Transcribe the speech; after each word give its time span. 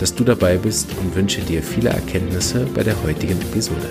dass 0.00 0.14
du 0.14 0.24
dabei 0.24 0.56
bist 0.56 0.96
und 0.98 1.14
wünsche 1.14 1.40
dir 1.40 1.62
viele 1.62 1.90
Erkenntnisse 1.90 2.66
bei 2.74 2.82
der 2.82 3.02
heutigen 3.02 3.40
Episode. 3.40 3.88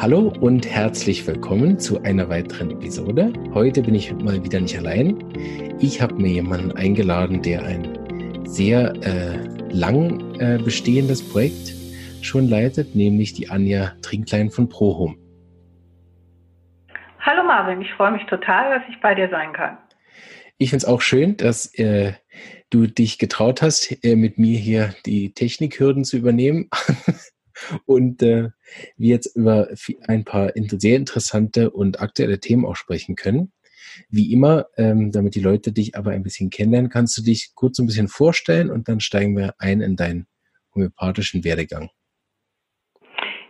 Hallo 0.00 0.32
und 0.40 0.66
herzlich 0.66 1.24
willkommen 1.28 1.78
zu 1.78 2.02
einer 2.02 2.28
weiteren 2.28 2.72
Episode. 2.72 3.32
Heute 3.54 3.82
bin 3.82 3.94
ich 3.94 4.12
mal 4.14 4.42
wieder 4.42 4.60
nicht 4.60 4.76
allein. 4.76 5.22
Ich 5.78 6.02
habe 6.02 6.16
mir 6.16 6.32
jemanden 6.32 6.72
eingeladen, 6.72 7.40
der 7.40 7.62
ein 7.62 8.44
sehr 8.44 8.94
äh, 9.04 9.38
lang 9.70 10.34
äh, 10.40 10.58
bestehendes 10.58 11.22
Projekt 11.28 11.72
schon 12.20 12.48
leitet, 12.48 12.96
nämlich 12.96 13.32
die 13.32 13.48
Anja 13.48 13.92
Trinklein 14.02 14.50
von 14.50 14.68
ProHome. 14.68 15.14
Hallo 17.20 17.44
Marvin, 17.44 17.80
ich 17.80 17.92
freue 17.92 18.10
mich 18.10 18.26
total, 18.26 18.76
dass 18.76 18.88
ich 18.88 19.00
bei 19.00 19.14
dir 19.14 19.28
sein 19.28 19.52
kann. 19.52 19.78
Ich 20.58 20.70
finde 20.70 20.84
es 20.84 20.88
auch 20.88 21.00
schön, 21.00 21.36
dass 21.36 21.74
äh, 21.74 22.12
du 22.70 22.86
dich 22.86 23.18
getraut 23.18 23.62
hast, 23.62 24.04
äh, 24.04 24.16
mit 24.16 24.38
mir 24.38 24.58
hier 24.58 24.94
die 25.06 25.32
Technikhürden 25.34 26.04
zu 26.04 26.16
übernehmen 26.16 26.70
und 27.86 28.22
äh, 28.22 28.50
wir 28.96 29.08
jetzt 29.08 29.36
über 29.36 29.68
ein 30.06 30.24
paar 30.24 30.52
sehr 30.54 30.96
interessante 30.96 31.70
und 31.70 32.00
aktuelle 32.00 32.40
Themen 32.40 32.64
auch 32.64 32.76
sprechen 32.76 33.16
können. 33.16 33.52
Wie 34.08 34.32
immer, 34.32 34.66
ähm, 34.76 35.12
damit 35.12 35.34
die 35.34 35.40
Leute 35.40 35.72
dich 35.72 35.96
aber 35.96 36.12
ein 36.12 36.22
bisschen 36.22 36.50
kennenlernen, 36.50 36.90
kannst 36.90 37.16
du 37.18 37.22
dich 37.22 37.52
kurz 37.54 37.78
ein 37.78 37.86
bisschen 37.86 38.08
vorstellen 38.08 38.70
und 38.70 38.88
dann 38.88 39.00
steigen 39.00 39.36
wir 39.36 39.54
ein 39.58 39.80
in 39.80 39.96
deinen 39.96 40.26
homöopathischen 40.74 41.44
Werdegang. 41.44 41.90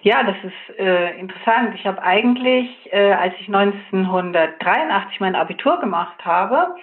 Ja, 0.02 0.24
das 0.24 0.36
ist 0.42 0.78
äh, 0.78 1.18
interessant. 1.18 1.74
Ich 1.76 1.86
habe 1.86 2.02
eigentlich, 2.02 2.68
äh, 2.92 3.12
als 3.12 3.34
ich 3.40 3.46
1983 3.46 5.20
mein 5.20 5.36
Abitur 5.36 5.78
gemacht 5.78 6.24
habe, 6.24 6.74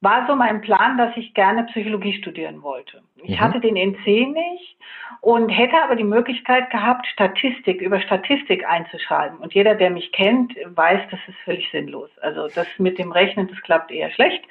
war 0.00 0.26
so 0.26 0.36
mein 0.36 0.60
Plan, 0.60 0.98
dass 0.98 1.16
ich 1.16 1.34
gerne 1.34 1.64
Psychologie 1.64 2.14
studieren 2.14 2.62
wollte. 2.62 3.02
Ich 3.22 3.36
mhm. 3.36 3.40
hatte 3.40 3.60
den 3.60 3.76
NC 3.76 4.06
nicht 4.06 4.76
und 5.20 5.48
hätte 5.48 5.82
aber 5.82 5.96
die 5.96 6.04
Möglichkeit 6.04 6.70
gehabt, 6.70 7.06
Statistik 7.06 7.80
über 7.80 8.00
Statistik 8.00 8.68
einzuschreiben. 8.68 9.38
Und 9.38 9.54
jeder, 9.54 9.74
der 9.74 9.90
mich 9.90 10.12
kennt, 10.12 10.54
weiß, 10.64 11.00
das 11.10 11.20
ist 11.26 11.38
völlig 11.44 11.70
sinnlos. 11.70 12.10
Also 12.20 12.48
das 12.54 12.66
mit 12.78 12.98
dem 12.98 13.12
Rechnen, 13.12 13.48
das 13.48 13.60
klappt 13.62 13.90
eher 13.90 14.10
schlecht. 14.10 14.44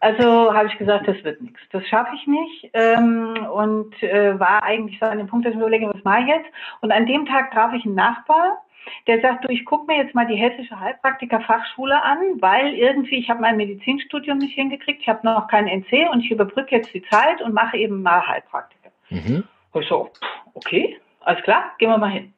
Also 0.00 0.54
habe 0.54 0.68
ich 0.68 0.78
gesagt, 0.78 1.06
das 1.06 1.22
wird 1.24 1.42
nichts. 1.42 1.60
Das 1.72 1.86
schaffe 1.86 2.14
ich 2.14 2.26
nicht. 2.26 2.70
Ähm, 2.72 3.46
und 3.52 4.02
äh, 4.02 4.38
war 4.40 4.62
eigentlich 4.62 4.98
so 4.98 5.06
an 5.06 5.18
dem 5.18 5.26
Punkt, 5.26 5.44
dass 5.44 5.52
ich 5.52 5.58
mir 5.58 5.66
überlege, 5.66 5.90
was 5.92 6.04
mache 6.04 6.22
ich 6.22 6.28
jetzt? 6.28 6.50
Und 6.80 6.90
an 6.90 7.06
dem 7.06 7.26
Tag 7.26 7.52
traf 7.52 7.74
ich 7.74 7.84
einen 7.84 7.94
Nachbar, 7.96 8.62
der 9.06 9.20
sagt, 9.20 9.44
du, 9.44 9.48
ich 9.52 9.66
gucke 9.66 9.86
mir 9.86 10.02
jetzt 10.02 10.14
mal 10.14 10.26
die 10.26 10.36
hessische 10.36 10.80
Heilpraktiker-Fachschule 10.80 12.02
an, 12.02 12.18
weil 12.40 12.72
irgendwie, 12.74 13.16
ich 13.16 13.28
habe 13.28 13.42
mein 13.42 13.58
Medizinstudium 13.58 14.38
nicht 14.38 14.54
hingekriegt, 14.54 15.02
ich 15.02 15.08
habe 15.08 15.20
noch 15.22 15.48
kein 15.48 15.68
NC 15.68 16.08
und 16.10 16.20
ich 16.20 16.30
überbrücke 16.30 16.76
jetzt 16.76 16.94
die 16.94 17.02
Zeit 17.02 17.42
und 17.42 17.52
mache 17.52 17.76
eben 17.76 18.02
mal 18.02 18.26
Heilpraktiker. 18.26 18.90
Mhm. 19.10 19.44
Und 19.72 19.82
ich 19.82 19.88
so, 19.88 20.10
okay, 20.54 20.98
alles 21.20 21.42
klar, 21.42 21.72
gehen 21.78 21.90
wir 21.90 21.98
mal 21.98 22.10
hin. 22.10 22.32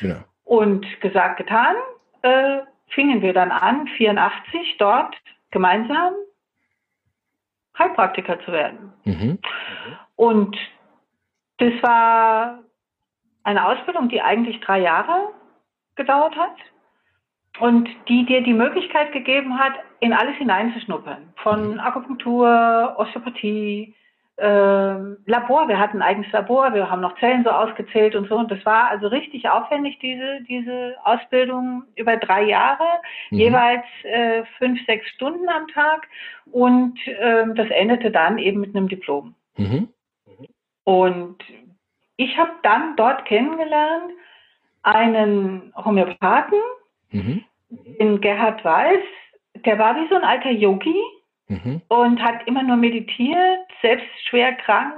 Ja. 0.00 0.24
Und 0.44 0.86
gesagt, 1.00 1.38
getan, 1.38 1.74
äh, 2.20 2.58
fingen 2.88 3.22
wir 3.22 3.32
dann 3.32 3.50
an, 3.50 3.86
84 3.86 4.76
dort 4.78 5.16
gemeinsam 5.50 6.12
Heilpraktiker 7.78 8.40
zu 8.40 8.52
werden. 8.52 8.92
Mhm. 9.04 9.38
Und 10.16 10.56
das 11.58 11.72
war 11.82 12.58
eine 13.44 13.66
Ausbildung, 13.66 14.08
die 14.08 14.20
eigentlich 14.20 14.60
drei 14.60 14.80
Jahre 14.80 15.32
gedauert 15.96 16.36
hat 16.36 16.56
und 17.60 17.88
die 18.08 18.24
dir 18.24 18.42
die 18.42 18.52
Möglichkeit 18.52 19.12
gegeben 19.12 19.58
hat, 19.58 19.72
in 20.00 20.12
alles 20.12 20.36
hineinzuschnuppern. 20.36 21.32
Von 21.42 21.74
mhm. 21.74 21.80
Akupunktur, 21.80 22.94
Osteopathie, 22.98 23.94
äh, 24.38 24.96
Labor. 25.26 25.68
Wir 25.68 25.78
hatten 25.78 25.98
ein 25.98 26.02
eigenes 26.02 26.30
Labor, 26.32 26.72
wir 26.72 26.88
haben 26.88 27.00
noch 27.00 27.18
Zellen 27.18 27.44
so 27.44 27.50
ausgezählt 27.50 28.14
und 28.14 28.28
so. 28.28 28.36
Und 28.36 28.50
das 28.50 28.64
war 28.64 28.88
also 28.88 29.08
richtig 29.08 29.48
aufwendig, 29.48 29.98
diese, 30.00 30.40
diese 30.48 30.96
Ausbildung 31.04 31.84
über 31.96 32.16
drei 32.16 32.44
Jahre, 32.44 32.86
mhm. 33.30 33.38
jeweils 33.38 33.84
äh, 34.04 34.44
fünf, 34.58 34.84
sechs 34.86 35.08
Stunden 35.10 35.48
am 35.48 35.66
Tag. 35.68 36.08
Und 36.52 36.98
äh, 37.06 37.46
das 37.54 37.68
endete 37.70 38.10
dann 38.10 38.38
eben 38.38 38.60
mit 38.60 38.74
einem 38.74 38.88
Diplom. 38.88 39.34
Mhm. 39.56 39.88
Und 40.84 41.38
ich 42.16 42.38
habe 42.38 42.52
dann 42.62 42.96
dort 42.96 43.24
kennengelernt, 43.24 44.12
einen 44.82 45.72
Homöopathen, 45.76 46.60
mhm. 47.10 47.44
den 47.68 48.20
Gerhard 48.20 48.64
Weiß, 48.64 49.02
der 49.66 49.78
war 49.78 49.96
wie 49.96 50.08
so 50.08 50.14
ein 50.14 50.24
alter 50.24 50.50
Yogi 50.50 50.96
mhm. 51.48 51.82
und 51.88 52.22
hat 52.22 52.46
immer 52.46 52.62
nur 52.62 52.76
meditiert, 52.76 53.66
selbst 53.82 54.06
schwer 54.28 54.52
krank, 54.52 54.94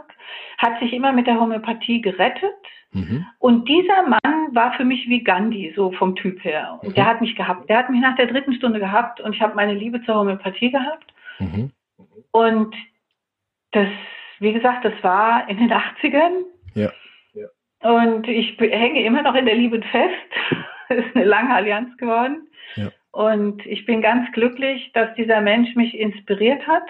hat 0.59 0.79
sich 0.81 0.93
immer 0.93 1.13
mit 1.13 1.27
der 1.27 1.41
Homöopathie 1.41 2.01
gerettet. 2.01 2.55
Mhm. 2.93 3.25
Und 3.39 3.69
dieser 3.69 4.03
Mann 4.03 4.55
war 4.55 4.73
für 4.73 4.85
mich 4.85 5.09
wie 5.09 5.23
Gandhi, 5.23 5.73
so 5.77 5.93
vom 5.93 6.17
Typ 6.17 6.43
her. 6.45 6.79
Und 6.83 6.97
der 6.97 7.05
mhm. 7.05 7.09
hat 7.09 7.21
mich 7.21 7.37
gehabt. 7.37 7.69
Der 7.69 7.79
hat 7.79 7.91
mich 7.91 8.01
nach 8.01 8.17
der 8.17 8.27
dritten 8.27 8.53
Stunde 8.55 8.81
gehabt 8.81 9.21
und 9.21 9.35
ich 9.35 9.41
habe 9.41 9.55
meine 9.55 9.75
Liebe 9.75 10.03
zur 10.03 10.17
Homöopathie 10.17 10.71
gehabt. 10.71 11.13
Mhm. 11.39 11.71
Und 12.33 12.75
das, 13.73 13.89
wie 14.41 14.53
gesagt, 14.53 14.85
das 14.85 14.93
war 15.03 15.49
in 15.49 15.59
den 15.59 15.73
80ern. 15.73 16.45
Ja. 16.75 16.91
Und 17.83 18.29
ich 18.29 18.59
hänge 18.59 19.05
immer 19.05 19.23
noch 19.23 19.35
in 19.35 19.47
der 19.47 19.55
Liebe 19.55 19.81
fest. 19.83 20.15
Es 20.93 21.07
ist 21.07 21.15
eine 21.15 21.25
lange 21.25 21.55
Allianz 21.55 21.97
geworden. 21.99 22.49
Ja. 22.75 22.89
Und 23.13 23.65
ich 23.67 23.87
bin 23.87 24.03
ganz 24.03 24.31
glücklich, 24.33 24.93
dass 24.93 25.13
dieser 25.15 25.41
Mensch 25.41 25.75
mich 25.75 25.99
inspiriert 25.99 26.67
hat, 26.67 26.89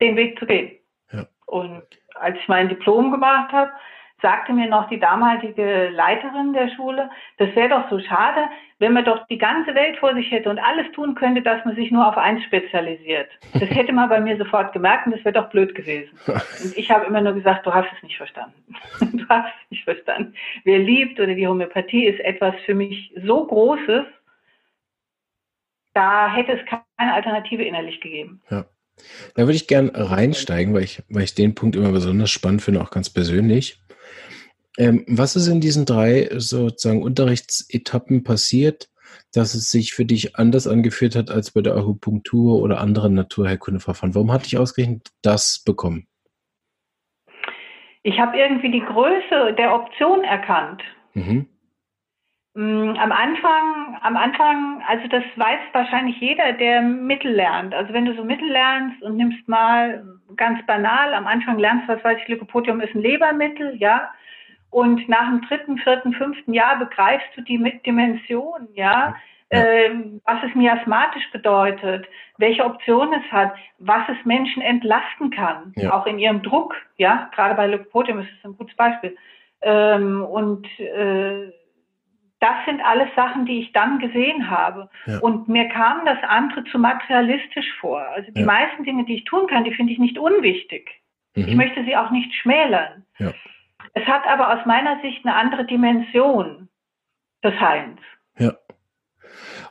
den 0.00 0.16
Weg 0.16 0.38
zu 0.38 0.46
gehen. 0.46 0.78
Ja. 1.12 1.26
Und 1.46 1.86
als 2.14 2.38
ich 2.38 2.48
mein 2.48 2.68
Diplom 2.68 3.10
gemacht 3.10 3.52
habe, 3.52 3.72
sagte 4.20 4.52
mir 4.52 4.68
noch 4.68 4.88
die 4.88 4.98
damalige 4.98 5.90
Leiterin 5.90 6.52
der 6.52 6.68
Schule, 6.70 7.08
das 7.38 7.54
wäre 7.54 7.68
doch 7.68 7.88
so 7.88 8.00
schade, 8.00 8.48
wenn 8.80 8.92
man 8.92 9.04
doch 9.04 9.26
die 9.28 9.38
ganze 9.38 9.74
Welt 9.74 9.96
vor 9.98 10.14
sich 10.14 10.30
hätte 10.30 10.50
und 10.50 10.58
alles 10.58 10.90
tun 10.92 11.14
könnte, 11.14 11.42
dass 11.42 11.64
man 11.64 11.76
sich 11.76 11.90
nur 11.90 12.06
auf 12.06 12.16
eins 12.16 12.42
spezialisiert. 12.44 13.28
Das 13.52 13.70
hätte 13.70 13.92
man 13.92 14.08
bei 14.08 14.20
mir 14.20 14.36
sofort 14.36 14.72
gemerkt 14.72 15.06
und 15.06 15.12
das 15.12 15.24
wäre 15.24 15.40
doch 15.40 15.50
blöd 15.50 15.74
gewesen. 15.74 16.10
Und 16.26 16.76
ich 16.76 16.90
habe 16.90 17.06
immer 17.06 17.20
nur 17.20 17.34
gesagt, 17.34 17.66
du 17.66 17.72
hast 17.72 17.88
es 17.96 18.02
nicht 18.02 18.16
verstanden. 18.16 18.54
Du 19.18 19.28
hast 19.28 19.52
es 19.64 19.70
nicht 19.70 19.84
verstanden. 19.84 20.34
Wer 20.64 20.78
liebt 20.78 21.20
oder 21.20 21.34
die 21.34 21.46
Homöopathie 21.46 22.06
ist 22.06 22.20
etwas 22.20 22.54
für 22.64 22.74
mich 22.74 23.12
so 23.24 23.46
Großes, 23.46 24.06
da 25.98 26.32
hätte 26.32 26.52
es 26.52 26.60
keine 26.64 27.12
Alternative 27.12 27.64
innerlich 27.64 28.00
gegeben. 28.00 28.40
Ja. 28.50 28.66
Da 29.34 29.42
würde 29.42 29.54
ich 29.54 29.66
gern 29.66 29.88
reinsteigen, 29.88 30.72
weil 30.72 30.84
ich, 30.84 31.02
weil 31.08 31.24
ich 31.24 31.34
den 31.34 31.56
Punkt 31.56 31.74
immer 31.74 31.90
besonders 31.90 32.30
spannend 32.30 32.62
finde, 32.62 32.80
auch 32.80 32.90
ganz 32.90 33.10
persönlich. 33.10 33.80
Ähm, 34.76 35.04
was 35.08 35.34
ist 35.34 35.48
in 35.48 35.60
diesen 35.60 35.86
drei 35.86 36.28
sozusagen 36.32 37.02
Unterrichtsetappen 37.02 38.22
passiert, 38.22 38.88
dass 39.34 39.54
es 39.54 39.72
sich 39.72 39.92
für 39.92 40.04
dich 40.04 40.36
anders 40.36 40.68
angeführt 40.68 41.16
hat 41.16 41.30
als 41.30 41.50
bei 41.50 41.62
der 41.62 41.76
Akupunktur 41.76 42.62
oder 42.62 42.80
anderen 42.80 43.14
Naturheilkundeverfahren? 43.14 44.14
Warum 44.14 44.30
hat 44.30 44.46
dich 44.46 44.56
ausgerechnet 44.56 45.08
das 45.22 45.62
bekommen? 45.64 46.06
Ich 48.04 48.20
habe 48.20 48.38
irgendwie 48.38 48.70
die 48.70 48.84
Größe 48.84 49.54
der 49.58 49.74
Option 49.74 50.22
erkannt. 50.22 50.80
Mhm. 51.14 51.46
Mm, 52.54 52.96
am 52.98 53.12
Anfang, 53.12 53.98
am 54.02 54.16
Anfang, 54.16 54.82
also 54.88 55.06
das 55.08 55.24
weiß 55.36 55.60
wahrscheinlich 55.72 56.18
jeder, 56.20 56.52
der 56.54 56.82
Mittel 56.82 57.32
lernt. 57.32 57.74
Also 57.74 57.92
wenn 57.92 58.04
du 58.04 58.14
so 58.14 58.24
Mittel 58.24 58.48
lernst 58.48 59.02
und 59.02 59.16
nimmst 59.16 59.46
mal 59.48 60.04
ganz 60.36 60.64
banal, 60.66 61.14
am 61.14 61.26
Anfang 61.26 61.58
lernst, 61.58 61.88
was 61.88 62.02
weiß 62.02 62.18
ich, 62.22 62.28
Lycopodium 62.28 62.80
ist 62.80 62.94
ein 62.94 63.02
Lebermittel, 63.02 63.76
ja, 63.76 64.10
und 64.70 65.08
nach 65.08 65.28
dem 65.28 65.40
dritten, 65.42 65.78
vierten, 65.78 66.12
fünften 66.12 66.52
Jahr 66.52 66.78
begreifst 66.78 67.28
du 67.36 67.42
die 67.42 67.80
Dimension, 67.86 68.68
ja, 68.74 69.14
ja. 69.50 69.58
Äh, 69.58 69.90
was 70.26 70.42
es 70.46 70.54
miasmatisch 70.54 71.30
bedeutet, 71.32 72.06
welche 72.36 72.64
Optionen 72.64 73.22
es 73.22 73.32
hat, 73.32 73.54
was 73.78 74.06
es 74.08 74.26
Menschen 74.26 74.60
entlasten 74.60 75.30
kann, 75.30 75.72
ja. 75.76 75.94
auch 75.94 76.06
in 76.06 76.18
ihrem 76.18 76.42
Druck, 76.42 76.74
ja, 76.98 77.30
gerade 77.34 77.54
bei 77.54 77.66
Lycopodium 77.66 78.20
ist 78.20 78.28
es 78.38 78.44
ein 78.44 78.58
gutes 78.58 78.76
Beispiel. 78.76 79.16
Ähm, 79.62 80.22
und 80.22 80.66
äh, 80.78 81.50
das 82.40 82.54
sind 82.66 82.80
alles 82.80 83.08
Sachen, 83.16 83.46
die 83.46 83.60
ich 83.60 83.72
dann 83.72 83.98
gesehen 83.98 84.50
habe. 84.50 84.88
Ja. 85.06 85.18
Und 85.18 85.48
mir 85.48 85.68
kam 85.68 86.04
das 86.04 86.18
andere 86.22 86.64
zu 86.64 86.78
materialistisch 86.78 87.66
vor. 87.80 88.00
Also 88.00 88.30
die 88.30 88.44
meisten 88.44 88.84
Dinge, 88.84 89.04
die 89.04 89.16
ich 89.16 89.24
tun 89.24 89.46
kann, 89.48 89.64
die 89.64 89.74
finde 89.74 89.92
ich 89.92 89.98
nicht 89.98 90.18
unwichtig. 90.18 90.88
Mhm. 91.34 91.48
Ich 91.48 91.54
möchte 91.54 91.84
sie 91.84 91.96
auch 91.96 92.10
nicht 92.10 92.32
schmälern. 92.34 93.04
Ja. 93.18 93.32
Es 93.94 94.06
hat 94.06 94.26
aber 94.26 94.56
aus 94.56 94.66
meiner 94.66 95.00
Sicht 95.02 95.24
eine 95.24 95.34
andere 95.34 95.64
Dimension 95.64 96.68
des 97.42 97.58
Heilens. 97.58 98.00
Ja. 98.38 98.54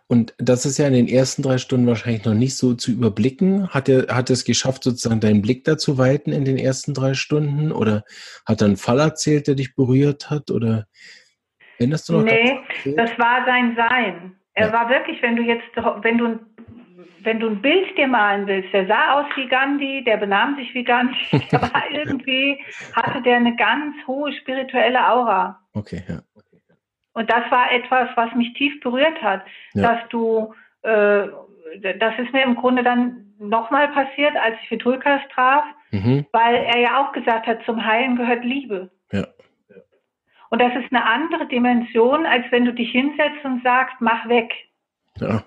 Und 0.08 0.34
das 0.38 0.66
ist 0.66 0.78
ja 0.78 0.88
in 0.88 0.94
den 0.94 1.08
ersten 1.08 1.42
drei 1.42 1.58
Stunden 1.58 1.88
wahrscheinlich 1.88 2.24
noch 2.24 2.34
nicht 2.34 2.56
so 2.56 2.74
zu 2.74 2.92
überblicken. 2.92 3.70
Hat 3.70 3.90
er 3.90 4.16
hat 4.16 4.30
es 4.30 4.46
geschafft, 4.46 4.84
sozusagen 4.84 5.20
deinen 5.20 5.42
Blick 5.42 5.66
dazu 5.66 5.98
weiten 5.98 6.32
in 6.32 6.46
den 6.46 6.58
ersten 6.58 6.94
drei 6.94 7.14
Stunden? 7.14 7.72
Oder 7.72 8.04
hat 8.46 8.62
er 8.62 8.68
einen 8.68 8.78
Fall 8.78 9.00
erzählt, 9.00 9.48
der 9.48 9.56
dich 9.56 9.76
berührt 9.76 10.30
hat? 10.30 10.50
Oder 10.50 10.88
erinnerst 11.80 12.10
du 12.10 12.14
noch? 12.14 12.24
Nee, 12.24 12.60
das 12.96 13.18
war 13.18 13.46
sein 13.46 13.76
Sein. 13.76 14.36
Er 14.54 14.68
ja. 14.68 14.74
war 14.74 14.90
wirklich, 14.90 15.22
wenn 15.22 15.36
du 15.36 15.44
jetzt, 15.44 15.66
wenn 16.02 16.18
du, 16.18 16.40
wenn 17.24 17.40
du 17.40 17.48
ein 17.50 17.62
Bild 17.62 17.98
dir 17.98 18.08
malen 18.08 18.48
willst, 18.48 18.74
der 18.74 18.88
sah 18.88 19.20
aus 19.20 19.26
wie 19.36 19.48
Gandhi, 19.48 20.04
der 20.04 20.18
benahm 20.18 20.56
sich 20.56 20.74
wie 20.74 20.84
Gandhi, 20.84 21.18
aber 21.52 21.84
irgendwie 21.92 22.60
hatte 22.94 23.22
der 23.22 23.38
eine 23.38 23.56
ganz 23.56 23.96
hohe 24.08 24.34
spirituelle 24.34 25.08
Aura. 25.08 25.60
Okay, 25.74 26.04
ja. 26.08 26.22
Und 27.14 27.32
das 27.32 27.50
war 27.50 27.72
etwas, 27.72 28.10
was 28.16 28.34
mich 28.36 28.54
tief 28.54 28.80
berührt 28.82 29.20
hat, 29.24 29.44
ja. 29.74 29.82
dass 29.82 30.10
du, 30.10 30.54
äh, 30.84 31.28
das 32.00 32.14
ist 32.20 32.32
mir 32.32 32.44
im 32.44 32.56
Grunde 32.56 32.84
dann 32.84 33.34
nochmal 33.40 33.88
passiert, 33.90 34.36
als 34.36 34.56
ich 34.64 34.72
Vitulkas 34.72 35.22
traf, 35.34 35.64
mhm. 35.92 36.26
weil 36.32 36.56
er 36.56 36.80
ja 36.80 37.02
auch 37.02 37.12
gesagt 37.14 37.48
hat, 37.48 37.64
zum 37.66 37.84
Heilen 37.84 38.18
gehört 38.18 38.44
Liebe. 38.44 38.92
Ja. 39.12 39.26
Und 40.50 40.62
das 40.62 40.74
ist 40.76 40.92
eine 40.92 41.06
andere 41.06 41.48
Dimension, 41.48 42.26
als 42.26 42.46
wenn 42.52 42.66
du 42.66 42.74
dich 42.74 42.92
hinsetzt 42.92 43.44
und 43.44 43.64
sagst, 43.64 43.96
mach 44.00 44.28
weg. 44.30 44.54
Ja, 45.18 45.44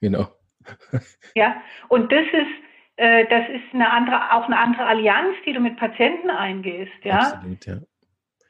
genau. 0.00 0.28
ja, 1.34 1.56
und 1.88 2.12
das 2.12 2.26
ist, 2.26 2.96
äh, 2.96 3.26
das 3.26 3.48
ist 3.48 3.74
eine 3.74 3.90
andere, 3.90 4.32
auch 4.32 4.46
eine 4.46 4.58
andere 4.58 4.84
Allianz, 4.84 5.34
die 5.46 5.52
du 5.52 5.60
mit 5.60 5.76
Patienten 5.76 6.30
eingehst. 6.30 6.92
Ja, 7.02 7.18
Absolut, 7.18 7.66
ja. 7.66 7.76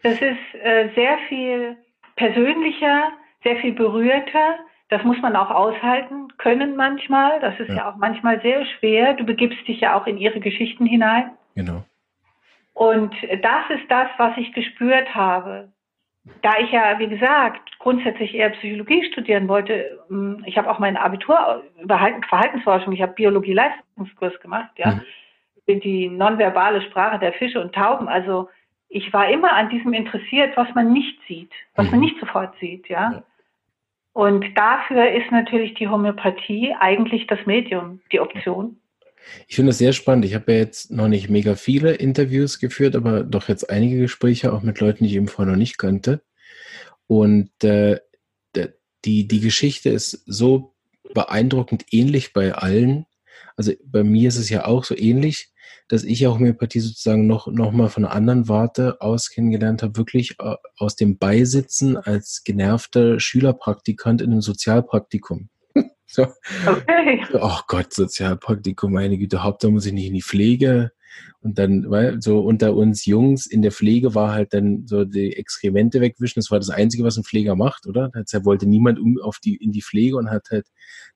Das 0.03 0.21
ist 0.21 0.55
äh, 0.63 0.91
sehr 0.95 1.19
viel 1.29 1.77
persönlicher, 2.17 3.13
sehr 3.45 3.57
viel 3.57 3.73
berührter. 3.73 4.59
Das 4.89 5.05
muss 5.05 5.21
man 5.23 5.37
auch 5.37 5.51
aushalten 5.51 6.37
können 6.39 6.77
manchmal. 6.77 7.41
Das 7.41 7.59
ist 7.61 7.69
ja. 7.69 7.77
ja 7.77 7.91
auch 7.91 7.97
manchmal 7.97 8.43
sehr 8.43 8.67
schwer. 8.67 9.15
Du 9.15 9.25
begibst 9.25 9.67
dich 9.67 9.81
ja 9.81 9.99
auch 9.99 10.07
in 10.07 10.19
ihre 10.19 10.41
Geschichten 10.41 10.87
hinein. 10.87 11.31
Genau. 11.55 11.85
Und 12.75 13.15
das 13.23 13.71
ist 13.71 13.91
das, 13.91 14.09
was 14.19 14.37
ich 14.37 14.53
gespürt 14.53 15.15
habe. 15.15 15.73
Da 16.41 16.53
ich 16.61 16.71
ja, 16.71 16.99
wie 17.01 17.09
gesagt, 17.09 17.79
grundsätzlich 17.79 18.35
eher 18.35 18.51
Psychologie 18.51 19.05
studieren 19.11 19.49
wollte, 19.49 19.99
hm, 20.09 20.45
ich 20.47 20.57
habe 20.57 20.71
auch 20.71 20.79
mein 20.79 20.97
Abitur 20.97 21.65
über 21.81 21.99
Verhaltensforschung, 22.29 22.93
ich 22.93 23.03
habe 23.03 23.15
Biologie-Leistungskurs 23.15 24.39
gemacht, 24.41 24.71
ja, 24.77 25.01
mhm. 25.67 25.81
die 25.81 26.09
nonverbale 26.09 26.83
Sprache 26.83 27.19
der 27.19 27.33
Fische 27.33 27.61
und 27.61 27.75
Tauben. 27.75 28.09
Also 28.09 28.49
ich 28.89 29.13
war 29.13 29.29
immer 29.31 29.53
an 29.53 29.71
diesem 29.71 29.95
interessiert, 29.95 30.57
was 30.57 30.73
man 30.75 30.93
nicht 30.93 31.19
sieht, 31.27 31.51
was 31.75 31.87
mhm. 31.87 31.93
man 31.93 32.01
nicht 32.01 32.21
sofort 32.21 32.55
sieht, 32.61 32.89
ja? 32.89 33.13
ja. 33.13 33.23
Und 34.13 34.45
dafür 34.57 35.11
ist 35.11 35.31
natürlich 35.31 35.75
die 35.75 35.89
Homöopathie 35.89 36.75
eigentlich 36.79 37.27
das 37.27 37.45
Medium, 37.47 38.01
die 38.13 38.21
Option. 38.21 38.77
Ich 39.49 39.57
finde 39.57 39.71
das 39.71 39.79
sehr 39.79 39.93
spannend. 39.93 40.25
Ich 40.25 40.35
habe 40.35 40.53
ja 40.53 40.59
jetzt 40.59 40.91
noch 40.91 41.09
nicht 41.09 41.31
mega 41.31 41.55
viele 41.55 41.95
Interviews 41.95 42.59
geführt, 42.59 42.97
aber 42.97 43.23
doch 43.23 43.49
jetzt 43.49 43.71
einige 43.71 43.99
Gespräche 43.99 44.53
auch 44.53 44.63
mit 44.63 44.81
Leuten, 44.81 45.05
die 45.05 45.11
ich 45.11 45.17
eben 45.17 45.29
vorher 45.29 45.53
noch 45.53 45.59
nicht 45.59 45.79
kannte. 45.79 46.23
Und 47.07 47.51
äh, 47.65 48.01
die, 49.05 49.27
die 49.27 49.41
Geschichte 49.41 49.91
ist 49.91 50.23
so 50.27 50.75
beeindruckend 51.15 51.85
ähnlich 51.91 52.33
bei 52.33 52.55
allen. 52.55 53.07
Also 53.57 53.73
bei 53.85 54.05
mir 54.05 54.29
ist 54.29 54.39
es 54.39 54.49
ja 54.49 54.65
auch 54.65 54.85
so 54.85 54.97
ähnlich 54.97 55.53
dass 55.93 56.05
ich 56.05 56.27
auch 56.27 56.37
Homöopathie 56.37 56.81
sozusagen 56.81 57.27
noch, 57.27 57.49
noch 57.49 57.71
mal 57.71 57.91
von 57.91 58.07
einer 58.07 58.15
anderen 58.15 58.49
Warte 58.49 59.03
aus 59.03 59.29
kennengelernt 59.29 59.83
habe, 59.83 59.99
wirklich 59.99 60.37
äh, 60.39 60.55
aus 60.79 60.97
dem 60.97 61.19
Beisitzen 61.19 61.99
als 61.99 62.45
genervter 62.45 63.21
Schülerpraktikant 63.21 64.23
in 64.23 64.33
einem 64.33 64.41
Sozialpraktikum. 64.41 65.51
So. 66.13 66.27
Okay. 66.67 67.25
Oh 67.35 67.59
Gott, 67.67 67.93
Sozialpraktikum, 67.93 68.93
meine 68.93 69.19
Güte, 69.19 69.43
Hauptsache 69.43 69.73
muss 69.73 69.87
ich 69.87 69.93
nicht 69.93 70.07
in 70.07 70.15
die 70.15 70.23
Pflege. 70.23 70.93
Und 71.41 71.59
dann, 71.59 71.91
weil 71.91 72.23
so 72.23 72.41
unter 72.41 72.75
uns 72.75 73.05
Jungs 73.05 73.47
in 73.47 73.63
der 73.63 73.73
Pflege 73.73 74.15
war 74.15 74.33
halt 74.33 74.55
dann 74.55 74.87
so 74.87 75.05
die 75.05 75.37
Exkremente 75.37 76.01
wegwischen. 76.01 76.41
Das 76.41 76.51
war 76.51 76.59
das 76.59 76.71
Einzige, 76.71 77.05
was 77.05 77.17
ein 77.17 77.25
Pfleger 77.25 77.57
macht, 77.57 77.87
oder? 77.87 78.11
Er 78.15 78.45
wollte 78.45 78.67
niemand 78.67 78.99
um 78.99 79.19
auf 79.21 79.39
die, 79.39 79.57
in 79.57 79.73
die 79.73 79.83
Pflege 79.83 80.17
und 80.17 80.31
hat 80.31 80.49
halt 80.51 80.69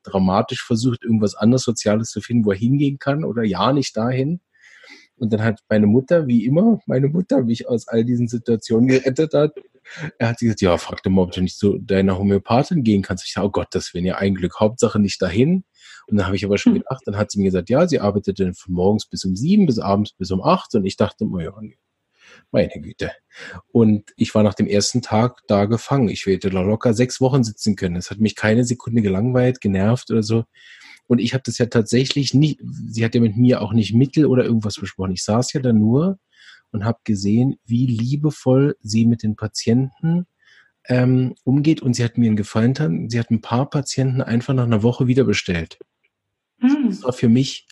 dramatisch 0.03 0.65
versucht, 0.65 1.05
irgendwas 1.05 1.35
anderes 1.35 1.63
Soziales 1.63 2.11
zu 2.11 2.21
finden, 2.21 2.45
wo 2.45 2.53
er 2.53 2.59
hingehen 2.59 2.99
kann 2.99 3.25
oder 3.25 3.43
ja 3.45 3.73
nicht 3.73 3.97
dahin. 3.97 4.41
Und 5.17 5.33
dann 5.33 5.43
hat 5.43 5.61
meine 5.69 5.87
Mutter, 5.87 6.27
wie 6.27 6.45
immer, 6.45 6.81
meine 6.87 7.09
Mutter 7.09 7.43
mich 7.43 7.69
aus 7.69 7.89
all 7.89 8.05
diesen 8.05 8.29
Situationen 8.29 8.89
gerettet 8.89 9.33
hat. 9.33 9.53
Er 10.19 10.29
hat 10.29 10.39
gesagt, 10.39 10.61
ja, 10.61 10.77
frag 10.79 11.03
doch 11.03 11.11
mal, 11.11 11.23
ob 11.23 11.33
du 11.33 11.41
nicht 11.41 11.59
zu 11.59 11.79
deiner 11.79 12.19
Homöopathin 12.19 12.83
gehen 12.83 13.03
kannst. 13.03 13.25
Ich 13.27 13.33
sage, 13.33 13.47
oh 13.47 13.51
Gott, 13.51 13.69
das 13.71 13.95
wäre 13.95 14.05
ja 14.05 14.17
ein 14.17 14.35
Glück. 14.35 14.61
Hauptsache 14.61 14.99
nicht 14.99 15.21
dahin. 15.23 15.65
Und 16.07 16.17
dann 16.17 16.27
habe 16.27 16.37
ich 16.37 16.45
aber 16.45 16.59
schon 16.59 16.75
hm. 16.75 16.83
gedacht, 16.83 17.03
dann 17.07 17.17
hat 17.17 17.31
sie 17.31 17.39
mir 17.39 17.47
gesagt, 17.47 17.71
ja, 17.71 17.87
sie 17.87 18.01
arbeitet 18.01 18.41
dann 18.41 18.55
von 18.55 18.75
morgens 18.75 19.07
bis 19.07 19.25
um 19.25 19.37
sieben, 19.37 19.67
bis 19.67 19.79
abends 19.79 20.13
bis 20.13 20.31
um 20.31 20.43
acht. 20.43 20.75
Und 20.75 20.85
ich 20.85 20.97
dachte, 20.97 21.25
oh 21.25 21.39
ja, 21.39 21.53
meine 22.51 22.81
Güte. 22.81 23.13
Und 23.73 24.13
ich 24.17 24.35
war 24.35 24.43
nach 24.43 24.55
dem 24.55 24.67
ersten 24.67 25.03
Tag 25.03 25.41
da 25.49 25.65
gefangen. 25.65 26.09
Ich 26.09 26.27
hätte 26.27 26.51
da 26.51 26.61
locker 26.61 26.95
sechs 26.95 27.21
Wochen 27.21 27.45
sitzen 27.45 27.77
können. 27.77 27.97
Es 27.97 28.11
hat 28.11 28.19
mich 28.19 28.35
keine 28.35 28.65
Sekunde 28.65 29.03
gelangweilt, 29.03 29.61
genervt 29.61 30.11
oder 30.11 30.23
so. 30.23 30.45
Und 31.07 31.21
ich 31.21 31.35
habe 31.35 31.43
das 31.45 31.59
ja 31.59 31.67
tatsächlich 31.67 32.35
nicht, 32.35 32.61
sie 32.89 33.05
hat 33.05 33.15
ja 33.15 33.21
mit 33.21 33.37
mir 33.37 33.63
auch 33.63 33.73
nicht 33.73 33.95
Mittel 33.95 34.27
oder 34.27 34.45
irgendwas 34.45 34.77
besprochen. 34.77 35.13
Ich 35.13 35.23
saß 35.23 35.53
ja 35.53 35.61
da 35.61 35.73
nur 35.73 36.19
und 36.73 36.85
habe 36.85 36.99
gesehen, 37.05 37.57
wie 37.65 37.87
liebevoll 37.87 38.77
sie 38.81 39.07
mit 39.07 39.23
den 39.23 39.37
Patienten 39.37 40.27
ähm, 40.89 41.35
umgeht. 41.45 41.83
Und 41.83 41.95
sie 41.95 42.05
hat 42.05 42.19
mir 42.19 42.27
einen 42.27 42.37
Gefallen 42.37 42.75
getan. 42.75 43.11
Sie 43.11 43.19
hat 43.19 43.31
ein 43.31 43.41
paar 43.41 43.69
Patienten 43.71 44.23
einfach 44.23 44.55
nach 44.55 44.65
einer 44.65 44.83
Woche 44.83 45.07
wieder 45.07 45.25
bestellt. 45.25 45.79
Hm. 46.61 46.89
Das 46.89 47.03
war 47.03 47.13
für 47.13 47.29
mich, 47.29 47.67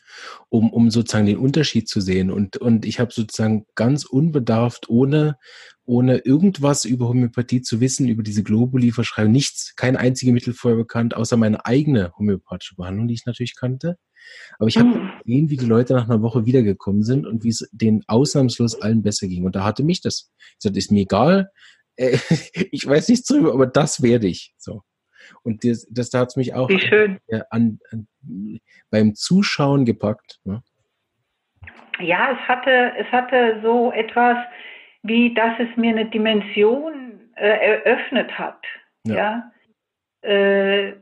um, 0.48 0.72
um 0.72 0.90
sozusagen 0.90 1.26
den 1.26 1.38
Unterschied 1.38 1.88
zu 1.88 2.00
sehen. 2.00 2.30
Und, 2.30 2.56
und 2.56 2.84
ich 2.84 3.00
habe 3.00 3.12
sozusagen 3.12 3.66
ganz 3.74 4.04
unbedarft, 4.04 4.88
ohne, 4.88 5.36
ohne 5.84 6.18
irgendwas 6.18 6.84
über 6.84 7.08
Homöopathie 7.08 7.62
zu 7.62 7.80
wissen, 7.80 8.08
über 8.08 8.22
diese 8.22 8.42
Globuli-Verschreibung, 8.42 9.32
nichts, 9.32 9.74
kein 9.76 9.96
einziges 9.96 10.32
Mittel 10.32 10.54
vorher 10.54 10.78
bekannt, 10.78 11.16
außer 11.16 11.36
meine 11.36 11.64
eigene 11.66 12.12
homöopathische 12.16 12.76
Behandlung, 12.76 13.08
die 13.08 13.14
ich 13.14 13.26
natürlich 13.26 13.56
kannte. 13.56 13.96
Aber 14.58 14.68
ich 14.68 14.78
habe 14.78 14.94
hm. 14.94 15.10
gesehen, 15.24 15.50
wie 15.50 15.56
die 15.56 15.66
Leute 15.66 15.94
nach 15.94 16.08
einer 16.08 16.22
Woche 16.22 16.46
wiedergekommen 16.46 17.02
sind 17.02 17.26
und 17.26 17.44
wie 17.44 17.50
es 17.50 17.68
denen 17.72 18.02
ausnahmslos 18.06 18.80
allen 18.80 19.02
besser 19.02 19.28
ging. 19.28 19.44
Und 19.44 19.56
da 19.56 19.64
hatte 19.64 19.84
mich 19.84 20.00
das. 20.00 20.30
Ich 20.38 20.56
sagte, 20.60 20.78
ist 20.78 20.92
mir 20.92 21.02
egal, 21.02 21.50
äh, 21.96 22.18
ich 22.72 22.86
weiß 22.86 23.08
nichts 23.08 23.26
drüber, 23.26 23.52
aber 23.52 23.66
das 23.66 24.02
werde 24.02 24.28
ich. 24.28 24.54
So. 24.58 24.82
Und 25.42 25.64
das, 25.64 25.86
das 25.90 26.10
da 26.10 26.20
hat 26.20 26.28
es 26.28 26.36
mich 26.36 26.54
auch 26.54 26.70
an, 26.70 27.20
an, 27.50 27.78
an, 27.90 28.06
beim 28.90 29.14
Zuschauen 29.14 29.84
gepackt. 29.84 30.40
Ne? 30.44 30.62
Ja, 32.00 32.32
es 32.32 32.48
hatte, 32.48 32.92
es 32.98 33.06
hatte 33.12 33.60
so 33.62 33.92
etwas, 33.92 34.36
wie 35.02 35.34
dass 35.34 35.54
es 35.58 35.76
mir 35.76 35.90
eine 35.90 36.06
Dimension 36.06 37.20
äh, 37.36 37.46
eröffnet 37.46 38.38
hat. 38.38 38.62
Ja. 39.06 39.50
ja? 40.22 40.28
Äh, 40.28 40.94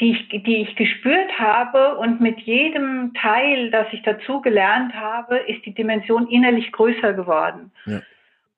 die 0.00 0.10
ich, 0.10 0.28
die 0.42 0.62
ich 0.62 0.74
gespürt 0.74 1.38
habe 1.38 1.96
und 1.98 2.20
mit 2.20 2.40
jedem 2.40 3.14
Teil, 3.14 3.70
das 3.70 3.86
ich 3.92 4.02
dazu 4.02 4.40
gelernt 4.40 4.92
habe, 4.94 5.36
ist 5.36 5.64
die 5.64 5.74
Dimension 5.74 6.28
innerlich 6.28 6.72
größer 6.72 7.12
geworden. 7.12 7.70
Ja. 7.84 8.00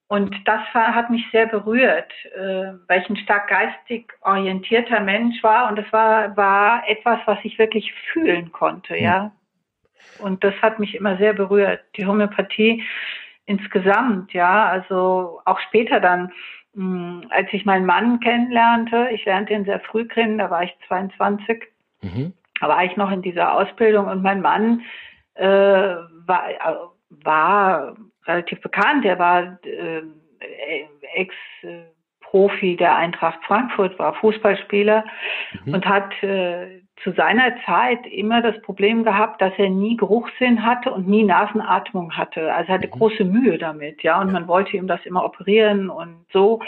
Und 0.08 0.34
das 0.46 0.60
war, 0.72 0.94
hat 0.94 1.10
mich 1.10 1.24
sehr 1.32 1.46
berührt, 1.46 2.10
äh, 2.34 2.72
weil 2.88 3.02
ich 3.02 3.10
ein 3.10 3.16
stark 3.18 3.48
geistig 3.48 4.10
orientierter 4.22 5.00
Mensch 5.00 5.42
war. 5.42 5.68
Und 5.68 5.76
das 5.76 5.92
war, 5.92 6.34
war 6.34 6.88
etwas, 6.88 7.20
was 7.26 7.38
ich 7.42 7.58
wirklich 7.58 7.92
fühlen 8.12 8.50
konnte, 8.50 8.96
ja. 8.96 9.02
ja. 9.02 9.32
Und 10.18 10.42
das 10.42 10.54
hat 10.62 10.78
mich 10.78 10.94
immer 10.94 11.18
sehr 11.18 11.34
berührt. 11.34 11.80
Die 11.96 12.06
Homöopathie 12.06 12.82
insgesamt, 13.44 14.32
ja. 14.32 14.68
Also 14.70 15.42
auch 15.44 15.60
später 15.60 16.00
dann, 16.00 16.32
mh, 16.72 17.22
hm, 17.22 17.26
als 17.28 17.48
ich 17.52 17.66
meinen 17.66 17.84
Mann 17.84 18.18
kennenlernte, 18.20 19.10
ich 19.12 19.26
lernte 19.26 19.52
ihn 19.52 19.66
sehr 19.66 19.80
früh 19.80 20.06
kennen, 20.06 20.38
da 20.38 20.48
war 20.48 20.62
ich 20.62 20.74
22. 20.88 21.64
Mhm. 22.00 22.32
Da 22.60 22.68
war 22.68 22.82
ich 22.82 22.96
noch 22.96 23.10
in 23.10 23.20
dieser 23.20 23.54
Ausbildung 23.54 24.06
und 24.06 24.22
mein 24.22 24.40
Mann 24.40 24.82
äh, 25.34 25.46
war, 25.46 26.44
war 27.10 27.96
relativ 28.26 28.60
bekannt. 28.60 29.04
Er 29.04 29.18
war 29.18 29.58
äh, 29.64 30.02
Ex-Profi 31.14 32.76
der 32.76 32.96
Eintracht 32.96 33.38
Frankfurt, 33.44 33.98
war 33.98 34.14
Fußballspieler 34.14 35.04
mhm. 35.64 35.74
und 35.74 35.86
hat 35.86 36.22
äh, 36.22 36.82
zu 37.02 37.12
seiner 37.12 37.54
Zeit 37.64 38.06
immer 38.06 38.42
das 38.42 38.60
Problem 38.62 39.04
gehabt, 39.04 39.40
dass 39.40 39.52
er 39.56 39.70
nie 39.70 39.96
Geruchssinn 39.96 40.64
hatte 40.64 40.90
und 40.90 41.08
nie 41.08 41.24
Nasenatmung 41.24 42.16
hatte. 42.16 42.52
Also 42.52 42.68
er 42.68 42.78
hatte 42.78 42.88
mhm. 42.88 42.92
große 42.92 43.24
Mühe 43.24 43.58
damit, 43.58 44.02
ja, 44.02 44.20
und 44.20 44.28
ja. 44.28 44.32
man 44.32 44.48
wollte 44.48 44.76
ihm 44.76 44.86
das 44.86 45.04
immer 45.06 45.24
operieren 45.24 45.90
und 45.90 46.24
so. 46.32 46.60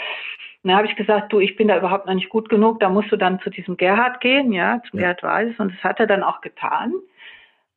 Und 0.63 0.69
dann 0.69 0.77
habe 0.77 0.87
ich 0.87 0.95
gesagt, 0.95 1.33
du, 1.33 1.39
ich 1.39 1.55
bin 1.55 1.67
da 1.67 1.77
überhaupt 1.77 2.05
noch 2.05 2.13
nicht 2.13 2.29
gut 2.29 2.47
genug, 2.47 2.79
da 2.79 2.89
musst 2.89 3.11
du 3.11 3.17
dann 3.17 3.39
zu 3.39 3.49
diesem 3.49 3.77
Gerhard 3.77 4.21
gehen, 4.21 4.53
ja, 4.53 4.81
zum 4.89 4.99
ja. 4.99 5.13
Gerhard 5.13 5.23
Weiß. 5.23 5.59
Und 5.59 5.73
das 5.73 5.83
hat 5.83 5.99
er 5.99 6.07
dann 6.07 6.23
auch 6.23 6.41
getan. 6.41 6.93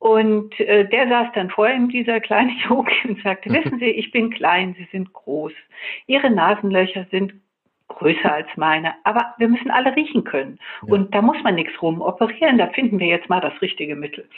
Und 0.05 0.61
äh, 0.61 0.87
der 0.87 1.09
saß 1.09 1.29
dann 1.35 1.49
vor 1.49 1.67
ihm, 1.67 1.89
dieser 1.89 2.21
kleine 2.21 2.53
Yogi, 2.69 3.09
und 3.09 3.23
sagte, 3.23 3.49
wissen 3.55 3.79
Sie, 3.79 3.87
ich 3.87 4.11
bin 4.11 4.29
klein, 4.29 4.75
Sie 4.77 4.87
sind 4.93 5.15
groß. 5.15 5.53
Ihre 6.07 6.29
Nasenlöcher 6.29 7.07
sind 7.11 7.33
größer 7.89 8.31
als 8.31 8.49
meine, 8.57 8.93
aber 9.05 9.35
wir 9.39 9.49
müssen 9.49 9.71
alle 9.71 9.97
riechen 9.97 10.25
können. 10.25 10.59
Ja. 10.83 10.93
Und 10.93 11.15
da 11.15 11.23
muss 11.23 11.43
man 11.43 11.55
nichts 11.55 11.81
rumoperieren, 11.81 12.59
da 12.59 12.67
finden 12.67 12.99
wir 12.99 13.07
jetzt 13.07 13.31
mal 13.31 13.41
das 13.41 13.55
richtige 13.63 13.97
Mittel. 13.97 14.29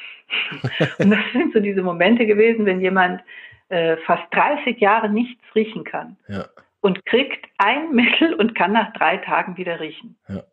und 0.99 1.11
das 1.11 1.19
sind 1.33 1.53
so 1.53 1.59
diese 1.59 1.83
Momente 1.83 2.27
gewesen, 2.27 2.65
wenn 2.65 2.81
jemand 2.81 3.23
äh, 3.69 3.97
fast 4.07 4.23
30 4.31 4.79
Jahre 4.79 5.09
nichts 5.09 5.43
riechen 5.57 5.83
kann 5.83 6.17
ja. 6.29 6.45
und 6.81 7.05
kriegt 7.07 7.45
ein 7.59 7.91
Mittel 7.91 8.35
und 8.35 8.55
kann 8.55 8.71
nach 8.73 8.93
drei 8.93 9.17
Tagen 9.17 9.57
wieder 9.57 9.81
riechen. 9.81 10.17
Ja. 10.29 10.45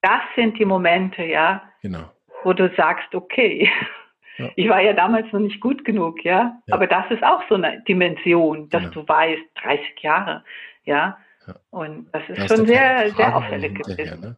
Das 0.00 0.22
sind 0.34 0.58
die 0.58 0.64
Momente, 0.64 1.22
ja, 1.22 1.62
genau. 1.80 2.10
wo 2.42 2.52
du 2.52 2.68
sagst, 2.74 3.14
okay, 3.14 3.70
ja. 4.38 4.50
ich 4.56 4.68
war 4.68 4.80
ja 4.80 4.92
damals 4.92 5.32
noch 5.32 5.40
nicht 5.40 5.60
gut 5.60 5.84
genug, 5.84 6.24
ja? 6.24 6.58
aber 6.70 6.86
das 6.86 7.10
ist 7.10 7.22
auch 7.22 7.42
so 7.48 7.54
eine 7.56 7.82
Dimension, 7.82 8.68
dass 8.70 8.82
genau. 8.82 8.94
du 8.94 9.08
weißt, 9.08 9.42
30 9.62 10.00
Jahre, 10.00 10.44
ja, 10.84 11.18
und 11.70 12.08
das 12.12 12.22
ist 12.28 12.38
da 12.38 12.48
schon 12.48 12.66
sehr, 12.66 13.10
sehr 13.10 13.36
auffällig 13.36 13.74
gewesen. 13.74 14.20
Ne? 14.20 14.36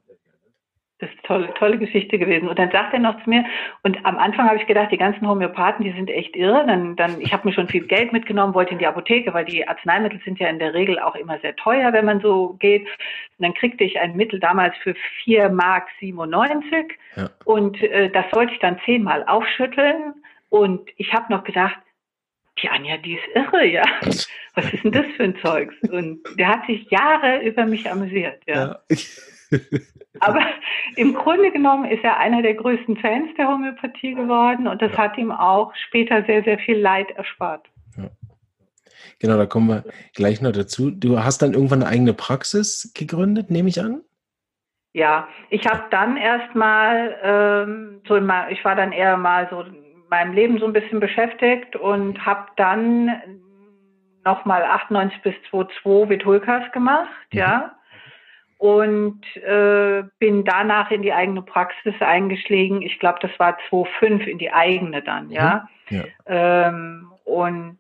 Das 1.01 1.11
ist 1.11 1.17
eine 1.19 1.23
tolle, 1.27 1.55
tolle 1.55 1.79
Geschichte 1.79 2.19
gewesen. 2.19 2.49
Und 2.49 2.57
dann 2.57 2.71
sagt 2.71 2.93
er 2.93 3.01
noch 3.01 3.21
zu 3.25 3.29
mir, 3.29 3.45
und 3.83 3.99
am 4.07 4.17
Anfang 4.17 4.47
habe 4.47 4.59
ich 4.59 4.67
gedacht, 4.67 4.93
die 4.93 4.97
ganzen 4.97 5.29
Homöopathen, 5.29 5.85
die 5.85 5.91
sind 5.91 6.09
echt 6.09 6.37
irre. 6.37 6.65
Dann, 6.67 6.95
dann, 6.95 7.21
ich 7.21 7.33
habe 7.33 7.49
mir 7.49 7.55
schon 7.55 7.69
viel 7.69 7.85
Geld 7.85 8.13
mitgenommen, 8.13 8.55
wollte 8.55 8.73
in 8.73 8.79
die 8.79 8.87
Apotheke, 8.87 9.35
weil 9.35 9.45
die 9.45 9.67
Arzneimittel 9.67 10.21
sind 10.25 10.39
ja 10.39 10.49
in 10.49 10.61
der 10.61 10.73
Regel 10.73 11.01
auch 11.01 11.17
immer 11.17 11.39
sehr 11.41 11.57
teuer, 11.57 11.93
wenn 11.93 12.05
man 12.05 12.21
so 12.21 12.55
geht. 12.61 12.83
Und 12.83 13.45
dann 13.45 13.55
kriegte 13.55 13.83
ich 13.83 13.99
ein 13.99 14.15
Mittel 14.15 14.39
damals 14.39 14.77
für 14.83 14.95
4 15.25 15.49
Mark 15.49 15.89
97 15.99 16.97
ja. 17.17 17.31
und 17.45 17.83
äh, 17.83 18.11
das 18.11 18.27
sollte 18.33 18.53
ich 18.53 18.61
dann 18.61 18.79
zehnmal 18.85 19.25
aufschütteln. 19.27 20.15
Und 20.49 20.89
ich 20.97 21.13
habe 21.13 21.33
noch 21.33 21.43
gedacht, 21.43 21.79
die 22.63 22.69
Anja, 22.69 22.99
die 22.99 23.15
ist 23.15 23.25
irre, 23.35 23.67
ja. 23.67 23.83
Was 24.55 24.73
ist 24.73 24.85
denn 24.85 24.93
das 24.93 25.07
für 25.17 25.25
ein 25.25 25.37
Zeugs? 25.43 25.75
Und 25.91 26.21
der 26.39 26.49
hat 26.49 26.67
sich 26.67 26.89
Jahre 26.89 27.41
über 27.43 27.67
mich 27.67 27.91
amüsiert, 27.91 28.41
ja. 28.47 28.79
ja. 28.89 28.97
Aber 30.21 30.41
im 30.97 31.15
Grunde 31.15 31.51
genommen 31.51 31.85
ist 31.87 32.05
er 32.05 32.19
einer 32.19 32.43
der 32.43 32.55
größten 32.55 32.97
Fans 32.99 33.31
der 33.37 33.49
Homöopathie 33.49 34.15
geworden 34.15 34.69
und 34.69 34.81
das 34.81 34.93
ja. 34.93 34.99
hat 34.99 35.19
ihm 35.19 35.33
auch 35.33 35.75
später 35.75 36.25
sehr, 36.25 36.45
sehr 36.45 36.59
viel 36.59 36.79
Leid 36.79 37.11
erspart. 37.13 37.67
Ja. 37.97 38.11
Genau, 39.19 39.37
da 39.37 39.47
kommen 39.47 39.69
wir 39.69 39.85
gleich 40.15 40.41
noch 40.41 40.53
dazu. 40.53 40.91
Du 40.91 41.23
hast 41.23 41.43
dann 41.43 41.55
irgendwann 41.55 41.83
eine 41.83 41.91
eigene 41.91 42.15
Praxis 42.15 42.93
gegründet, 42.95 43.51
nehme 43.51 43.69
ich 43.69 43.81
an? 43.81 44.03
Ja, 44.93 45.27
ich 45.51 45.67
habe 45.67 45.85
dann 45.91 46.17
erstmal, 46.17 47.17
ähm, 47.23 48.01
so 48.07 48.17
ich 48.51 48.65
war 48.65 48.77
dann 48.77 48.93
eher 48.93 49.17
mal 49.17 49.49
so 49.51 49.65
meinem 50.09 50.33
Leben 50.33 50.59
so 50.59 50.67
ein 50.67 50.73
bisschen 50.73 51.01
beschäftigt 51.01 51.75
und 51.75 52.25
habe 52.25 52.47
dann 52.57 53.11
nochmal 54.25 54.63
98 54.63 55.23
bis 55.23 55.35
2002 55.51 56.11
Vitulkas 56.11 56.71
gemacht, 56.73 57.11
mhm. 57.33 57.39
ja. 57.39 57.77
Und 58.59 59.21
äh, 59.37 60.05
bin 60.19 60.45
danach 60.45 60.91
in 60.91 61.03
die 61.03 61.13
eigene 61.13 61.43
Praxis 61.43 61.95
eingestiegen. 62.01 62.83
Ich 62.83 62.99
glaube, 62.99 63.19
das 63.21 63.31
war 63.39 63.59
2005 63.69 64.27
in 64.27 64.39
die 64.39 64.53
eigene 64.53 65.03
dann, 65.03 65.31
ja. 65.31 65.69
Mhm. 65.91 65.97
ja. 65.97 66.05
Ähm, 66.27 67.13
und 67.25 67.79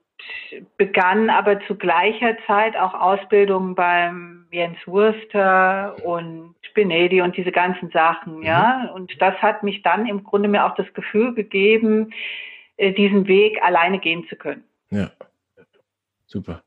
begann 0.76 1.30
aber 1.30 1.60
zu 1.66 1.76
gleicher 1.76 2.36
Zeit 2.46 2.76
auch 2.76 2.94
Ausbildung 2.94 3.74
beim 3.74 4.46
Jens 4.50 4.78
Wurster 4.86 5.96
und 6.04 6.54
Spinedi 6.62 7.20
und 7.20 7.36
diese 7.36 7.52
ganzen 7.52 7.90
Sachen, 7.90 8.38
mhm. 8.38 8.42
ja. 8.42 8.90
Und 8.94 9.20
das 9.20 9.34
hat 9.36 9.62
mich 9.62 9.82
dann 9.82 10.06
im 10.06 10.24
Grunde 10.24 10.48
mir 10.48 10.64
auch 10.64 10.74
das 10.74 10.92
Gefühl 10.94 11.34
gegeben, 11.34 12.12
äh, 12.76 12.92
diesen 12.92 13.26
Weg 13.26 13.62
alleine 13.62 13.98
gehen 13.98 14.26
zu 14.28 14.36
können. 14.36 14.64
Ja, 14.90 15.10
super. 16.26 16.62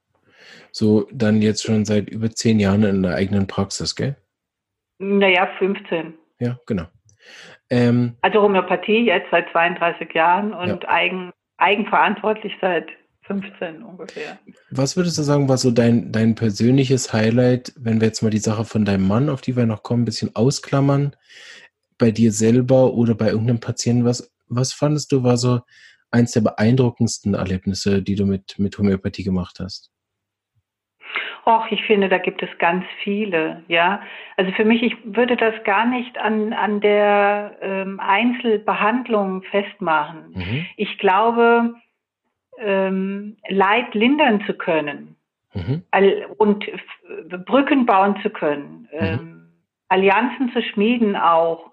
So, 0.78 1.08
dann 1.12 1.42
jetzt 1.42 1.64
schon 1.64 1.86
seit 1.86 2.08
über 2.08 2.30
zehn 2.30 2.60
Jahren 2.60 2.84
in 2.84 3.02
der 3.02 3.16
eigenen 3.16 3.48
Praxis, 3.48 3.96
gell? 3.96 4.16
Naja, 5.00 5.50
15. 5.58 6.14
Ja, 6.40 6.60
genau. 6.68 6.86
Ähm, 7.72 8.16
also 8.22 8.44
Homöopathie 8.44 9.08
jetzt 9.08 9.26
seit 9.32 9.50
32 9.52 10.14
Jahren 10.14 10.54
und 10.54 10.84
ja. 10.84 10.90
eigen, 10.90 11.32
eigenverantwortlich 11.58 12.54
seit 12.62 12.90
15 13.24 13.82
ungefähr. 13.82 14.38
Was 14.70 14.96
würdest 14.96 15.18
du 15.18 15.24
sagen, 15.24 15.50
war 15.50 15.58
so 15.58 15.72
dein, 15.72 16.12
dein 16.12 16.36
persönliches 16.36 17.12
Highlight, 17.12 17.74
wenn 17.76 18.00
wir 18.00 18.10
jetzt 18.10 18.22
mal 18.22 18.30
die 18.30 18.38
Sache 18.38 18.64
von 18.64 18.86
deinem 18.86 19.08
Mann, 19.08 19.30
auf 19.30 19.42
die 19.42 19.58
wir 19.58 19.66
noch 19.66 19.82
kommen, 19.82 20.04
ein 20.04 20.06
bisschen 20.06 20.36
ausklammern, 20.36 21.16
bei 21.98 22.12
dir 22.12 22.32
selber 22.32 22.94
oder 22.94 23.16
bei 23.16 23.30
irgendeinem 23.30 23.62
Patienten? 23.62 24.06
Was, 24.06 24.32
was 24.48 24.74
fandest 24.74 25.12
du, 25.12 25.24
war 25.24 25.38
so 25.38 25.62
eins 26.12 26.34
der 26.34 26.42
beeindruckendsten 26.42 27.34
Erlebnisse, 27.34 28.04
die 28.04 28.14
du 28.14 28.28
mit, 28.28 28.60
mit 28.60 28.78
Homöopathie 28.78 29.24
gemacht 29.24 29.58
hast? 29.60 29.90
Och, 31.48 31.72
ich 31.72 31.82
finde, 31.86 32.10
da 32.10 32.18
gibt 32.18 32.44
es 32.44 32.50
ganz 32.58 32.84
viele, 33.02 33.64
ja. 33.70 34.02
Also 34.36 34.52
für 34.52 34.66
mich, 34.66 34.84
ich 34.84 34.98
würde 35.06 35.38
das 35.38 35.54
gar 35.64 35.86
nicht 35.86 36.18
an, 36.18 36.52
an 36.52 36.82
der 36.82 37.56
ähm, 37.62 38.02
Einzelbehandlung 38.02 39.44
festmachen. 39.44 40.34
Mhm. 40.36 40.66
Ich 40.76 40.98
glaube, 40.98 41.76
ähm, 42.58 43.38
Leid 43.48 43.96
lindern 43.96 44.44
zu 44.46 44.56
können 44.56 45.16
mhm. 45.54 45.84
und 46.38 46.66
Brücken 47.46 47.86
bauen 47.86 48.20
zu 48.22 48.30
können, 48.30 48.90
mhm. 48.92 49.00
ähm, 49.00 49.50
Allianzen 49.88 50.52
zu 50.52 50.62
schmieden 50.62 51.16
auch 51.16 51.72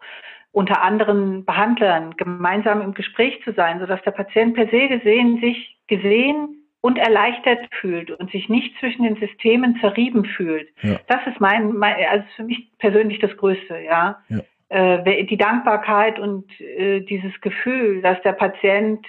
unter 0.52 0.82
anderen 0.82 1.44
Behandlern, 1.44 2.14
gemeinsam 2.16 2.80
im 2.80 2.94
Gespräch 2.94 3.42
zu 3.42 3.52
sein, 3.54 3.80
sodass 3.80 4.00
der 4.02 4.12
Patient 4.12 4.54
per 4.54 4.68
se 4.68 4.86
gesehen 4.86 5.40
sich 5.40 5.76
gesehen 5.88 6.63
und 6.84 6.98
erleichtert 6.98 7.66
fühlt 7.80 8.10
und 8.10 8.30
sich 8.30 8.50
nicht 8.50 8.78
zwischen 8.78 9.04
den 9.04 9.16
Systemen 9.16 9.78
zerrieben 9.80 10.26
fühlt. 10.26 10.68
Ja. 10.82 11.00
Das 11.06 11.26
ist 11.26 11.40
mein, 11.40 11.72
mein, 11.72 11.94
also 12.10 12.26
für 12.36 12.42
mich 12.42 12.68
persönlich 12.78 13.20
das 13.20 13.34
Größte, 13.38 13.78
ja. 13.78 14.22
ja. 14.28 14.40
Äh, 14.68 15.24
die 15.24 15.38
Dankbarkeit 15.38 16.18
und 16.18 16.44
äh, 16.60 17.00
dieses 17.00 17.32
Gefühl, 17.40 18.02
dass 18.02 18.20
der 18.20 18.34
Patient 18.34 19.06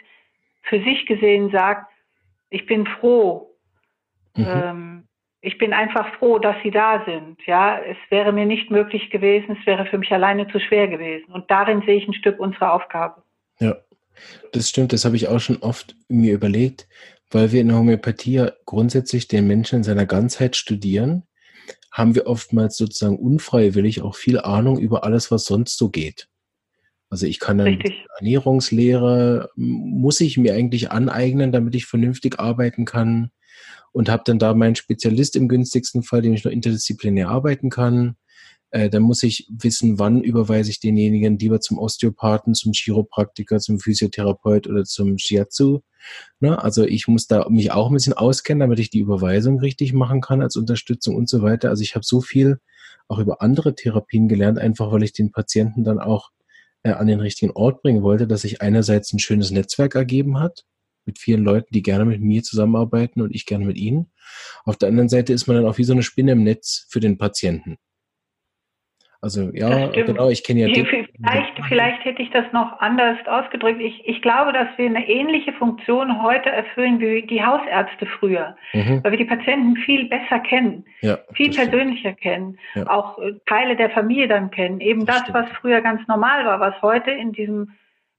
für 0.61 0.81
sich 0.83 1.05
gesehen 1.05 1.51
sagt, 1.51 1.91
ich 2.49 2.65
bin 2.65 2.87
froh. 2.87 3.53
Mhm. 4.37 4.45
Ähm, 4.47 5.03
ich 5.41 5.57
bin 5.57 5.73
einfach 5.73 6.15
froh, 6.15 6.39
dass 6.39 6.55
Sie 6.63 6.71
da 6.71 7.03
sind. 7.05 7.45
Ja, 7.45 7.77
es 7.77 7.97
wäre 8.09 8.31
mir 8.31 8.45
nicht 8.45 8.71
möglich 8.71 9.09
gewesen, 9.09 9.57
es 9.59 9.65
wäre 9.65 9.85
für 9.87 9.97
mich 9.97 10.13
alleine 10.13 10.47
zu 10.47 10.61
schwer 10.61 10.87
gewesen. 10.87 11.29
Und 11.29 11.51
darin 11.51 11.81
sehe 11.81 11.97
ich 11.97 12.07
ein 12.07 12.13
Stück 12.13 12.39
unserer 12.39 12.71
Aufgabe. 12.71 13.21
Ja, 13.59 13.75
das 14.53 14.69
stimmt. 14.69 14.93
Das 14.93 15.03
habe 15.03 15.17
ich 15.17 15.27
auch 15.27 15.39
schon 15.39 15.57
oft 15.57 15.97
mir 16.07 16.33
überlegt, 16.33 16.87
weil 17.35 17.51
wir 17.51 17.59
in 17.59 17.67
der 17.67 17.77
Homöopathie 17.77 18.47
grundsätzlich 18.65 19.27
den 19.27 19.45
Menschen 19.45 19.77
in 19.77 19.83
seiner 19.83 20.05
Ganzheit 20.05 20.55
studieren, 20.55 21.23
haben 21.91 22.15
wir 22.15 22.27
oftmals 22.27 22.77
sozusagen 22.77 23.19
unfreiwillig 23.19 24.01
auch 24.01 24.15
viel 24.15 24.39
Ahnung 24.39 24.79
über 24.79 25.03
alles, 25.03 25.31
was 25.31 25.43
sonst 25.43 25.77
so 25.77 25.89
geht. 25.89 26.29
Also 27.09 27.25
ich 27.25 27.41
kann 27.41 27.57
dann. 27.57 27.83
Ernährungslehre, 28.19 29.49
muss 29.57 30.21
ich 30.21 30.37
mir 30.37 30.53
eigentlich 30.53 30.91
aneignen, 30.91 31.51
damit 31.51 31.75
ich 31.75 31.85
vernünftig 31.85 32.39
arbeiten 32.39 32.85
kann 32.85 33.31
und 33.91 34.07
habe 34.07 34.23
dann 34.25 34.39
da 34.39 34.53
meinen 34.53 34.77
Spezialist 34.77 35.35
im 35.35 35.49
günstigsten 35.49 36.03
Fall, 36.03 36.21
dem 36.21 36.33
ich 36.33 36.45
noch 36.45 36.53
interdisziplinär 36.53 37.27
arbeiten 37.27 37.69
kann. 37.69 38.15
Äh, 38.75 38.89
dann 38.89 39.03
muss 39.03 39.23
ich 39.23 39.47
wissen, 39.49 39.99
wann 39.99 40.21
überweise 40.21 40.69
ich 40.69 40.81
denjenigen 40.81 41.39
lieber 41.39 41.61
zum 41.61 41.79
Osteopathen, 41.79 42.53
zum 42.55 42.73
Chiropraktiker, 42.73 43.59
zum 43.59 43.79
Physiotherapeut 43.79 44.67
oder 44.67 44.83
zum 44.83 45.17
Shiatsu. 45.17 45.79
Ne? 46.41 46.61
Also 46.61 46.83
ich 46.83 47.07
muss 47.07 47.25
da 47.27 47.47
mich 47.47 47.71
auch 47.71 47.87
ein 47.87 47.93
bisschen 47.93 48.11
auskennen, 48.11 48.59
damit 48.59 48.79
ich 48.79 48.89
die 48.89 48.99
Überweisung 48.99 49.59
richtig 49.59 49.93
machen 49.93 50.19
kann 50.19 50.41
als 50.41 50.57
Unterstützung 50.57 51.15
und 51.15 51.29
so 51.29 51.41
weiter. 51.41 51.69
Also 51.69 51.83
ich 51.83 51.95
habe 51.95 52.03
so 52.03 52.19
viel 52.19 52.59
auch 53.07 53.19
über 53.19 53.41
andere 53.41 53.75
Therapien 53.75 54.27
gelernt, 54.27 54.59
einfach 54.59 54.91
weil 54.91 55.03
ich 55.03 55.13
den 55.13 55.31
Patienten 55.31 55.85
dann 55.85 55.99
auch 55.99 56.31
äh, 56.83 56.91
an 56.91 57.07
den 57.07 57.21
richtigen 57.21 57.53
Ort 57.53 57.81
bringen 57.81 58.03
wollte, 58.03 58.27
dass 58.27 58.41
sich 58.41 58.61
einerseits 58.61 59.13
ein 59.13 59.19
schönes 59.19 59.51
Netzwerk 59.51 59.95
ergeben 59.95 60.37
hat 60.37 60.65
mit 61.05 61.17
vielen 61.17 61.45
Leuten, 61.45 61.73
die 61.73 61.81
gerne 61.81 62.03
mit 62.03 62.19
mir 62.19 62.43
zusammenarbeiten 62.43 63.21
und 63.21 63.33
ich 63.33 63.45
gerne 63.45 63.63
mit 63.63 63.77
ihnen. 63.77 64.11
Auf 64.65 64.75
der 64.75 64.89
anderen 64.89 65.07
Seite 65.07 65.31
ist 65.31 65.47
man 65.47 65.55
dann 65.55 65.65
auch 65.65 65.77
wie 65.77 65.85
so 65.85 65.93
eine 65.93 66.03
Spinne 66.03 66.33
im 66.33 66.43
Netz 66.43 66.87
für 66.89 66.99
den 66.99 67.17
Patienten. 67.17 67.77
Also 69.25 69.49
ja, 69.53 69.87
genau, 69.87 70.29
ich 70.29 70.43
kenne 70.43 70.59
ja. 70.59 70.67
Ich, 70.67 70.87
vielleicht, 70.87 71.59
vielleicht 71.67 72.05
hätte 72.05 72.21
ich 72.21 72.29
das 72.29 72.45
noch 72.53 72.79
anders 72.79 73.17
ausgedrückt. 73.25 73.81
Ich, 73.81 74.07
ich 74.07 74.21
glaube, 74.21 74.53
dass 74.53 74.67
wir 74.77 74.85
eine 74.85 75.09
ähnliche 75.09 75.51
Funktion 75.53 76.21
heute 76.21 76.51
erfüllen 76.51 76.99
wie 76.99 77.23
die 77.23 77.43
Hausärzte 77.43 78.05
früher, 78.05 78.55
mhm. 78.73 79.03
weil 79.03 79.13
wir 79.13 79.17
die 79.17 79.25
Patienten 79.25 79.77
viel 79.77 80.07
besser 80.09 80.37
kennen, 80.41 80.85
ja, 81.01 81.17
viel 81.33 81.51
persönlicher 81.51 82.11
stimmt. 82.11 82.21
kennen, 82.21 82.59
ja. 82.75 82.87
auch 82.87 83.17
äh, 83.17 83.33
Teile 83.47 83.75
der 83.75 83.89
Familie 83.89 84.27
dann 84.27 84.51
kennen. 84.51 84.79
Eben 84.79 85.07
das, 85.07 85.23
das 85.23 85.33
was 85.33 85.47
früher 85.59 85.81
ganz 85.81 86.07
normal 86.07 86.45
war, 86.45 86.59
was 86.59 86.79
heute 86.83 87.09
in 87.09 87.31
diesem 87.31 87.71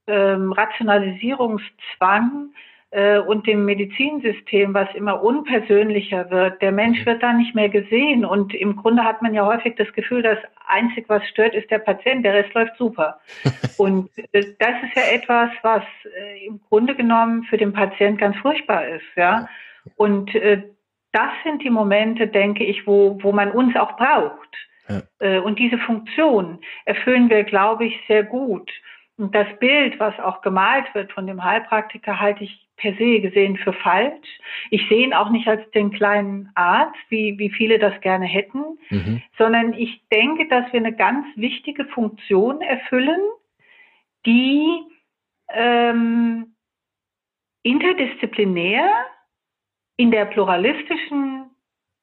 ähm, 0.08 0.50
Rationalisierungszwang 0.50 2.50
und 3.26 3.46
dem 3.46 3.66
Medizinsystem, 3.66 4.72
was 4.72 4.88
immer 4.94 5.22
unpersönlicher 5.22 6.30
wird. 6.30 6.62
Der 6.62 6.72
Mensch 6.72 7.04
wird 7.04 7.22
da 7.22 7.34
nicht 7.34 7.54
mehr 7.54 7.68
gesehen 7.68 8.24
und 8.24 8.54
im 8.54 8.76
Grunde 8.76 9.04
hat 9.04 9.20
man 9.20 9.34
ja 9.34 9.44
häufig 9.44 9.74
das 9.76 9.92
Gefühl, 9.92 10.22
dass 10.22 10.38
einzig 10.66 11.04
was 11.08 11.22
stört, 11.28 11.54
ist 11.54 11.70
der 11.70 11.80
Patient, 11.80 12.24
der 12.24 12.32
Rest 12.32 12.54
läuft 12.54 12.76
super. 12.78 13.20
und 13.76 14.08
äh, 14.32 14.54
das 14.58 14.82
ist 14.82 14.96
ja 14.96 15.02
etwas, 15.12 15.50
was 15.62 15.82
äh, 16.04 16.46
im 16.46 16.60
Grunde 16.68 16.94
genommen 16.94 17.44
für 17.44 17.58
den 17.58 17.72
Patient 17.72 18.18
ganz 18.18 18.36
furchtbar 18.38 18.86
ist, 18.88 19.04
ja. 19.14 19.46
Und 19.96 20.34
äh, 20.34 20.62
das 21.12 21.30
sind 21.44 21.62
die 21.62 21.70
Momente, 21.70 22.26
denke 22.26 22.64
ich, 22.64 22.86
wo, 22.86 23.18
wo 23.22 23.32
man 23.32 23.50
uns 23.50 23.76
auch 23.76 23.96
braucht. 23.96 24.56
Ja. 24.88 25.02
Äh, 25.18 25.38
und 25.38 25.58
diese 25.58 25.78
Funktion 25.78 26.60
erfüllen 26.84 27.30
wir, 27.30 27.44
glaube 27.44 27.86
ich, 27.86 28.00
sehr 28.06 28.24
gut. 28.24 28.70
Und 29.16 29.34
das 29.34 29.46
Bild, 29.58 29.98
was 29.98 30.18
auch 30.18 30.42
gemalt 30.42 30.94
wird 30.94 31.12
von 31.12 31.26
dem 31.26 31.42
Heilpraktiker, 31.42 32.20
halte 32.20 32.44
ich 32.44 32.65
per 32.76 32.94
se 32.96 33.20
gesehen 33.20 33.56
für 33.56 33.72
falsch. 33.72 34.26
Ich 34.70 34.86
sehe 34.88 35.04
ihn 35.04 35.14
auch 35.14 35.30
nicht 35.30 35.48
als 35.48 35.68
den 35.70 35.90
kleinen 35.90 36.50
Arzt, 36.54 36.98
wie, 37.08 37.38
wie 37.38 37.50
viele 37.50 37.78
das 37.78 37.98
gerne 38.00 38.26
hätten, 38.26 38.78
mhm. 38.90 39.22
sondern 39.38 39.72
ich 39.72 40.02
denke, 40.12 40.46
dass 40.48 40.70
wir 40.72 40.80
eine 40.80 40.94
ganz 40.94 41.26
wichtige 41.36 41.86
Funktion 41.86 42.60
erfüllen, 42.60 43.20
die 44.26 44.82
ähm, 45.48 46.54
interdisziplinär 47.62 49.06
in 49.96 50.10
der 50.10 50.26
pluralistischen 50.26 51.50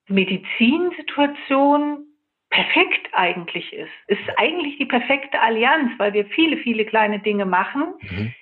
Medizinsituation 0.08 2.06
perfekt 2.50 3.10
eigentlich 3.14 3.74
ist. 3.74 3.92
Es 4.08 4.20
ist 4.20 4.30
eigentlich 4.38 4.78
die 4.78 4.86
perfekte 4.86 5.40
Allianz, 5.40 5.92
weil 5.98 6.14
wir 6.14 6.26
viele, 6.26 6.58
viele 6.58 6.86
kleine 6.86 7.20
Dinge 7.20 7.46
machen, 7.46 7.94
mhm. 8.02 8.34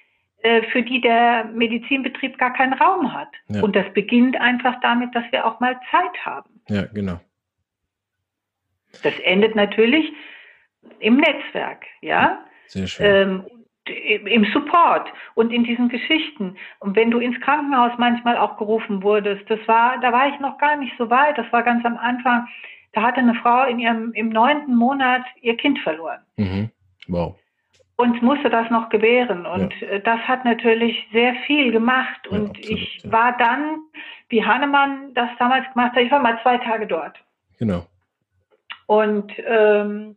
Äh, 0.43 0.63
für 0.71 0.81
die 0.81 1.01
der 1.01 1.45
Medizinbetrieb 1.45 2.37
gar 2.37 2.53
keinen 2.53 2.73
Raum 2.73 3.13
hat. 3.13 3.29
Ja. 3.49 3.61
Und 3.61 3.75
das 3.75 3.91
beginnt 3.93 4.39
einfach 4.39 4.79
damit, 4.81 5.13
dass 5.15 5.23
wir 5.31 5.45
auch 5.45 5.59
mal 5.59 5.79
Zeit 5.91 6.25
haben. 6.25 6.61
Ja, 6.69 6.83
genau. 6.93 7.19
Das 9.03 9.13
endet 9.23 9.55
natürlich 9.55 10.11
im 10.99 11.17
Netzwerk, 11.17 11.85
ja. 12.01 12.43
Sehr 12.67 12.87
schön. 12.87 13.05
Ähm, 13.05 13.45
im 13.85 14.45
Support 14.53 15.11
und 15.33 15.51
in 15.51 15.63
diesen 15.63 15.89
Geschichten. 15.89 16.55
Und 16.79 16.95
wenn 16.95 17.09
du 17.09 17.19
ins 17.19 17.39
Krankenhaus 17.41 17.91
manchmal 17.97 18.37
auch 18.37 18.57
gerufen 18.57 19.01
wurdest, 19.01 19.49
das 19.49 19.59
war, 19.67 19.99
da 19.99 20.11
war 20.11 20.27
ich 20.27 20.39
noch 20.39 20.57
gar 20.59 20.75
nicht 20.75 20.93
so 20.97 21.09
weit, 21.09 21.37
das 21.37 21.51
war 21.51 21.63
ganz 21.63 21.83
am 21.83 21.97
Anfang, 21.97 22.47
da 22.93 23.01
hatte 23.01 23.19
eine 23.19 23.33
Frau 23.35 23.65
in 23.65 23.79
ihrem, 23.79 24.13
im 24.13 24.29
neunten 24.29 24.75
Monat 24.75 25.23
ihr 25.41 25.57
Kind 25.57 25.79
verloren. 25.79 26.21
Mhm. 26.37 26.69
Wow. 27.07 27.40
Und 28.01 28.21
musste 28.23 28.49
das 28.49 28.69
noch 28.71 28.89
gewähren. 28.89 29.45
Und 29.45 29.73
ja. 29.79 29.87
Äh, 29.87 30.01
das 30.01 30.19
hat 30.21 30.43
natürlich 30.43 31.07
sehr 31.11 31.35
viel 31.45 31.71
gemacht. 31.71 32.27
Und 32.27 32.57
ja, 32.57 32.63
absolut, 32.63 32.69
ich 32.69 33.03
ja. 33.03 33.11
war 33.11 33.37
dann, 33.37 33.79
wie 34.29 34.43
Hannemann 34.43 35.13
das 35.13 35.29
damals 35.37 35.71
gemacht 35.71 35.91
hat, 35.93 36.01
ich 36.01 36.11
war 36.11 36.19
mal 36.19 36.39
zwei 36.41 36.57
Tage 36.57 36.87
dort. 36.87 37.17
Genau. 37.59 37.85
Und 38.87 39.31
ähm, 39.45 40.15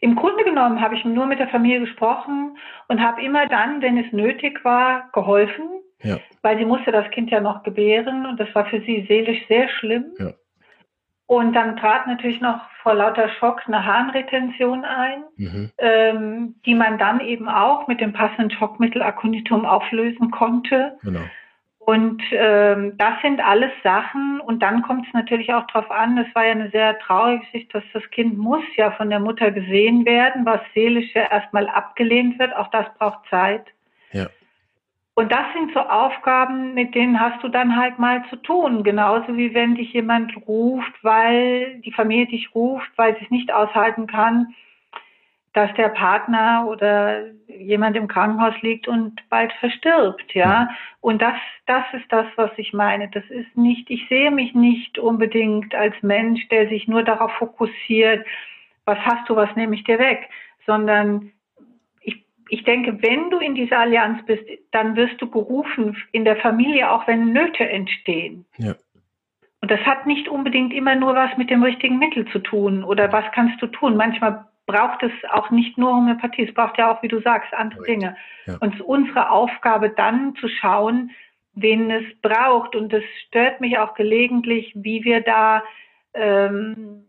im 0.00 0.16
Grunde 0.16 0.42
genommen 0.44 0.80
habe 0.80 0.94
ich 0.96 1.04
nur 1.04 1.26
mit 1.26 1.38
der 1.38 1.48
Familie 1.48 1.80
gesprochen 1.80 2.56
und 2.88 3.00
habe 3.00 3.22
immer 3.22 3.46
dann, 3.46 3.82
wenn 3.82 3.98
es 3.98 4.10
nötig 4.12 4.64
war, 4.64 5.10
geholfen, 5.12 5.68
weil 6.40 6.58
sie 6.58 6.64
musste 6.64 6.90
das 6.90 7.08
Kind 7.10 7.30
ja 7.30 7.40
noch 7.40 7.62
gebären 7.62 8.26
und 8.26 8.40
das 8.40 8.52
war 8.54 8.64
für 8.66 8.80
sie 8.80 9.04
seelisch 9.06 9.46
sehr 9.48 9.68
schlimm. 9.68 10.06
Ja. 10.18 10.32
Und 11.32 11.54
dann 11.54 11.78
trat 11.78 12.06
natürlich 12.06 12.42
noch 12.42 12.60
vor 12.82 12.92
lauter 12.92 13.30
Schock 13.30 13.62
eine 13.66 13.86
Harnretention 13.86 14.84
ein, 14.84 15.24
mhm. 15.38 15.70
ähm, 15.78 16.56
die 16.66 16.74
man 16.74 16.98
dann 16.98 17.20
eben 17.20 17.48
auch 17.48 17.88
mit 17.88 18.02
dem 18.02 18.12
passenden 18.12 18.50
Schockmittel 18.50 19.00
Aconitum 19.00 19.64
auflösen 19.64 20.30
konnte. 20.30 20.98
Genau. 21.02 21.20
Und 21.78 22.22
ähm, 22.32 22.98
das 22.98 23.14
sind 23.22 23.40
alles 23.40 23.70
Sachen. 23.82 24.42
Und 24.42 24.62
dann 24.62 24.82
kommt 24.82 25.06
es 25.06 25.14
natürlich 25.14 25.54
auch 25.54 25.66
darauf 25.68 25.90
an, 25.90 26.16
das 26.16 26.26
war 26.34 26.44
ja 26.44 26.52
eine 26.52 26.68
sehr 26.68 26.98
traurige 26.98 27.40
Geschichte, 27.46 27.80
dass 27.80 27.84
das 27.94 28.10
Kind 28.10 28.36
muss 28.36 28.64
ja 28.76 28.90
von 28.90 29.08
der 29.08 29.18
Mutter 29.18 29.52
gesehen 29.52 30.04
werden, 30.04 30.44
was 30.44 30.60
seelisch 30.74 31.14
ja 31.14 31.30
erstmal 31.30 31.66
abgelehnt 31.66 32.38
wird. 32.38 32.54
Auch 32.54 32.68
das 32.68 32.84
braucht 32.98 33.26
Zeit. 33.30 33.64
Und 35.14 35.30
das 35.30 35.44
sind 35.52 35.72
so 35.74 35.80
Aufgaben, 35.80 36.72
mit 36.72 36.94
denen 36.94 37.20
hast 37.20 37.42
du 37.42 37.48
dann 37.48 37.76
halt 37.76 37.98
mal 37.98 38.24
zu 38.30 38.36
tun. 38.36 38.82
Genauso 38.82 39.36
wie 39.36 39.52
wenn 39.52 39.74
dich 39.74 39.92
jemand 39.92 40.34
ruft, 40.46 40.92
weil 41.02 41.80
die 41.80 41.92
Familie 41.92 42.26
dich 42.26 42.54
ruft, 42.54 42.90
weil 42.96 43.16
sie 43.18 43.24
es 43.24 43.30
nicht 43.30 43.52
aushalten 43.52 44.06
kann, 44.06 44.54
dass 45.52 45.72
der 45.74 45.90
Partner 45.90 46.66
oder 46.66 47.26
jemand 47.46 47.94
im 47.96 48.08
Krankenhaus 48.08 48.54
liegt 48.62 48.88
und 48.88 49.20
bald 49.28 49.52
verstirbt, 49.54 50.34
ja. 50.34 50.70
Und 51.02 51.20
das, 51.20 51.34
das 51.66 51.84
ist 51.92 52.10
das, 52.10 52.26
was 52.36 52.50
ich 52.56 52.72
meine. 52.72 53.08
Das 53.08 53.24
ist 53.28 53.54
nicht, 53.54 53.90
ich 53.90 54.08
sehe 54.08 54.30
mich 54.30 54.54
nicht 54.54 54.98
unbedingt 54.98 55.74
als 55.74 55.94
Mensch, 56.00 56.48
der 56.48 56.68
sich 56.70 56.88
nur 56.88 57.02
darauf 57.02 57.32
fokussiert, 57.32 58.26
was 58.86 58.98
hast 59.00 59.28
du, 59.28 59.36
was 59.36 59.54
nehme 59.56 59.74
ich 59.74 59.84
dir 59.84 59.98
weg, 59.98 60.28
sondern 60.64 61.32
ich, 62.52 62.64
denke, 62.64 63.02
wenn 63.02 63.30
du 63.30 63.38
in 63.38 63.54
dieser 63.54 63.78
Allianz 63.78 64.24
bist, 64.26 64.44
dann 64.72 64.94
wirst 64.94 65.20
du 65.22 65.30
gerufen 65.30 65.96
in 66.12 66.24
der 66.24 66.36
Familie, 66.36 66.90
auch 66.90 67.06
wenn 67.06 67.32
Nöte 67.32 67.68
entstehen. 67.68 68.44
Ja. 68.58 68.74
Und 69.62 69.70
das 69.70 69.80
hat 69.80 70.06
nicht 70.06 70.28
unbedingt 70.28 70.74
immer 70.74 70.94
nur 70.94 71.14
was 71.14 71.36
mit 71.38 71.48
dem 71.48 71.62
richtigen 71.62 71.98
Mittel 71.98 72.26
zu 72.28 72.40
tun 72.40 72.84
oder 72.84 73.10
was 73.12 73.24
kannst 73.32 73.62
du 73.62 73.68
tun. 73.68 73.96
Manchmal 73.96 74.44
braucht 74.66 75.02
es 75.02 75.12
auch 75.30 75.50
nicht 75.50 75.78
nur 75.78 75.94
Homöopathie, 75.94 76.46
es 76.48 76.54
braucht 76.54 76.78
ja 76.78 76.92
auch, 76.92 77.02
wie 77.02 77.08
du 77.08 77.20
sagst, 77.20 77.54
andere 77.54 77.84
Dinge. 77.84 78.16
Ja. 78.46 78.58
Und 78.60 78.74
es 78.74 78.80
ist 78.80 78.86
unsere 78.86 79.30
Aufgabe 79.30 79.90
dann 79.90 80.34
zu 80.36 80.48
schauen, 80.48 81.10
wen 81.54 81.90
es 81.90 82.04
braucht. 82.20 82.76
Und 82.76 82.92
es 82.92 83.04
stört 83.26 83.60
mich 83.60 83.78
auch 83.78 83.94
gelegentlich, 83.94 84.72
wie 84.74 85.04
wir 85.04 85.20
da 85.20 85.62
ähm, 86.12 87.04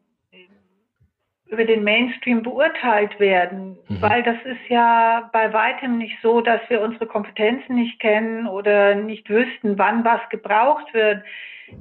über 1.54 1.66
den 1.66 1.84
Mainstream 1.84 2.44
beurteilt 2.44 3.20
werden, 3.20 3.78
mhm. 3.88 4.02
weil 4.02 4.24
das 4.24 4.38
ist 4.44 4.70
ja 4.70 5.30
bei 5.32 5.54
weitem 5.54 5.98
nicht 5.98 6.18
so, 6.22 6.42
dass 6.42 6.62
wir 6.68 6.82
unsere 6.82 7.06
Kompetenzen 7.06 7.76
nicht 7.76 8.00
kennen 8.00 8.48
oder 8.48 8.96
nicht 8.96 9.30
wüssten, 9.30 9.78
wann 9.78 10.04
was 10.04 10.22
gebraucht 10.30 10.94
wird. 10.94 11.24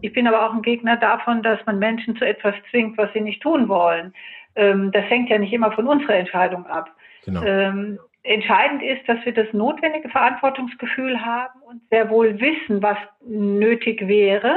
Ich 0.00 0.12
bin 0.12 0.28
aber 0.28 0.46
auch 0.46 0.54
ein 0.54 0.62
Gegner 0.62 0.96
davon, 0.96 1.42
dass 1.42 1.58
man 1.66 1.78
Menschen 1.78 2.16
zu 2.16 2.24
etwas 2.24 2.54
zwingt, 2.70 2.96
was 2.98 3.12
sie 3.12 3.20
nicht 3.20 3.42
tun 3.42 3.68
wollen. 3.68 4.14
Ähm, 4.54 4.92
das 4.92 5.04
hängt 5.04 5.30
ja 5.30 5.38
nicht 5.38 5.52
immer 5.52 5.72
von 5.72 5.88
unserer 5.88 6.14
Entscheidung 6.14 6.66
ab. 6.66 6.90
Genau. 7.24 7.42
Ähm, 7.42 7.98
entscheidend 8.22 8.82
ist, 8.82 9.08
dass 9.08 9.24
wir 9.24 9.32
das 9.32 9.52
notwendige 9.52 10.08
Verantwortungsgefühl 10.08 11.24
haben 11.24 11.61
und 11.62 11.80
sehr 11.90 12.11
wohl 12.11 12.38
wissen, 12.40 12.82
was 12.82 12.98
nötig 13.26 14.06
wäre, 14.06 14.56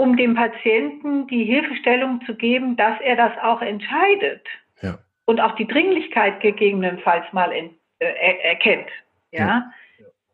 um 0.00 0.16
dem 0.16 0.34
Patienten 0.34 1.26
die 1.26 1.44
Hilfestellung 1.44 2.22
zu 2.24 2.34
geben, 2.34 2.74
dass 2.74 2.98
er 3.02 3.16
das 3.16 3.32
auch 3.42 3.60
entscheidet 3.60 4.46
ja. 4.80 4.98
und 5.26 5.42
auch 5.42 5.54
die 5.56 5.66
Dringlichkeit 5.66 6.40
gegebenenfalls 6.40 7.30
mal 7.34 7.52
in, 7.52 7.74
äh, 7.98 8.06
erkennt. 8.42 8.88
Ja? 9.30 9.46
ja? 9.46 9.72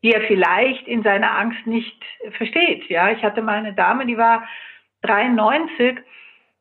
Die 0.05 0.13
er 0.13 0.21
vielleicht 0.29 0.87
in 0.87 1.03
seiner 1.03 1.37
Angst 1.37 1.67
nicht 1.67 2.01
versteht. 2.37 2.89
Ja, 2.89 3.11
ich 3.11 3.25
hatte 3.25 3.43
mal 3.43 3.59
eine 3.59 3.73
Dame, 3.73 4.07
die 4.07 4.17
war 4.17 4.47
93 5.03 5.99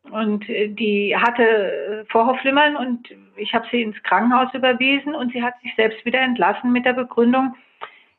und 0.10 0.50
äh, 0.50 0.70
die 0.70 1.16
hatte 1.16 1.44
äh, 1.44 2.06
Vorhofflimmern 2.12 2.76
und 2.76 3.08
ich 3.36 3.54
habe 3.54 3.68
sie 3.70 3.84
ins 3.84 4.02
Krankenhaus 4.02 4.52
überwiesen 4.56 5.14
und 5.14 5.32
sie 5.32 5.44
hat 5.44 5.54
sich 5.62 5.76
selbst 5.76 6.04
wieder 6.06 6.22
entlassen 6.22 6.72
mit 6.72 6.86
der 6.86 6.94
Begründung, 6.94 7.54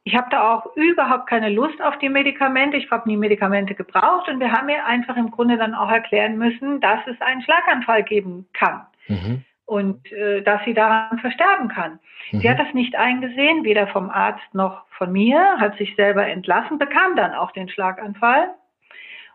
ich 0.06 0.14
habe 0.14 0.28
da 0.30 0.54
auch 0.54 0.76
überhaupt 0.76 1.26
keine 1.26 1.48
Lust 1.48 1.82
auf 1.82 1.98
die 1.98 2.08
Medikamente. 2.08 2.76
Ich 2.76 2.88
habe 2.92 3.08
nie 3.08 3.16
Medikamente 3.16 3.74
gebraucht 3.74 4.28
und 4.28 4.38
wir 4.38 4.52
haben 4.52 4.68
ihr 4.68 4.86
einfach 4.86 5.16
im 5.16 5.32
Grunde 5.32 5.56
dann 5.56 5.74
auch 5.74 5.90
erklären 5.90 6.38
müssen, 6.38 6.80
dass 6.80 7.00
es 7.08 7.20
einen 7.20 7.42
Schlaganfall 7.42 8.04
geben 8.04 8.46
kann 8.52 8.86
mhm. 9.08 9.42
und 9.64 10.12
äh, 10.12 10.42
dass 10.42 10.64
sie 10.64 10.74
daran 10.74 11.18
versterben 11.18 11.66
kann. 11.66 11.98
Mhm. 12.30 12.38
Sie 12.38 12.48
hat 12.48 12.60
das 12.60 12.72
nicht 12.72 12.94
eingesehen, 12.94 13.64
weder 13.64 13.88
vom 13.88 14.08
Arzt 14.08 14.46
noch 14.52 14.86
von 14.96 15.10
mir, 15.10 15.58
hat 15.58 15.76
sich 15.76 15.96
selber 15.96 16.24
entlassen, 16.24 16.78
bekam 16.78 17.16
dann 17.16 17.34
auch 17.34 17.50
den 17.50 17.68
Schlaganfall 17.68 18.54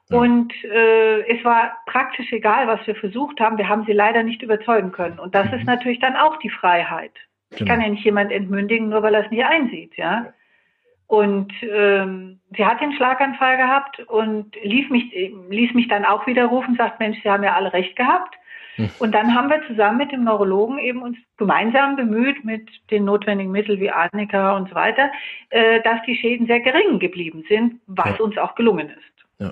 und 0.10 0.54
äh, 0.64 1.22
es 1.22 1.44
war 1.44 1.78
praktisch 1.86 2.32
egal, 2.32 2.68
was 2.68 2.86
wir 2.88 2.96
versucht 2.96 3.42
haben. 3.42 3.58
Wir 3.58 3.68
haben 3.68 3.86
sie 3.86 3.94
leider 3.94 4.24
nicht 4.24 4.42
überzeugen 4.42 4.92
können. 4.92 5.20
Und 5.20 5.36
das 5.36 5.48
mhm. 5.48 5.54
ist 5.54 5.66
natürlich 5.66 6.00
dann 6.00 6.16
auch 6.16 6.38
die 6.40 6.50
Freiheit. 6.50 7.14
Genau. 7.50 7.62
Ich 7.62 7.66
kann 7.66 7.82
ja 7.82 7.90
nicht 7.90 8.04
jemand 8.04 8.32
entmündigen, 8.32 8.90
nur 8.90 9.04
weil 9.04 9.16
er 9.16 9.26
es 9.26 9.32
nicht 9.32 9.46
einsieht, 9.46 9.96
ja. 9.98 10.34
Und 11.12 11.52
ähm, 11.62 12.39
sie 12.56 12.65
hat 12.65 12.80
den 12.80 12.93
Schlaganfall 12.93 13.58
gehabt 13.58 14.00
und 14.08 14.56
lief 14.63 14.89
mich, 14.89 15.12
ließ 15.50 15.74
mich 15.74 15.89
dann 15.89 16.06
auch 16.06 16.26
wieder 16.26 16.45
rufen, 16.45 16.78
sagt, 16.78 17.02
Mensch, 17.02 17.17
Sie 17.21 17.30
haben 17.30 17.43
ja 17.43 17.54
alle 17.54 17.74
recht 17.74 17.97
gehabt. 17.97 18.34
Mhm. 18.78 18.89
Und 18.97 19.12
dann 19.12 19.36
haben 19.36 19.50
wir 19.50 19.62
zusammen 19.67 19.97
mit 19.97 20.13
dem 20.13 20.24
Neurologen 20.24 20.80
eben 20.80 21.02
uns 21.02 21.17
gemeinsam 21.36 21.97
bemüht 21.97 22.45
mit 22.45 22.65
den 22.91 23.04
notwendigen 23.04 23.52
Mitteln 23.52 23.82
wie 23.82 23.91
Arnika 23.91 24.56
und 24.56 24.69
so 24.69 24.76
weiter, 24.76 25.12
äh, 25.50 25.82
dass 25.82 26.02
die 26.08 26.15
Schäden 26.15 26.47
sehr 26.47 26.62
gering 26.62 27.00
geblieben 27.00 27.43
sind, 27.50 27.82
was 27.88 28.17
ja. 28.17 28.24
uns 28.24 28.38
auch 28.38 28.56
gelungen 28.56 28.89
ist. 28.89 29.50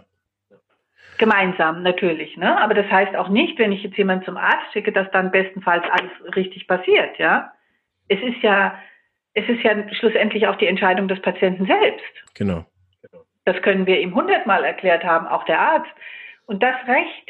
Gemeinsam 1.18 1.84
natürlich, 1.84 2.38
ne? 2.38 2.58
Aber 2.62 2.74
das 2.74 2.90
heißt 2.90 3.18
auch 3.18 3.28
nicht, 3.28 3.60
wenn 3.60 3.74
ich 3.74 3.84
jetzt 3.84 3.98
jemanden 3.98 4.24
zum 4.24 4.38
Arzt 4.38 4.72
schicke, 4.72 4.94
dass 4.94 5.12
dann 5.12 5.32
bestenfalls 5.32 5.84
alles 5.92 6.38
richtig 6.38 6.68
passiert, 6.68 7.20
ja? 7.20 7.52
Es 8.08 8.22
ist 8.22 8.42
ja, 8.42 8.76
es 9.40 9.50
ist 9.50 9.64
ja 9.64 9.72
schlussendlich 9.94 10.48
auch 10.48 10.58
die 10.58 10.68
Entscheidung 10.68 11.08
des 11.08 11.22
Patienten 11.22 11.66
selbst. 11.66 12.06
Genau. 12.34 12.66
Das 13.46 13.62
können 13.62 13.86
wir 13.86 14.00
ihm 14.00 14.14
hundertmal 14.14 14.64
erklärt 14.64 15.04
haben, 15.04 15.28
auch 15.28 15.46
der 15.46 15.60
Arzt. 15.60 15.92
Und 16.46 16.62
das 16.62 16.76
Recht 16.88 17.30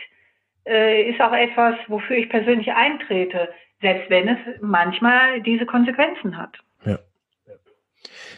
äh, 0.67 1.09
ist 1.09 1.21
auch 1.21 1.33
etwas, 1.33 1.75
wofür 1.87 2.17
ich 2.17 2.29
persönlich 2.29 2.71
eintrete, 2.71 3.49
selbst 3.81 4.09
wenn 4.09 4.27
es 4.27 4.37
manchmal 4.61 5.41
diese 5.41 5.65
Konsequenzen 5.65 6.37
hat. 6.37 6.57
Ja. 6.85 6.99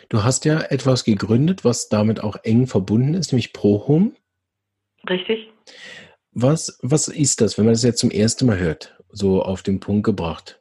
Du 0.10 0.24
hast 0.24 0.46
ja 0.46 0.60
etwas 0.62 1.04
gegründet, 1.04 1.64
was 1.64 1.90
damit 1.90 2.24
auch 2.24 2.36
eng 2.44 2.68
verbunden 2.68 3.14
ist, 3.14 3.32
nämlich 3.32 3.54
ProHome. 3.54 4.12
Richtig. 5.10 5.50
Was, 6.34 6.80
was 6.82 7.08
ist 7.08 7.42
das, 7.42 7.58
wenn 7.58 7.66
man 7.66 7.74
das 7.74 7.84
jetzt 7.84 8.00
zum 8.00 8.12
ersten 8.12 8.46
Mal 8.46 8.60
hört, 8.60 8.98
so 9.10 9.42
auf 9.42 9.64
den 9.64 9.80
Punkt 9.80 10.04
gebracht? 10.04 10.61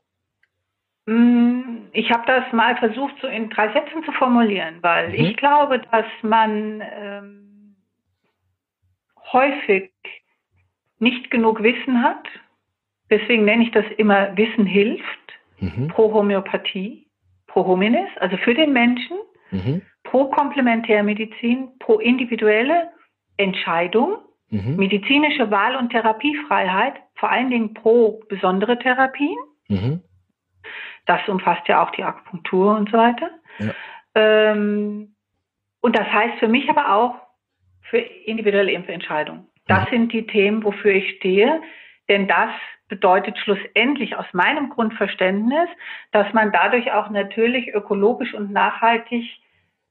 Mm, 1.11 1.89
ich 1.93 2.13
habe 2.13 2.23
das 2.27 2.53
mal 2.53 2.77
versucht, 2.77 3.15
so 3.21 3.27
in 3.27 3.51
drei 3.51 3.73
Sätzen 3.73 4.05
zu 4.05 4.13
formulieren, 4.13 4.77
weil 4.81 5.09
mhm. 5.09 5.15
ich 5.17 5.37
glaube, 5.37 5.81
dass 5.91 6.07
man 6.23 6.81
ähm, 6.81 7.77
häufig 9.33 9.91
nicht 11.01 11.29
genug 11.33 11.65
Wissen 11.65 12.01
hat. 12.01 12.29
Deswegen 13.11 13.45
nenne 13.45 13.65
ich 13.65 13.73
das 13.73 13.85
immer 13.97 14.37
Wissen 14.37 14.67
hilft. 14.67 15.05
Mhm. 15.59 15.89
Pro 15.89 16.15
Homöopathie, 16.15 17.09
pro 17.49 17.67
Hominis, 17.67 18.09
also 18.21 18.37
für 18.37 18.55
den 18.55 18.73
Menschen, 18.73 19.19
mhm. 19.51 19.83
pro 20.05 20.27
Komplementärmedizin, 20.27 21.71
pro 21.81 21.99
individuelle 21.99 22.93
Entscheidung, 23.37 24.19
mhm. 24.51 24.77
medizinische 24.77 25.51
Wahl- 25.51 25.75
und 25.75 25.91
Therapiefreiheit, 25.91 26.95
vor 27.17 27.33
allen 27.33 27.51
Dingen 27.51 27.75
pro 27.75 28.23
besondere 28.29 28.79
Therapien. 28.79 29.37
Das 31.07 31.27
umfasst 31.29 31.67
ja 31.69 31.83
auch 31.83 31.91
die 31.91 32.05
Akupunktur 32.05 32.77
und 32.77 32.91
so 32.91 32.99
weiter. 32.99 33.31
Ja. 33.59 33.73
Ähm, 34.15 35.15
und 35.81 35.97
das 35.97 36.07
heißt 36.07 36.39
für 36.39 36.49
mich 36.49 36.69
aber 36.69 36.95
auch 36.95 37.15
für 37.83 37.99
individuelle 37.99 38.73
Impfentscheidungen. 38.73 39.47
Das 39.67 39.87
mhm. 39.87 39.91
sind 39.91 40.13
die 40.13 40.27
Themen, 40.27 40.65
wofür 40.65 40.93
ich 40.93 41.17
stehe, 41.17 41.61
denn 42.09 42.29
das 42.29 42.51
bedeutet 42.89 43.39
schlussendlich 43.39 44.17
aus 44.17 44.27
meinem 44.33 44.69
Grundverständnis, 44.71 45.69
dass 46.11 46.33
man 46.33 46.53
dadurch 46.53 46.93
auch 46.93 47.09
natürlich 47.09 47.73
ökologisch 47.73 48.35
und 48.35 48.53
nachhaltig 48.53 49.25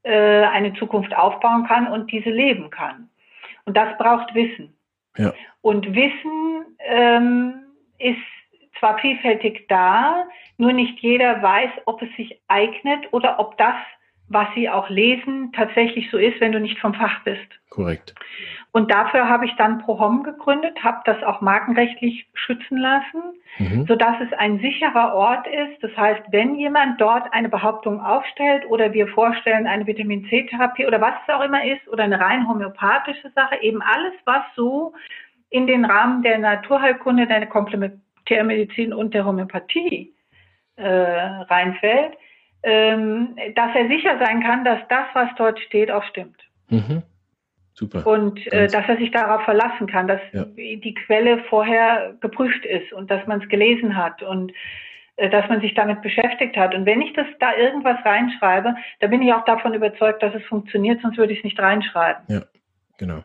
äh, 0.04 0.43
eine 0.43 0.74
Zukunft 0.74 1.15
aufbauen 1.15 1.65
kann 1.65 1.88
und 1.88 2.12
diese 2.12 2.30
leben 2.30 2.69
kann. 2.69 3.10
Und 3.65 3.76
das 3.78 3.98
braucht 3.98 4.36
Wissen. 4.36 4.76
Ja. 5.17 5.34
Und 5.62 5.95
Wissen 5.95 6.65
ähm, 6.80 7.63
ist 7.98 8.17
zwar 8.80 8.98
vielfältig 9.00 9.68
da, 9.68 10.26
nur 10.58 10.74
nicht 10.74 11.00
jeder 11.00 11.42
weiß, 11.42 11.72
ob 11.86 12.02
es 12.02 12.10
sich 12.15 12.39
eignet 12.48 13.12
oder 13.12 13.39
ob 13.39 13.58
das, 13.58 13.76
was 14.28 14.48
sie 14.56 14.70
auch 14.70 14.89
lesen, 14.89 15.52
tatsächlich 15.54 16.10
so 16.12 16.18
ist, 16.18 16.39
wenn 16.39 16.52
du 16.52 16.60
nicht 16.60 16.80
vom 16.80 16.94
Fach 16.94 17.24
bist. 17.24 17.48
Korrekt. 17.70 18.13
Und 18.72 18.92
dafür 18.92 19.28
habe 19.28 19.46
ich 19.46 19.56
dann 19.56 19.80
ProHom 19.80 20.22
gegründet, 20.22 20.84
habe 20.84 21.00
das 21.06 21.24
auch 21.24 21.42
markenrechtlich 21.42 22.28
schützen 22.36 22.78
lassen, 22.78 23.22
mhm. 23.58 23.88
sodass 23.88 24.18
es 24.22 24.32
ein 24.38 24.60
sicherer 24.60 25.15
Ort 25.15 25.48
ist. 25.48 25.82
Das 25.82 25.96
heißt, 25.98 26.22
wenn 26.30 26.56
jemand 26.56 27.02
dort 27.02 27.34
eine 27.34 27.50
Behauptung 27.50 28.00
aufstellt 28.00 28.70
oder 28.70 28.94
wir 28.94 29.08
vorstellen 29.08 29.65
eine 29.65 29.88
Vitamin 29.88 30.26
C-Therapie 30.26 30.86
oder 30.86 31.02
was 31.02 31.15
es 31.26 31.34
auch 31.34 31.42
immer 31.42 31.63
ist 31.65 31.88
oder 31.88 32.04
eine 32.04 32.20
rein 32.20 32.48
homöopathische 32.48 33.32
Sache, 33.32 33.56
eben 33.62 33.82
alles, 33.82 34.13
was 34.26 34.44
so 34.56 34.94
in 35.50 35.65
den 35.65 35.86
Rahmen 35.86 36.22
der 36.22 36.38
Naturheilkunde, 36.38 37.26
der 37.26 37.48
Komplementärmedizin 38.30 38.94
und 38.94 39.13
der 39.13 39.26
Homöopathie 39.26 40.13
äh, 40.76 40.88
reinfällt, 40.88 42.13
ähm, 42.63 43.36
dass 43.56 43.76
er 43.76 43.88
sicher 43.88 44.18
sein 44.20 44.44
kann, 44.44 44.63
dass 44.63 44.80
das, 44.89 45.06
was 45.13 45.30
dort 45.38 45.60
steht, 45.60 45.92
auch 45.92 46.04
stimmt. 46.04 46.38
Mhm. 46.70 47.04
Super. 47.74 48.06
Und 48.06 48.46
äh, 48.52 48.68
dass 48.68 48.88
er 48.88 48.98
sich 48.98 49.12
darauf 49.12 49.44
verlassen 49.44 49.88
kann, 49.88 50.08
dass 50.08 50.20
ja. 50.34 50.44
die 50.44 50.94
Quelle 51.06 51.39
vorher 51.50 52.13
geprüft 52.20 52.65
ist 52.65 52.92
und 52.92 53.10
dass 53.10 53.26
man 53.26 53.42
es 53.42 53.48
gelesen 53.48 53.96
hat 53.96 54.22
und 54.22 54.52
äh, 55.15 55.30
dass 55.30 55.48
man 55.48 55.62
sich 55.62 55.74
damit 55.76 56.02
beschäftigt 56.02 56.58
hat. 56.58 56.76
Und 56.76 56.86
wenn 56.86 57.02
ich 57.02 57.13
das 57.13 57.28
da 57.39 57.56
irgendwas 57.56 57.98
reinschreibe, 58.04 58.76
da 59.00 59.08
bin 59.08 59.22
ich 59.22 59.34
auch 59.34 59.46
davon 59.46 59.74
überzeugt, 59.74 60.22
dass 60.22 60.36
es 60.36 60.44
funktioniert, 60.44 61.02
sonst 61.02 61.18
würde 61.18 61.32
ich 61.32 61.39
es 61.39 61.46
nicht 61.46 61.60
reinschreiben. 61.60 62.24
Ja, 62.28 62.42
genau. 62.98 63.24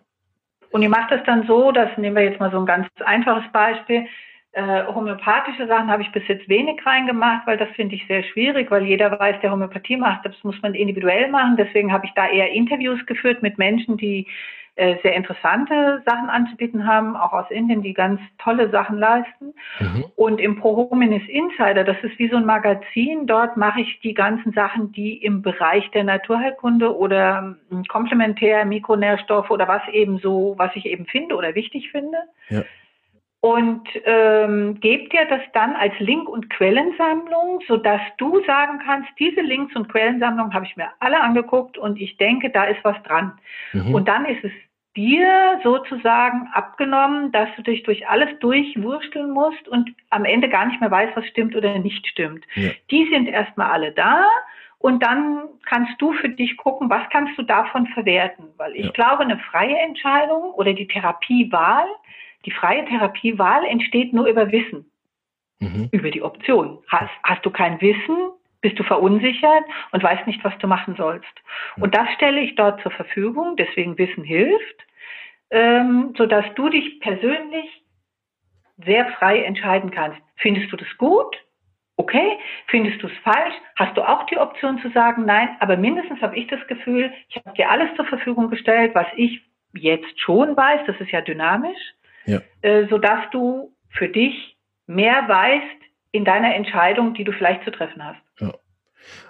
Und 0.71 0.83
ihr 0.83 0.89
macht 0.89 1.11
es 1.11 1.21
dann 1.25 1.47
so, 1.47 1.73
das 1.73 1.89
nehmen 1.97 2.17
wir 2.17 2.25
jetzt 2.25 2.41
mal 2.41 2.51
so 2.53 2.59
ein 2.59 2.67
ganz 2.67 2.89
einfaches 3.05 3.51
Beispiel. 3.53 4.07
Äh, 4.55 4.87
homöopathische 4.87 5.67
Sachen 5.67 5.91
habe 5.91 6.03
ich 6.03 6.13
bis 6.13 6.23
jetzt 6.29 6.49
wenig 6.49 6.87
reingemacht, 6.87 7.45
weil 7.45 7.57
das 7.57 7.69
finde 7.71 7.97
ich 7.97 8.07
sehr 8.07 8.23
schwierig, 8.23 8.71
weil 8.71 8.85
jeder 8.85 9.19
weiß, 9.19 9.41
der 9.41 9.51
Homöopathie 9.51 9.97
macht, 9.97 10.25
das 10.25 10.35
muss 10.45 10.61
man 10.63 10.75
individuell 10.75 11.29
machen. 11.29 11.57
Deswegen 11.57 11.93
habe 11.93 12.07
ich 12.07 12.13
da 12.15 12.29
eher 12.29 12.53
Interviews 12.53 13.05
geführt 13.07 13.43
mit 13.43 13.59
Menschen, 13.59 13.97
die 13.97 14.29
äh, 14.77 14.97
sehr 15.03 15.15
interessante 15.15 16.03
Sachen 16.07 16.29
anzubieten 16.29 16.87
haben, 16.87 17.17
auch 17.17 17.33
aus 17.33 17.51
Indien, 17.51 17.83
die 17.83 17.95
ganz 17.95 18.21
tolle 18.39 18.71
Sachen 18.71 18.99
leisten. 18.99 19.55
Mhm. 19.81 20.05
Und 20.15 20.41
im 20.41 20.61
Pro 20.61 20.89
Hominis 20.89 21.29
Insider, 21.29 21.83
das 21.83 21.97
ist 22.05 22.17
wie 22.21 22.29
so 22.29 22.37
ein 22.37 22.45
Magazin, 22.45 23.27
dort 23.27 23.57
mache 23.57 23.81
ich 23.81 23.99
die 24.01 24.15
ganzen 24.15 24.53
Sachen, 24.53 24.93
die 24.93 25.17
im 25.17 25.43
Bereich 25.43 25.91
der 25.91 26.05
Naturheilkunde 26.05 26.97
oder 26.97 27.57
ähm, 27.73 27.85
komplementär 27.89 28.65
Mikronährstoffe 28.65 29.51
oder 29.51 29.67
was 29.67 29.83
eben 29.93 30.19
so, 30.19 30.55
was 30.59 30.71
ich 30.77 30.87
eben 30.87 31.07
finde 31.07 31.35
oder 31.35 31.57
wichtig 31.57 31.91
finde. 31.91 32.19
Ja 32.51 32.63
und 33.45 33.87
ähm, 34.07 34.81
gebt 34.81 35.13
dir 35.13 35.27
das 35.27 35.43
dann 35.53 35.77
als 35.77 35.93
Link- 35.99 36.31
und 36.31 36.49
Quellensammlung, 36.49 37.61
sodass 37.69 38.01
du 38.17 38.43
sagen 38.47 38.81
kannst, 38.83 39.11
diese 39.19 39.43
Links- 39.43 39.77
und 39.77 39.91
Quellensammlung 39.91 40.55
habe 40.55 40.65
ich 40.65 40.75
mir 40.79 40.89
alle 41.01 41.21
angeguckt 41.21 41.77
und 41.77 42.01
ich 42.01 42.17
denke, 42.17 42.49
da 42.49 42.65
ist 42.65 42.83
was 42.85 42.97
dran. 43.03 43.39
Mhm. 43.75 43.95
Und 43.95 44.09
dann 44.09 44.25
ist 44.25 44.43
es 44.45 44.53
dir 44.97 45.61
sozusagen 45.63 46.49
abgenommen, 46.55 47.33
dass 47.33 47.51
du 47.57 47.63
dich 47.63 47.83
durch 47.83 48.09
alles 48.09 48.31
durchwursteln 48.39 49.29
musst 49.29 49.69
und 49.69 49.91
am 50.09 50.25
Ende 50.25 50.49
gar 50.49 50.65
nicht 50.65 50.81
mehr 50.81 50.91
weißt, 50.91 51.15
was 51.15 51.27
stimmt 51.27 51.55
oder 51.55 51.79
nicht 51.79 52.07
stimmt. 52.07 52.47
Ja. 52.55 52.71
Die 52.91 53.11
sind 53.13 53.27
erstmal 53.27 53.73
alle 53.73 53.93
da 53.93 54.25
und 54.79 55.03
dann 55.03 55.43
kannst 55.67 56.01
du 56.01 56.15
für 56.15 56.31
dich 56.31 56.57
gucken, 56.57 56.89
was 56.89 57.07
kannst 57.11 57.37
du 57.37 57.43
davon 57.43 57.89
verwerten. 57.89 58.47
Weil 58.57 58.75
ich 58.75 58.87
ja. 58.87 58.93
glaube, 58.93 59.25
eine 59.25 59.39
freie 59.39 59.77
Entscheidung 59.81 60.45
oder 60.55 60.73
die 60.73 60.87
Therapiewahl 60.87 61.85
die 62.45 62.51
freie 62.51 62.85
Therapiewahl 62.85 63.65
entsteht 63.65 64.13
nur 64.13 64.27
über 64.27 64.51
Wissen, 64.53 64.91
mhm. 65.61 65.89
über 65.93 66.11
die 66.11 66.23
Option. 66.23 66.79
Hast, 66.89 67.11
hast 67.23 67.45
du 67.45 67.51
kein 67.51 67.81
Wissen, 67.81 68.31
bist 68.61 68.79
du 68.79 68.83
verunsichert 68.83 69.65
und 69.93 70.03
weißt 70.03 70.27
nicht, 70.27 70.43
was 70.43 70.57
du 70.59 70.67
machen 70.67 70.97
sollst. 70.97 71.33
Und 71.77 71.95
das 71.95 72.09
stelle 72.15 72.41
ich 72.41 72.55
dort 72.55 72.81
zur 72.83 72.93
Verfügung, 72.93 73.57
deswegen 73.57 73.99
Wissen 73.99 74.25
hilft, 74.25 74.87
ähm, 75.51 76.15
sodass 76.17 76.47
du 76.55 76.69
dich 76.69 77.01
persönlich 77.01 77.83
sehr 78.85 79.07
frei 79.13 79.43
entscheiden 79.43 79.91
kannst. 79.91 80.21
Findest 80.37 80.73
du 80.73 80.77
das 80.77 80.89
gut? 80.99 81.37
Okay. 81.97 82.39
Findest 82.67 83.03
du 83.03 83.07
es 83.07 83.17
falsch? 83.23 83.55
Hast 83.77 83.97
du 83.97 84.03
auch 84.03 84.27
die 84.27 84.39
Option 84.39 84.79
zu 84.81 84.91
sagen, 84.91 85.25
nein, 85.27 85.57
aber 85.61 85.77
mindestens 85.77 86.21
habe 86.23 86.37
ich 86.37 86.47
das 86.49 86.67
Gefühl, 86.67 87.13
ich 87.29 87.37
habe 87.37 87.55
dir 87.57 87.71
alles 87.71 87.95
zur 87.97 88.07
Verfügung 88.07 88.51
gestellt, 88.51 88.95
was 88.95 89.07
ich 89.17 89.43
jetzt 89.75 90.21
schon 90.21 90.57
weiß, 90.57 90.81
das 90.87 91.01
ist 91.01 91.11
ja 91.11 91.21
dynamisch, 91.21 91.95
ja. 92.27 92.41
äh, 92.63 92.87
sodass 92.89 93.21
du 93.33 93.75
für 93.91 94.09
dich 94.09 94.57
mehr 94.87 95.29
weißt 95.29 95.83
in 96.13 96.25
deiner 96.25 96.55
Entscheidung, 96.55 97.15
die 97.15 97.25
du 97.25 97.33
vielleicht 97.33 97.65
zu 97.65 97.71
treffen 97.71 98.05
hast. 98.05 98.21
Ja. 98.41 98.55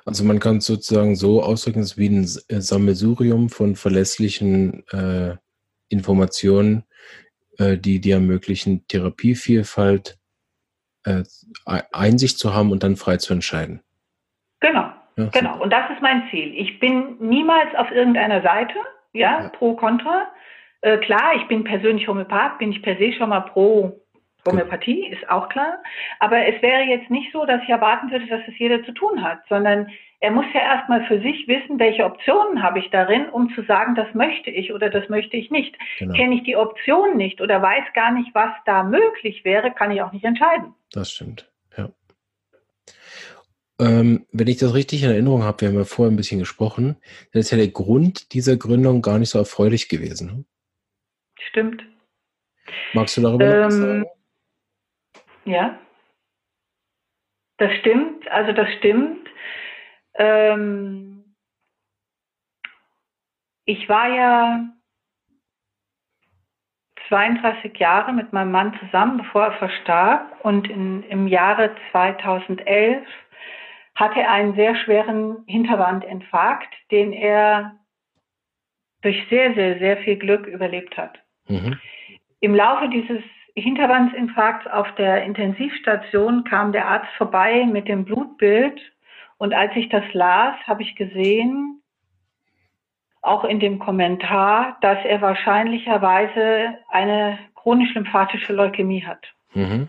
Also 0.05 0.25
man 0.25 0.39
kann 0.39 0.59
es 0.59 0.67
sozusagen 0.67 1.17
so 1.17 1.43
ausdrücken, 1.43 1.81
es 1.81 1.93
ist 1.93 1.99
wie 1.99 2.09
ein 2.09 2.25
äh, 2.49 2.61
Sammelsurium 2.61 3.49
von 3.49 3.75
verlässlichen 3.75 4.85
äh, 4.91 5.37
Informationen, 5.89 6.85
äh, 7.59 7.77
die 7.77 8.01
dir 8.01 8.17
ermöglichen, 8.17 8.87
Therapievielfalt 8.89 10.19
äh, 11.05 11.23
Einsicht 11.93 12.39
zu 12.39 12.55
haben 12.55 12.71
und 12.71 12.83
dann 12.83 12.97
frei 12.97 13.17
zu 13.17 13.33
entscheiden. 13.33 13.81
Genau, 14.61 14.91
ja, 15.17 15.27
genau. 15.27 15.63
Und 15.63 15.71
das 15.71 15.91
ist 15.91 16.03
mein 16.03 16.29
Ziel. 16.31 16.55
Ich 16.55 16.81
bin 16.81 17.17
niemals 17.21 17.75
auf 17.77 17.91
irgendeiner 17.91 18.43
Seite, 18.43 18.75
ja, 19.13 19.43
ja. 19.43 19.49
pro, 19.51 19.75
contra, 19.75 20.27
äh, 20.85 20.99
klar, 20.99 21.35
ich 21.37 21.49
bin 21.49 21.65
persönlich 21.65 22.07
Homöopath, 22.07 22.59
bin 22.59 22.71
ich 22.71 22.83
per 22.83 22.97
se 22.99 23.13
schon 23.15 23.31
mal 23.31 23.41
pro 23.41 23.99
Homöopathie, 24.47 25.07
ist 25.09 25.27
auch 25.31 25.49
klar. 25.49 25.83
Aber 26.21 26.47
es 26.47 26.61
wäre 26.61 26.83
jetzt 26.83 27.11
nicht 27.11 27.33
so, 27.33 27.47
dass 27.47 27.63
ich 27.63 27.71
erwarten 27.71 28.11
würde, 28.11 28.27
dass 28.27 28.43
es 28.47 28.59
jeder 28.59 28.85
zu 28.85 28.93
tun 28.93 29.23
hat, 29.25 29.39
sondern 29.49 29.89
er 30.21 30.31
muss 30.31 30.45
ja 30.53 30.61
erstmal 30.61 31.07
für 31.07 31.21
sich 31.23 31.49
wissen, 31.49 31.79
welche 31.79 32.05
Optionen 32.05 32.63
habe 32.63 32.81
ich 32.81 32.91
darin, 32.91 33.31
um 33.31 33.55
zu 33.55 33.63
sagen, 33.63 33.95
das 33.95 34.13
möchte 34.13 34.51
ich 34.51 34.75
oder 34.75 34.91
das 34.91 35.09
möchte 35.09 35.39
ich 35.39 35.51
nicht. 35.51 35.75
Genau. 35.99 36.15
Kenne 36.15 36.35
ich 36.35 36.43
die 36.43 36.57
Option 36.57 37.17
nicht 37.17 37.41
oder 37.41 37.63
weiß 37.63 37.85
gar 37.95 38.13
nicht, 38.13 38.35
was 38.35 38.51
da 38.67 38.83
möglich 38.83 39.43
wäre, 39.45 39.71
kann 39.71 39.91
ich 39.91 40.03
auch 40.03 40.13
nicht 40.13 40.25
entscheiden. 40.25 40.75
Das 40.93 41.11
stimmt, 41.11 41.51
ja. 41.79 41.89
Ähm, 43.81 44.27
wenn 44.33 44.49
ich 44.49 44.59
das 44.59 44.75
richtig 44.75 45.03
in 45.03 45.11
Erinnerung 45.11 45.45
habe, 45.45 45.63
wir 45.63 45.69
haben 45.69 45.77
ja 45.77 45.85
vorher 45.85 46.13
ein 46.13 46.17
bisschen 46.17 46.41
gesprochen, 46.41 46.97
dann 47.33 47.41
ist 47.41 47.51
ja 47.51 47.57
der 47.57 47.69
Grund 47.69 48.35
dieser 48.35 48.59
Gründung 48.59 49.01
gar 49.01 49.19
nicht 49.19 49.31
so 49.31 49.39
erfreulich 49.39 49.89
gewesen. 49.89 50.27
Ne? 50.27 50.45
Stimmt. 51.49 51.85
Magst 52.93 53.17
du 53.17 53.23
darüber 53.23 53.45
ähm, 53.45 53.65
was 53.65 53.77
sagen? 53.77 54.07
Ja. 55.45 55.79
Das 57.59 57.73
stimmt, 57.81 58.27
also 58.29 58.53
das 58.53 58.69
stimmt. 58.79 59.29
Ähm, 60.15 61.35
ich 63.65 63.89
war 63.89 64.09
ja 64.09 64.75
32 67.09 67.79
Jahre 67.79 68.13
mit 68.13 68.33
meinem 68.33 68.51
Mann 68.51 68.79
zusammen, 68.81 69.19
bevor 69.19 69.45
er 69.45 69.59
verstarb. 69.59 70.45
Und 70.45 70.69
in, 70.69 71.03
im 71.05 71.29
Jahre 71.29 71.75
2011 71.93 73.07
hatte 73.95 74.21
er 74.21 74.33
einen 74.33 74.55
sehr 74.55 74.75
schweren 74.77 75.45
Hinterwandinfarkt, 75.47 76.75
den 76.91 77.13
er 77.13 77.79
durch 79.03 79.17
sehr, 79.29 79.55
sehr, 79.55 79.79
sehr 79.79 79.99
viel 79.99 80.17
Glück 80.17 80.47
überlebt 80.47 80.97
hat. 80.97 81.24
Mhm. 81.49 81.79
Im 82.41 82.55
Laufe 82.55 82.89
dieses 82.89 83.23
Hinterwandsinfarkts 83.55 84.67
auf 84.67 84.93
der 84.97 85.25
Intensivstation 85.25 86.45
kam 86.45 86.73
der 86.73 86.89
Arzt 86.89 87.13
vorbei 87.17 87.65
mit 87.67 87.89
dem 87.89 88.05
Blutbild. 88.05 88.81
Und 89.39 89.55
als 89.55 89.75
ich 89.77 89.89
das 89.89 90.05
las, 90.13 90.57
habe 90.67 90.83
ich 90.83 90.97
gesehen, 90.97 91.81
auch 93.23 93.45
in 93.45 93.61
dem 93.61 93.79
Kommentar, 93.79 94.77
dass 94.81 94.99
er 95.05 95.21
wahrscheinlicherweise 95.21 96.79
eine 96.91 97.39
chronisch 97.55 97.95
lymphatische 97.95 98.53
Leukämie 98.53 99.05
hat. 99.05 99.27
Mhm. 99.55 99.89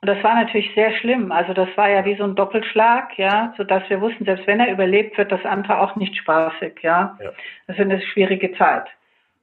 Und 0.00 0.08
das 0.08 0.22
war 0.22 0.34
natürlich 0.34 0.74
sehr 0.74 0.92
schlimm. 0.96 1.32
Also 1.32 1.52
das 1.52 1.68
war 1.76 1.88
ja 1.88 2.04
wie 2.04 2.16
so 2.16 2.24
ein 2.24 2.34
Doppelschlag, 2.34 3.16
ja, 3.18 3.54
sodass 3.56 3.88
wir 3.88 4.00
wussten, 4.00 4.24
selbst 4.24 4.46
wenn 4.46 4.60
er 4.60 4.70
überlebt, 4.70 5.16
wird 5.16 5.32
das 5.32 5.44
andere 5.44 5.80
auch 5.80 5.96
nicht 5.96 6.16
spaßig, 6.16 6.80
ja. 6.82 7.16
ja. 7.22 7.30
Das 7.66 7.76
ist 7.76 7.82
eine 7.82 8.00
schwierige 8.00 8.52
Zeit. 8.56 8.86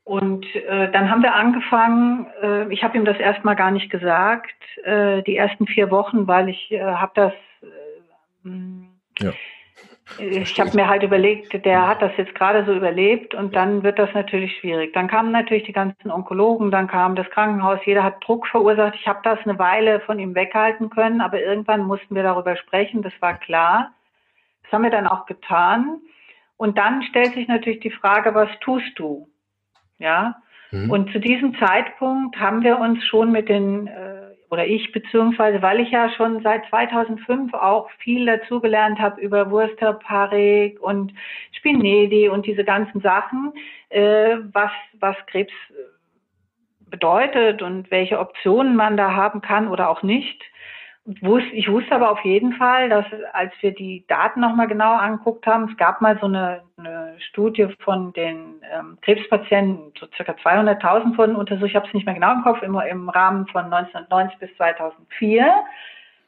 Und 0.06 0.46
äh, 0.56 0.92
dann 0.92 1.10
haben 1.10 1.24
wir 1.24 1.34
angefangen, 1.34 2.28
äh, 2.42 2.72
ich 2.74 2.84
habe 2.84 2.98
ihm 2.98 3.06
das 3.06 3.18
erstmal 3.18 3.56
gar 3.56 3.72
nicht 3.72 3.90
gesagt, 3.90 4.54
äh, 4.84 5.22
die 5.24 5.38
ersten 5.38 5.66
vier 5.66 5.92
Wochen, 5.92 6.28
weil 6.28 6.50
ich 6.50 6.72
äh, 6.72 6.82
habe 6.82 7.14
das, 7.16 7.34
äh, 7.62 9.24
ja. 9.24 9.32
ich 10.20 10.60
habe 10.60 10.76
mir 10.76 10.90
halt 10.90 11.04
überlegt, 11.04 11.54
der 11.66 11.88
hat 11.88 12.02
das 12.02 12.12
jetzt 12.18 12.36
gerade 12.36 12.66
so 12.66 12.74
überlebt 12.74 13.34
und 13.34 13.56
dann 13.56 13.84
wird 13.84 13.98
das 13.98 14.14
natürlich 14.14 14.58
schwierig. 14.58 14.92
Dann 14.92 15.08
kamen 15.08 15.32
natürlich 15.32 15.64
die 15.64 15.72
ganzen 15.72 16.12
Onkologen, 16.12 16.70
dann 16.70 16.88
kam 16.88 17.16
das 17.16 17.30
Krankenhaus, 17.30 17.80
jeder 17.86 18.04
hat 18.04 18.28
Druck 18.28 18.46
verursacht. 18.48 18.96
Ich 18.96 19.08
habe 19.08 19.22
das 19.24 19.40
eine 19.46 19.58
Weile 19.58 20.02
von 20.02 20.20
ihm 20.20 20.36
weghalten 20.36 20.90
können, 20.90 21.22
aber 21.22 21.42
irgendwann 21.42 21.88
mussten 21.88 22.14
wir 22.14 22.24
darüber 22.24 22.58
sprechen, 22.58 23.04
das 23.04 23.14
war 23.22 23.38
klar. 23.38 23.94
Das 24.64 24.74
haben 24.74 24.84
wir 24.84 24.92
dann 24.92 25.08
auch 25.08 25.26
getan. 25.28 26.02
Und 26.58 26.78
dann 26.78 27.04
stellt 27.04 27.34
sich 27.36 27.48
natürlich 27.48 27.80
die 27.80 27.92
Frage, 27.92 28.36
was 28.36 28.50
tust 28.60 29.00
du? 29.00 29.30
Ja. 30.04 30.36
Mhm. 30.72 30.92
Und 30.92 31.12
zu 31.14 31.20
diesem 31.20 31.58
Zeitpunkt 31.58 32.38
haben 32.38 32.62
wir 32.62 32.78
uns 32.78 33.04
schon 33.06 33.32
mit 33.32 33.48
den, 33.48 33.88
äh, 33.88 34.34
oder 34.52 34.68
ich 34.68 34.92
beziehungsweise, 34.92 35.62
weil 35.62 35.80
ich 35.80 35.92
ja 35.92 36.10
schon 36.10 36.44
seit 36.44 36.66
2005 36.70 37.54
auch 37.54 37.90
viel 38.00 38.26
dazugelernt 38.26 39.00
habe 39.00 39.22
über 39.22 39.50
Wurster, 39.50 39.94
Parik 39.94 40.82
und 40.82 41.14
Spinedi 41.54 42.28
und 42.28 42.46
diese 42.46 42.66
ganzen 42.66 43.00
Sachen, 43.00 43.54
äh, 43.90 44.38
was, 44.52 44.72
was 45.00 45.16
Krebs 45.28 45.54
bedeutet 46.90 47.62
und 47.62 47.90
welche 47.90 48.20
Optionen 48.20 48.76
man 48.76 48.98
da 48.98 49.14
haben 49.14 49.42
kann 49.42 49.68
oder 49.70 49.90
auch 49.90 50.04
nicht 50.04 50.44
ich 51.06 51.70
wusste 51.70 51.96
aber 51.96 52.12
auf 52.12 52.24
jeden 52.24 52.54
Fall, 52.54 52.88
dass 52.88 53.06
als 53.34 53.52
wir 53.60 53.74
die 53.74 54.06
Daten 54.08 54.40
nochmal 54.40 54.68
genau 54.68 54.94
angeguckt 54.94 55.46
haben, 55.46 55.70
es 55.70 55.78
gab 55.78 56.00
mal 56.00 56.18
so 56.20 56.28
eine, 56.28 56.62
eine 56.78 57.03
Studie 57.20 57.68
von 57.80 58.14
den 58.14 58.62
ähm, 58.72 58.98
Krebspatienten, 59.02 59.92
so 60.00 60.08
circa 60.16 60.34
200.000 60.34 61.18
wurden 61.18 61.36
untersucht, 61.36 61.70
ich 61.70 61.76
habe 61.76 61.88
es 61.88 61.94
nicht 61.94 62.06
mehr 62.06 62.16
genau 62.16 62.34
im 62.34 62.44
Kopf, 62.44 62.62
im, 62.62 62.76
im 62.76 63.10
Rahmen 63.10 63.48
von 63.48 63.66
1990 63.66 64.40
bis 64.40 64.56
2004. 64.58 65.64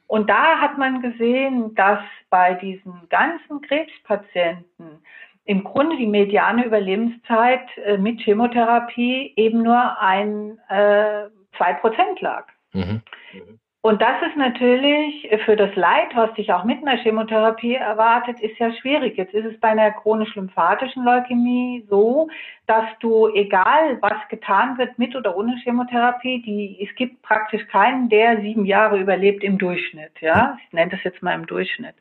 Und 0.07 0.29
da 0.29 0.59
hat 0.59 0.77
man 0.77 1.01
gesehen, 1.01 1.73
dass 1.75 1.99
bei 2.29 2.53
diesen 2.53 3.09
ganzen 3.09 3.61
Krebspatienten 3.61 5.03
im 5.45 5.63
Grunde 5.63 5.97
die 5.97 6.07
mediane 6.07 6.65
Überlebenszeit 6.65 7.65
äh, 7.77 7.97
mit 7.97 8.19
Chemotherapie 8.21 9.33
eben 9.35 9.61
nur 9.61 9.99
ein 9.99 10.59
äh, 10.69 11.27
2% 11.57 12.21
lag. 12.21 12.47
Mhm. 12.73 13.01
Mhm. 13.85 13.89
Und 13.89 14.01
das 14.01 14.21
ist 14.27 14.35
natürlich 14.35 15.29
für 15.45 15.55
das 15.55 15.75
Leid, 15.75 16.09
was 16.15 16.33
dich 16.33 16.51
auch 16.51 16.63
mit 16.63 16.85
einer 16.85 16.97
Chemotherapie 16.97 17.75
erwartet, 17.75 18.39
ist 18.41 18.57
ja 18.57 18.71
schwierig. 18.73 19.17
Jetzt 19.17 19.33
ist 19.33 19.45
es 19.45 19.59
bei 19.59 19.69
einer 19.69 19.91
chronisch-lymphatischen 19.91 21.03
Leukämie 21.03 21.85
so, 21.89 22.27
dass 22.67 22.85
du, 22.99 23.27
egal 23.35 23.99
was 24.01 24.27
getan 24.29 24.77
wird, 24.79 24.97
mit 24.97 25.15
oder 25.15 25.37
ohne 25.37 25.55
Chemotherapie, 25.63 26.41
die, 26.41 26.83
es 26.83 26.95
gibt 26.95 27.21
praktisch 27.21 27.65
keinen, 27.67 28.09
der 28.09 28.41
sieben 28.41 28.65
Jahre 28.65 28.97
überlebt 28.97 29.43
im 29.43 29.59
Durchschnitt. 29.59 30.13
Ja, 30.19 30.57
ich 30.65 30.73
nenne 30.73 30.91
das 30.91 31.03
jetzt 31.03 31.21
mal 31.21 31.35
im 31.35 31.45
Durchschnitt. 31.45 31.95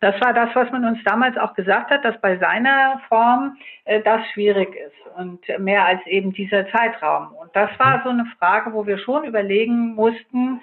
Das 0.00 0.14
war 0.20 0.32
das, 0.32 0.50
was 0.54 0.70
man 0.70 0.84
uns 0.84 1.02
damals 1.04 1.36
auch 1.36 1.54
gesagt 1.54 1.90
hat, 1.90 2.04
dass 2.04 2.20
bei 2.20 2.36
seiner 2.38 3.00
Form 3.08 3.56
äh, 3.84 4.00
das 4.00 4.20
schwierig 4.32 4.76
ist 4.76 5.16
und 5.16 5.40
mehr 5.58 5.84
als 5.86 6.06
eben 6.06 6.32
dieser 6.32 6.70
Zeitraum. 6.70 7.32
Und 7.40 7.50
das 7.54 7.70
war 7.78 8.02
so 8.04 8.10
eine 8.10 8.26
Frage, 8.38 8.72
wo 8.72 8.86
wir 8.86 8.98
schon 8.98 9.24
überlegen 9.24 9.94
mussten, 9.94 10.60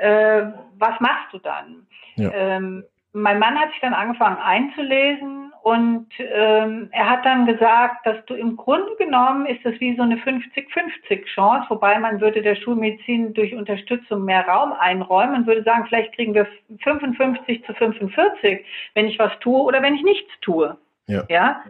äh, 0.00 0.52
was 0.78 0.98
machst 1.00 1.32
du 1.32 1.38
dann? 1.38 1.86
Ja. 2.16 2.30
Ähm, 2.32 2.84
mein 3.12 3.38
Mann 3.38 3.58
hat 3.58 3.70
sich 3.70 3.80
dann 3.80 3.94
angefangen 3.94 4.38
einzulesen 4.38 5.52
und 5.62 6.06
ähm, 6.18 6.88
er 6.92 7.10
hat 7.10 7.26
dann 7.26 7.44
gesagt, 7.44 8.06
dass 8.06 8.24
du 8.26 8.34
im 8.34 8.56
Grunde 8.56 8.94
genommen 8.96 9.46
ist 9.46 9.64
das 9.64 9.74
wie 9.80 9.94
so 9.96 10.02
eine 10.02 10.16
50-50 10.16 11.24
Chance, 11.34 11.66
wobei 11.68 11.98
man 11.98 12.20
würde 12.20 12.40
der 12.40 12.54
Schulmedizin 12.54 13.34
durch 13.34 13.54
Unterstützung 13.54 14.24
mehr 14.24 14.46
Raum 14.46 14.72
einräumen 14.72 15.34
und 15.34 15.46
würde 15.46 15.64
sagen, 15.64 15.86
vielleicht 15.86 16.14
kriegen 16.14 16.34
wir 16.34 16.46
55 16.82 17.64
zu 17.66 17.74
45, 17.74 18.64
wenn 18.94 19.08
ich 19.08 19.18
was 19.18 19.32
tue 19.40 19.60
oder 19.60 19.82
wenn 19.82 19.96
ich 19.96 20.02
nichts 20.02 20.30
tue. 20.40 20.78
Ja. 21.06 21.24
ja? 21.28 21.62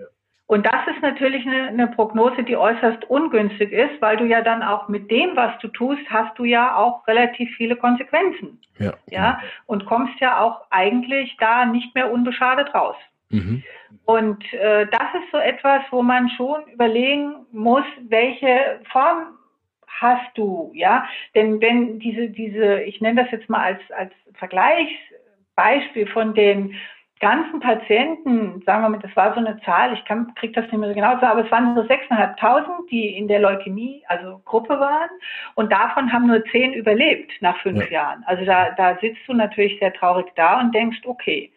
Und 0.51 0.67
das 0.67 0.85
ist 0.93 1.01
natürlich 1.01 1.47
eine, 1.47 1.69
eine, 1.69 1.87
Prognose, 1.87 2.43
die 2.43 2.57
äußerst 2.57 3.09
ungünstig 3.09 3.71
ist, 3.71 4.03
weil 4.03 4.17
du 4.17 4.25
ja 4.25 4.43
dann 4.43 4.65
auch 4.65 4.89
mit 4.89 5.09
dem, 5.09 5.37
was 5.37 5.57
du 5.61 5.69
tust, 5.69 6.03
hast 6.11 6.37
du 6.41 6.45
ja 6.45 6.75
auch 6.75 7.07
relativ 7.07 7.55
viele 7.55 7.77
Konsequenzen. 7.77 8.61
Ja. 8.77 8.95
ja? 9.09 9.31
Genau. 9.35 9.53
Und 9.67 9.87
kommst 9.87 10.19
ja 10.19 10.41
auch 10.41 10.63
eigentlich 10.71 11.37
da 11.39 11.67
nicht 11.67 11.95
mehr 11.95 12.11
unbeschadet 12.11 12.75
raus. 12.75 12.97
Mhm. 13.29 13.63
Und 14.07 14.53
äh, 14.53 14.89
das 14.89 15.23
ist 15.23 15.31
so 15.31 15.39
etwas, 15.39 15.83
wo 15.93 16.03
man 16.03 16.29
schon 16.31 16.67
überlegen 16.73 17.47
muss, 17.53 17.85
welche 18.09 18.81
Form 18.91 19.39
hast 19.87 20.37
du, 20.37 20.73
ja? 20.75 21.07
Denn 21.37 21.61
wenn 21.61 22.01
diese, 22.01 22.29
diese, 22.29 22.81
ich 22.83 23.01
nenne 23.01 23.23
das 23.23 23.31
jetzt 23.31 23.49
mal 23.49 23.63
als, 23.63 23.81
als 23.93 24.13
Vergleichsbeispiel 24.35 26.09
von 26.09 26.35
den 26.35 26.75
ganzen 27.21 27.61
Patienten, 27.61 28.63
sagen 28.65 28.83
wir 28.83 28.89
mal, 28.89 28.99
das 28.99 29.15
war 29.15 29.35
so 29.35 29.41
eine 29.41 29.61
Zahl, 29.61 29.93
ich 29.93 30.05
kann, 30.07 30.35
krieg 30.35 30.55
das 30.55 30.65
nicht 30.65 30.79
mehr 30.79 30.89
so 30.89 30.95
genau 30.95 31.13
aber 31.13 31.45
es 31.45 31.51
waren 31.51 31.75
so 31.75 31.83
6.500, 31.83 32.89
die 32.91 33.15
in 33.17 33.29
der 33.29 33.41
Leukämie, 33.41 34.03
also 34.09 34.41
Gruppe 34.47 34.81
waren. 34.81 35.11
Und 35.55 35.71
davon 35.71 36.11
haben 36.13 36.27
nur 36.27 36.43
zehn 36.47 36.73
überlebt 36.73 37.31
nach 37.41 37.59
fünf 37.59 37.85
ja. 37.91 37.91
Jahren. 37.91 38.25
Also 38.27 38.45
da, 38.45 38.71
da 38.71 38.97
sitzt 39.01 39.21
du 39.27 39.35
natürlich 39.35 39.79
sehr 39.79 39.93
traurig 39.93 40.27
da 40.35 40.61
und 40.61 40.75
denkst, 40.75 41.01
okay, 41.05 41.53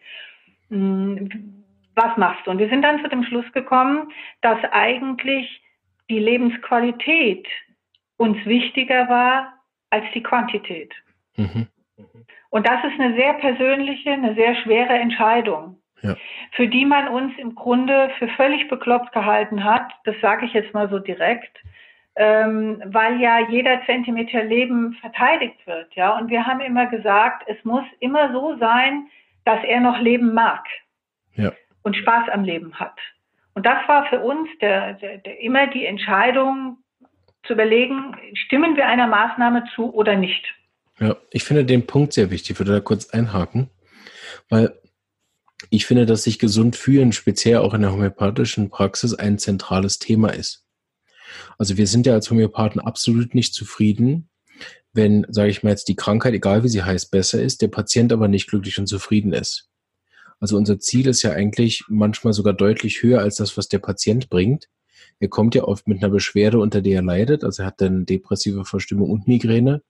hm, 0.69 1.63
was 1.95 2.17
machst 2.17 2.45
du? 2.45 2.51
Und 2.51 2.57
wir 2.57 2.69
sind 2.69 2.81
dann 2.81 3.01
zu 3.01 3.07
dem 3.07 3.23
Schluss 3.23 3.49
gekommen, 3.53 4.11
dass 4.41 4.57
eigentlich 4.71 5.61
die 6.09 6.19
Lebensqualität 6.19 7.47
uns 8.17 8.37
wichtiger 8.45 9.07
war 9.07 9.53
als 9.89 10.05
die 10.13 10.23
Quantität. 10.23 10.93
Mhm. 11.37 11.67
Und 12.49 12.67
das 12.67 12.83
ist 12.83 12.99
eine 12.99 13.15
sehr 13.15 13.33
persönliche, 13.33 14.11
eine 14.11 14.35
sehr 14.35 14.55
schwere 14.55 14.93
Entscheidung, 14.93 15.77
ja. 16.01 16.15
für 16.51 16.67
die 16.67 16.85
man 16.85 17.07
uns 17.07 17.33
im 17.37 17.55
Grunde 17.55 18.11
für 18.19 18.27
völlig 18.29 18.67
bekloppt 18.69 19.11
gehalten 19.11 19.63
hat. 19.63 19.91
Das 20.05 20.15
sage 20.21 20.45
ich 20.45 20.53
jetzt 20.53 20.73
mal 20.73 20.89
so 20.89 20.99
direkt. 20.99 21.57
Ähm, 22.15 22.79
weil 22.85 23.19
ja 23.19 23.39
jeder 23.49 23.83
Zentimeter 23.87 24.43
Leben 24.43 24.93
verteidigt 25.01 25.65
wird, 25.65 25.95
ja. 25.95 26.15
Und 26.15 26.29
wir 26.29 26.45
haben 26.45 26.59
immer 26.59 26.85
gesagt, 26.85 27.43
es 27.47 27.57
muss 27.65 27.85
immer 28.01 28.31
so 28.31 28.55
sein, 28.57 29.07
dass 29.45 29.63
er 29.63 29.79
noch 29.79 29.99
leben 29.99 30.31
mag 30.33 30.63
ja. 31.33 31.51
und 31.81 31.95
Spaß 31.95 32.29
am 32.29 32.43
Leben 32.43 32.79
hat. 32.79 32.99
Und 33.55 33.65
das 33.65 33.87
war 33.87 34.05
für 34.05 34.19
uns 34.19 34.49
der, 34.59 34.93
der, 34.93 35.17
der, 35.17 35.41
immer 35.41 35.67
die 35.67 35.85
Entscheidung 35.85 36.77
zu 37.43 37.53
überlegen, 37.53 38.15
stimmen 38.33 38.75
wir 38.75 38.87
einer 38.87 39.07
Maßnahme 39.07 39.65
zu 39.75 39.93
oder 39.93 40.15
nicht. 40.15 40.55
Ja, 41.03 41.17
ich 41.31 41.43
finde 41.43 41.65
den 41.65 41.85
Punkt 41.85 42.13
sehr 42.13 42.31
wichtig. 42.31 42.51
Ich 42.51 42.59
würde 42.59 42.71
da 42.71 42.79
kurz 42.79 43.09
einhaken, 43.09 43.69
weil 44.47 44.79
ich 45.69 45.85
finde, 45.85 46.05
dass 46.05 46.23
sich 46.23 46.39
gesund 46.39 46.77
fühlen, 46.77 47.11
speziell 47.11 47.57
auch 47.57 47.73
in 47.73 47.81
der 47.81 47.91
homöopathischen 47.91 48.69
Praxis, 48.69 49.13
ein 49.13 49.37
zentrales 49.37 49.99
Thema 49.99 50.29
ist. 50.29 50.63
Also 51.57 51.75
wir 51.75 51.87
sind 51.87 52.05
ja 52.05 52.13
als 52.13 52.31
Homöopathen 52.31 52.79
absolut 52.79 53.35
nicht 53.35 53.53
zufrieden, 53.53 54.29
wenn, 54.93 55.25
sage 55.27 55.49
ich 55.49 55.61
mal 55.61 55.71
jetzt, 55.71 55.89
die 55.89 55.97
Krankheit, 55.97 56.35
egal 56.35 56.63
wie 56.63 56.69
sie 56.69 56.83
heißt, 56.83 57.11
besser 57.11 57.41
ist, 57.41 57.61
der 57.61 57.67
Patient 57.67 58.13
aber 58.13 58.29
nicht 58.29 58.47
glücklich 58.47 58.79
und 58.79 58.87
zufrieden 58.87 59.33
ist. 59.33 59.67
Also 60.39 60.55
unser 60.55 60.79
Ziel 60.79 61.07
ist 61.07 61.21
ja 61.21 61.31
eigentlich 61.31 61.83
manchmal 61.89 62.31
sogar 62.31 62.53
deutlich 62.53 63.03
höher 63.03 63.19
als 63.19 63.35
das, 63.35 63.57
was 63.57 63.67
der 63.67 63.79
Patient 63.79 64.29
bringt. 64.29 64.69
Er 65.19 65.27
kommt 65.27 65.53
ja 65.53 65.65
oft 65.65 65.85
mit 65.85 66.01
einer 66.01 66.13
Beschwerde, 66.13 66.59
unter 66.59 66.81
der 66.81 66.95
er 66.95 67.01
leidet. 67.01 67.43
Also 67.43 67.63
er 67.63 67.67
hat 67.67 67.81
dann 67.81 68.05
depressive 68.05 68.63
Verstimmung 68.63 69.09
und 69.09 69.27
Migräne. 69.27 69.81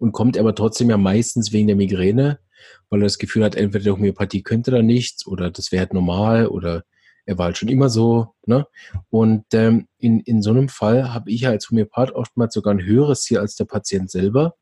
Und 0.00 0.12
kommt 0.12 0.38
aber 0.38 0.54
trotzdem 0.54 0.90
ja 0.90 0.96
meistens 0.96 1.52
wegen 1.52 1.68
der 1.68 1.76
Migräne, 1.76 2.40
weil 2.88 3.02
er 3.02 3.04
das 3.04 3.18
Gefühl 3.18 3.44
hat, 3.44 3.54
entweder 3.54 3.84
die 3.84 3.90
Homöopathie 3.90 4.42
könnte 4.42 4.70
da 4.70 4.82
nichts 4.82 5.26
oder 5.26 5.50
das 5.50 5.70
wäre 5.70 5.80
halt 5.80 5.94
normal 5.94 6.46
oder 6.46 6.84
er 7.26 7.38
war 7.38 7.46
halt 7.46 7.58
schon 7.58 7.68
immer 7.68 7.90
so. 7.90 8.34
Ne? 8.46 8.66
Und 9.10 9.44
ähm, 9.52 9.88
in, 9.98 10.20
in 10.20 10.42
so 10.42 10.50
einem 10.50 10.68
Fall 10.68 11.12
habe 11.12 11.30
ich 11.30 11.46
als 11.46 11.70
Homöopath 11.70 12.12
oftmals 12.12 12.54
sogar 12.54 12.74
ein 12.74 12.84
höheres 12.84 13.22
Ziel 13.22 13.38
als 13.38 13.56
der 13.56 13.66
Patient 13.66 14.10
selber, 14.10 14.56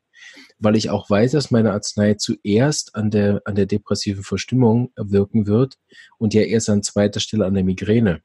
weil 0.59 0.75
ich 0.75 0.89
auch 0.89 1.09
weiß, 1.09 1.31
dass 1.31 1.51
meine 1.51 1.71
Arznei 1.71 2.15
zuerst 2.15 2.95
an 2.95 3.09
der, 3.09 3.41
an 3.45 3.55
der 3.55 3.65
depressiven 3.65 4.23
Verstimmung 4.23 4.91
wirken 4.97 5.47
wird 5.47 5.77
und 6.17 6.33
ja 6.33 6.41
erst 6.41 6.69
an 6.69 6.83
zweiter 6.83 7.21
Stelle 7.21 7.45
an 7.45 7.53
der 7.53 7.63
Migräne. 7.63 8.21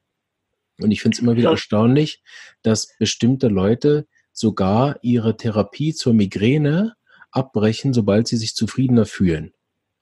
Und 0.81 0.91
ich 0.91 1.01
finde 1.01 1.15
es 1.15 1.21
immer 1.21 1.37
wieder 1.37 1.51
erstaunlich, 1.51 2.21
dass 2.61 2.89
bestimmte 2.99 3.47
Leute 3.47 4.05
sogar 4.33 4.99
ihre 5.01 5.37
Therapie 5.37 5.93
zur 5.93 6.13
Migräne 6.13 6.95
abbrechen, 7.35 7.93
sobald 7.93 8.27
sie 8.27 8.37
sich 8.37 8.55
zufriedener 8.55 9.05
fühlen. 9.05 9.53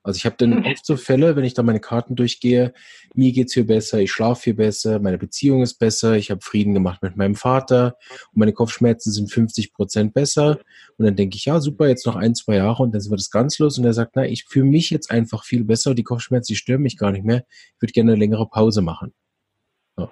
Also 0.06 0.18
ich 0.18 0.26
habe 0.26 0.36
dann 0.38 0.60
mhm. 0.60 0.66
oft 0.66 0.86
so 0.86 0.98
Fälle, 0.98 1.38
wenn 1.38 1.46
ich 1.46 1.54
da 1.54 1.64
meine 1.64 1.80
Karten 1.80 2.16
durchgehe, 2.16 2.74
mir 3.16 3.32
geht's 3.32 3.54
viel 3.54 3.64
besser, 3.64 4.00
ich 4.00 4.12
schlafe 4.12 4.42
viel 4.42 4.54
besser, 4.54 5.00
meine 5.00 5.18
Beziehung 5.18 5.64
ist 5.64 5.76
besser, 5.76 6.18
ich 6.18 6.30
habe 6.30 6.42
Frieden 6.42 6.74
gemacht 6.74 7.02
mit 7.02 7.16
meinem 7.16 7.36
Vater 7.36 7.96
und 8.34 8.40
meine 8.40 8.52
Kopfschmerzen 8.52 9.14
sind 9.14 9.32
50 9.32 9.72
Prozent 9.72 10.14
besser. 10.14 10.60
Und 10.98 11.06
dann 11.06 11.16
denke 11.16 11.38
ich, 11.38 11.46
ja 11.46 11.62
super, 11.62 11.88
jetzt 11.88 12.06
noch 12.06 12.18
ein, 12.18 12.36
zwei 12.36 12.58
Jahre 12.58 12.84
und 12.84 12.94
dann 12.94 13.10
wird 13.10 13.20
es 13.20 13.32
ganz 13.32 13.60
los. 13.60 13.78
Und 13.78 13.86
er 13.86 13.94
sagt, 13.94 14.18
na, 14.18 14.26
ich 14.26 14.44
fühle 14.44 14.66
mich 14.66 14.90
jetzt 14.90 15.10
einfach 15.10 15.46
viel 15.46 15.64
besser, 15.64 15.96
die 15.96 16.04
Kopfschmerzen, 16.04 16.52
die 16.52 16.58
stören 16.58 16.82
mich 16.82 16.98
gar 16.98 17.14
nicht 17.14 17.24
mehr. 17.24 17.46
Ich 17.76 17.82
würde 17.82 17.94
gerne 17.94 18.12
eine 18.12 18.20
längere 18.20 18.50
Pause 18.50 18.82
machen. 18.82 19.14
Ja. 19.98 20.12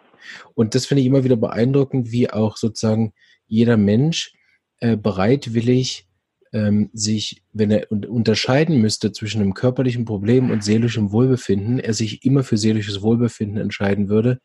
Und 0.54 0.74
das 0.74 0.86
finde 0.86 1.02
ich 1.02 1.08
immer 1.08 1.26
wieder 1.26 1.36
beeindruckend, 1.36 2.12
wie 2.14 2.30
auch 2.30 2.56
sozusagen 2.56 3.14
jeder 3.46 3.76
Mensch 3.76 4.34
äh, 4.80 4.96
bereitwillig 4.96 6.08
ähm, 6.54 6.90
sich, 6.94 7.44
wenn 7.54 7.72
er 7.72 7.92
unterscheiden 7.92 8.82
müsste 8.82 9.12
zwischen 9.12 9.42
einem 9.42 9.54
körperlichen 9.54 10.06
Problem 10.06 10.52
und 10.52 10.64
seelischem 10.64 11.12
Wohlbefinden, 11.12 11.80
er 11.80 11.94
sich 11.94 12.26
immer 12.26 12.44
für 12.44 12.58
seelisches 12.58 13.02
Wohlbefinden 13.02 13.58
entscheiden 13.58 14.10
würde, 14.10 14.40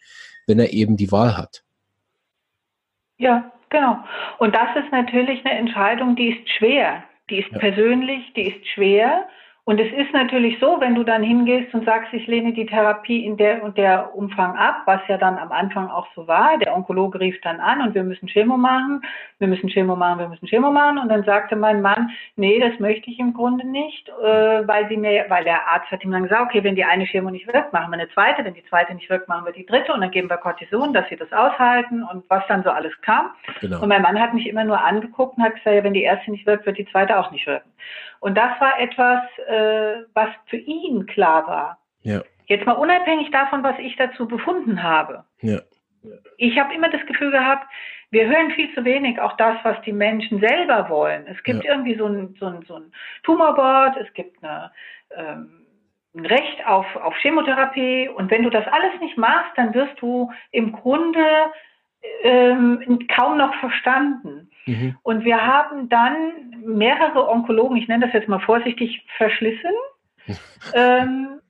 wenn 0.47 0.59
er 0.59 0.73
eben 0.73 0.97
die 0.97 1.11
Wahl 1.11 1.37
hat. 1.37 1.63
Ja, 3.19 3.53
genau. 3.71 3.99
Und 4.39 4.55
das 4.55 4.69
ist 4.77 4.93
natürlich 4.93 5.45
eine 5.45 5.59
Entscheidung, 5.59 6.17
die 6.17 6.31
ist 6.31 6.49
schwer. 6.51 7.03
Die 7.31 7.39
ist 7.39 7.51
ja. 7.51 7.59
persönlich, 7.59 8.33
die 8.35 8.49
ist 8.49 8.67
schwer. 8.69 9.27
Und 9.69 9.81
es 9.81 9.93
ist 9.93 10.13
natürlich 10.13 10.61
so, 10.61 10.77
wenn 10.79 10.95
du 10.95 11.03
dann 11.03 11.25
hingehst 11.25 11.75
und 11.75 11.85
sagst, 11.85 12.13
ich 12.13 12.25
lehne 12.29 12.53
die 12.53 12.67
Therapie 12.67 13.27
in 13.27 13.37
der 13.37 13.65
und 13.65 13.77
der 13.77 14.15
Umfang 14.15 14.57
ab, 14.57 14.83
was 14.85 15.01
ja 15.09 15.19
dann 15.19 15.39
am 15.39 15.51
Anfang 15.51 15.91
auch 15.91 16.07
so 16.15 16.29
war. 16.29 16.57
Der 16.59 16.73
Onkologe 16.73 17.19
rief 17.19 17.41
dann 17.41 17.59
an 17.59 17.81
und 17.83 17.93
wir 17.93 18.05
müssen 18.05 18.29
Chemo 18.29 18.57
machen, 18.57 19.03
wir 19.41 19.49
müssen 19.49 19.69
Chemo 19.69 19.97
machen, 19.97 20.21
wir 20.21 20.29
müssen 20.29 20.47
Chemo 20.47 20.71
machen. 20.71 20.99
Und 20.99 21.09
dann 21.09 21.25
sagte 21.25 21.57
mein 21.57 21.83
Mann, 21.83 22.11
nee, 22.37 22.61
das 22.61 22.79
möchte 22.79 23.11
ich 23.11 23.19
im 23.19 23.35
Grunde 23.35 23.67
nicht, 23.67 24.09
äh, 24.09 24.69
weil 24.69 24.89
sie 24.89 24.97
mir, 24.97 25.25
weil 25.31 25.43
der 25.43 25.67
Arzt 25.67 25.91
hat 25.91 26.05
ihm 26.05 26.13
dann 26.13 26.23
gesagt, 26.23 26.43
okay, 26.43 26.63
wenn 26.63 26.77
die 26.77 26.85
eine 26.85 27.05
Chemo 27.05 27.31
nicht 27.31 27.53
wirkt, 27.53 27.73
machen 27.73 27.91
wir 27.91 27.99
eine 27.99 28.09
zweite, 28.11 28.45
wenn 28.45 28.55
die 28.55 28.65
zweite 28.67 28.95
nicht 28.95 29.11
wirkt, 29.11 29.27
machen 29.27 29.47
wir 29.47 29.53
die 29.53 29.67
dritte 29.67 29.93
und 29.93 30.01
dann 30.01 30.13
geben 30.13 30.31
wir 30.31 30.37
Cortison, 30.37 30.95
dass 30.95 31.09
sie 31.09 31.17
das 31.17 31.33
aushalten 31.33 32.05
und 32.05 32.23
was 32.29 32.47
dann 32.47 32.63
so 32.63 32.71
alles 32.71 32.93
kam. 33.03 33.31
Genau. 33.61 33.83
Und 33.83 33.89
mein 33.89 34.03
Mann 34.03 34.21
hat 34.21 34.33
mich 34.33 34.47
immer 34.47 34.63
nur 34.63 34.81
angeguckt 34.81 35.37
und 35.37 35.43
hat 35.43 35.57
gesagt, 35.57 35.75
ja, 35.75 35.83
wenn 35.83 35.93
die 35.95 36.05
erste 36.05 36.31
nicht 36.31 36.47
wirkt, 36.47 36.67
wird 36.67 36.79
die 36.79 36.87
zweite 36.87 37.19
auch 37.19 37.33
nicht 37.33 37.49
wirken. 37.49 37.69
Und 38.21 38.37
das 38.37 38.61
war 38.61 38.81
etwas, 38.81 39.23
äh, 39.47 40.05
was 40.15 40.29
für 40.47 40.57
ihn 40.57 41.07
klar 41.07 41.47
war. 41.47 41.79
Ja. 42.03 42.23
Jetzt 42.47 42.67
mal 42.67 42.73
unabhängig 42.73 43.31
davon, 43.31 43.63
was 43.63 43.79
ich 43.79 43.97
dazu 43.97 44.29
befunden 44.29 44.83
habe. 44.83 45.25
Ja. 45.41 45.61
Ich 46.37 46.59
habe 46.59 46.73
immer 46.75 46.89
das 46.89 47.05
Gefühl 47.07 47.33
gehabt, 47.33 47.67
wir 48.11 48.27
hören 48.27 48.53
viel 48.53 48.73
zu 48.75 48.85
wenig 48.85 49.21
auch 49.21 49.37
das, 49.37 49.57
was 49.65 49.81
die 49.83 49.93
Menschen 49.93 50.39
selber 50.41 50.89
wollen. 50.89 51.27
Es 51.27 51.43
gibt 51.43 51.65
ja. 51.65 51.73
irgendwie 51.73 51.97
so 51.97 52.07
ein, 52.07 52.37
so, 52.39 52.47
ein, 52.47 52.63
so 52.67 52.77
ein 52.77 52.93
Tumorboard, 53.25 53.97
es 53.97 54.13
gibt 54.15 54.43
eine, 54.43 54.71
ähm, 55.17 55.67
ein 56.15 56.27
Recht 56.27 56.65
auf, 56.67 56.87
auf 56.97 57.15
Chemotherapie 57.17 58.09
und 58.09 58.31
wenn 58.31 58.43
du 58.43 58.51
das 58.51 58.67
alles 58.69 59.01
nicht 59.01 59.19
machst, 59.19 59.51
dann 59.57 59.75
wirst 59.75 60.01
du 60.01 60.33
im 60.53 60.73
Grunde 60.73 61.21
ähm, 62.23 63.07
kaum 63.15 63.39
noch 63.39 63.55
verstanden. 63.57 64.51
Mhm. 64.67 64.97
Und 65.03 65.25
wir 65.25 65.45
haben 65.45 65.89
dann 65.89 66.55
mehrere 66.65 67.29
Onkologen, 67.29 67.77
ich 67.77 67.89
nenne 67.89 68.07
das 68.07 68.15
jetzt 68.15 68.29
mal 68.29 68.41
vorsichtig, 68.41 69.05
verschlissen, 69.17 69.73
ähm, 70.75 71.41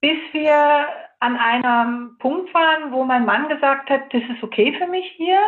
bis 0.00 0.18
wir 0.32 0.88
an 1.20 1.36
einem 1.36 2.16
Punkt 2.18 2.52
waren, 2.54 2.92
wo 2.92 3.04
mein 3.04 3.24
Mann 3.24 3.48
gesagt 3.48 3.90
hat, 3.90 4.12
das 4.12 4.22
ist 4.34 4.42
okay 4.42 4.74
für 4.78 4.86
mich 4.86 5.06
hier, 5.16 5.38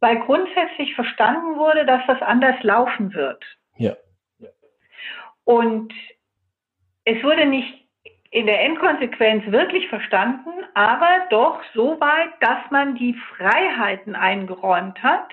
weil 0.00 0.18
grundsätzlich 0.20 0.94
verstanden 0.94 1.56
wurde, 1.56 1.86
dass 1.86 2.02
das 2.06 2.20
anders 2.20 2.62
laufen 2.62 3.14
wird. 3.14 3.42
Ja. 3.76 3.96
ja. 4.38 4.48
Und 5.44 5.92
es 7.04 7.22
wurde 7.22 7.46
nicht 7.46 7.83
in 8.34 8.46
der 8.46 8.60
Endkonsequenz 8.64 9.46
wirklich 9.46 9.86
verstanden, 9.88 10.50
aber 10.74 11.08
doch 11.30 11.60
so 11.72 12.00
weit, 12.00 12.30
dass 12.40 12.58
man 12.70 12.96
die 12.96 13.14
Freiheiten 13.14 14.16
eingeräumt 14.16 15.00
hat, 15.04 15.28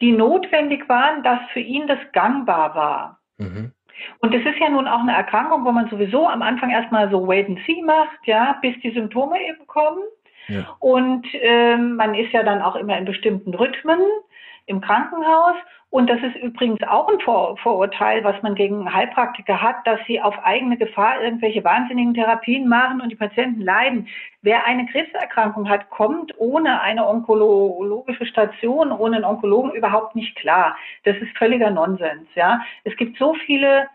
die 0.00 0.12
notwendig 0.12 0.88
waren, 0.88 1.22
dass 1.22 1.40
für 1.52 1.60
ihn 1.60 1.86
das 1.86 1.98
gangbar 2.12 2.74
war. 2.74 3.20
Mhm. 3.36 3.72
Und 4.20 4.34
es 4.34 4.46
ist 4.46 4.58
ja 4.58 4.70
nun 4.70 4.88
auch 4.88 5.00
eine 5.00 5.12
Erkrankung, 5.12 5.66
wo 5.66 5.72
man 5.72 5.90
sowieso 5.90 6.26
am 6.26 6.40
Anfang 6.40 6.70
erstmal 6.70 7.10
so 7.10 7.28
Wait 7.28 7.48
and 7.48 7.60
See 7.66 7.82
macht, 7.82 8.18
ja, 8.24 8.56
bis 8.62 8.74
die 8.80 8.92
Symptome 8.92 9.38
eben 9.46 9.66
kommen. 9.66 10.02
Ja. 10.48 10.74
Und 10.78 11.26
ähm, 11.34 11.96
man 11.96 12.14
ist 12.14 12.32
ja 12.32 12.42
dann 12.42 12.62
auch 12.62 12.76
immer 12.76 12.96
in 12.96 13.04
bestimmten 13.04 13.52
Rhythmen 13.52 14.00
im 14.64 14.80
Krankenhaus. 14.80 15.56
Und 15.90 16.10
das 16.10 16.20
ist 16.20 16.36
übrigens 16.36 16.82
auch 16.82 17.08
ein 17.08 17.20
Vor 17.20 17.56
Vorurteil, 17.58 18.24
was 18.24 18.42
man 18.42 18.54
gegen 18.54 18.92
Heilpraktiker 18.92 19.62
hat, 19.62 19.76
dass 19.86 20.00
sie 20.06 20.20
auf 20.20 20.34
eigene 20.44 20.76
Gefahr 20.76 21.22
irgendwelche 21.22 21.62
wahnsinnigen 21.62 22.12
Therapien 22.12 22.68
machen 22.68 23.00
und 23.00 23.10
die 23.10 23.16
Patienten 23.16 23.60
leiden. 23.60 24.08
Wer 24.42 24.66
eine 24.66 24.86
Krebserkrankung 24.86 25.68
hat, 25.68 25.88
kommt 25.90 26.34
ohne 26.38 26.80
eine 26.80 27.06
onkologische 27.06 28.26
Station, 28.26 28.90
ohne 28.92 29.16
einen 29.16 29.24
Onkologen 29.24 29.72
überhaupt 29.72 30.16
nicht 30.16 30.36
klar. 30.36 30.76
Das 31.04 31.16
ist 31.18 31.36
völliger 31.38 31.70
Nonsens. 31.70 32.28
Ja, 32.34 32.60
es 32.84 32.96
gibt 32.96 33.16
so 33.16 33.34
viele 33.46 33.86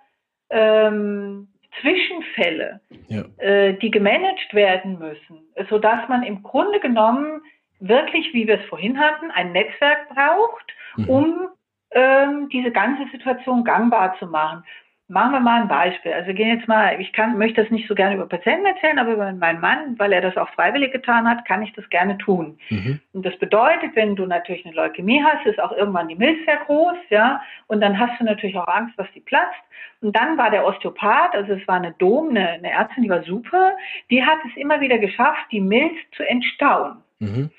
ähm, 0.50 1.50
Zwischenfälle, 1.82 2.82
ja. 3.08 3.24
äh, 3.38 3.74
die 3.74 3.92
gemanagt 3.92 4.54
werden 4.54 4.98
müssen, 4.98 5.40
sodass 5.70 6.08
man 6.10 6.24
im 6.24 6.42
Grunde 6.44 6.80
genommen 6.80 7.42
wirklich, 7.80 8.34
wie 8.34 8.48
wir 8.48 8.60
es 8.60 8.66
vorhin 8.70 9.00
hatten, 9.00 9.32
ein 9.32 9.52
Netzwerk 9.52 10.10
braucht, 10.10 10.74
mhm. 10.96 11.10
um 11.10 11.50
ähm, 11.92 12.50
diese 12.50 12.72
ganze 12.72 13.10
Situation 13.12 13.64
gangbar 13.64 14.16
zu 14.20 14.28
machen. 14.28 14.64
Machen 15.08 15.34
wir 15.34 15.40
mal 15.42 15.62
ein 15.62 15.68
Beispiel. 15.68 16.14
Also 16.14 16.28
wir 16.28 16.34
gehen 16.34 16.58
jetzt 16.58 16.70
mal, 16.70 16.98
ich 17.02 17.12
kann, 17.12 17.38
möchte 17.38 17.62
das 17.62 17.70
nicht 17.70 17.86
so 17.90 17.96
gerne 17.96 18.16
über 18.16 18.28
Patienten 18.28 18.66
erzählen, 18.66 18.98
aber 18.98 19.12
über 19.12 19.30
meinen 19.34 19.60
Mann, 19.60 20.00
weil 20.00 20.14
er 20.14 20.22
das 20.22 20.38
auch 20.38 20.48
freiwillig 20.52 20.94
getan 20.94 21.28
hat, 21.28 21.44
kann 21.46 21.62
ich 21.62 21.74
das 21.74 21.90
gerne 21.90 22.18
tun. 22.18 22.58
Mhm. 22.70 23.02
Und 23.12 23.26
das 23.26 23.38
bedeutet, 23.38 23.94
wenn 23.96 24.16
du 24.16 24.26
natürlich 24.26 24.66
eine 24.66 24.74
Leukämie 24.74 25.22
hast, 25.22 25.46
ist 25.46 25.60
auch 25.60 25.74
irgendwann 25.74 26.08
die 26.08 26.16
Milz 26.16 26.38
sehr 26.46 26.60
groß, 26.66 26.98
ja, 27.10 27.42
und 27.68 27.82
dann 27.82 28.00
hast 28.00 28.22
du 28.22 28.24
natürlich 28.24 28.58
auch 28.58 28.70
Angst, 28.70 28.98
dass 28.98 29.12
die 29.14 29.20
platzt. 29.20 29.60
Und 30.00 30.16
dann 30.16 30.38
war 30.38 30.50
der 30.50 30.66
Osteopath, 30.66 31.36
also 31.36 31.54
es 31.54 31.68
war 31.68 31.76
eine 31.76 31.92
Dom, 31.92 32.30
eine, 32.30 32.48
eine 32.52 32.72
Ärztin, 32.72 33.04
die 33.04 33.10
war 33.10 33.24
super, 33.24 33.76
die 34.10 34.24
hat 34.24 34.40
es 34.48 34.56
immer 34.56 34.80
wieder 34.80 34.98
geschafft, 34.98 35.46
die 35.52 35.60
Milz 35.60 35.96
zu 36.16 36.24
entstauen. 36.24 37.04
Mhm. 37.20 37.50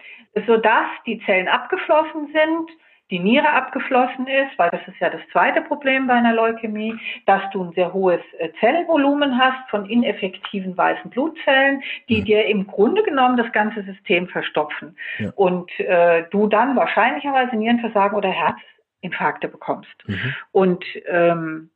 Sodass 0.47 0.89
die 1.05 1.21
Zellen 1.27 1.49
abgeflossen 1.49 2.33
sind, 2.33 2.71
die 3.13 3.19
Niere 3.19 3.53
abgeflossen 3.53 4.27
ist, 4.27 4.59
weil 4.59 4.71
das 4.71 4.81
ist 4.89 4.99
ja 4.99 5.11
das 5.11 5.21
zweite 5.33 5.61
Problem 5.61 6.07
bei 6.07 6.15
einer 6.15 6.33
Leukämie, 6.33 6.99
dass 7.27 7.43
du 7.53 7.63
ein 7.63 7.73
sehr 7.73 7.93
hohes 7.93 8.23
äh, 8.39 8.49
Zellvolumen 8.59 9.39
hast 9.39 9.69
von 9.69 9.85
ineffektiven 9.85 10.75
weißen 10.75 11.11
Blutzellen, 11.11 11.83
die 12.09 12.23
mhm. 12.23 12.25
dir 12.25 12.47
im 12.47 12.67
Grunde 12.67 13.03
genommen 13.03 13.37
das 13.37 13.53
ganze 13.53 13.83
System 13.83 14.29
verstopfen 14.29 14.97
ja. 15.19 15.31
und 15.37 15.71
äh, 15.79 16.25
du 16.31 16.47
dann 16.47 16.75
wahrscheinlicherweise 16.75 17.55
Nierenversagen 17.55 18.17
oder 18.17 18.31
Herzinfarkte 18.31 19.49
bekommst. 19.49 19.95
Mhm. 20.07 20.35
Und 20.53 20.85
ähm, 21.07 21.69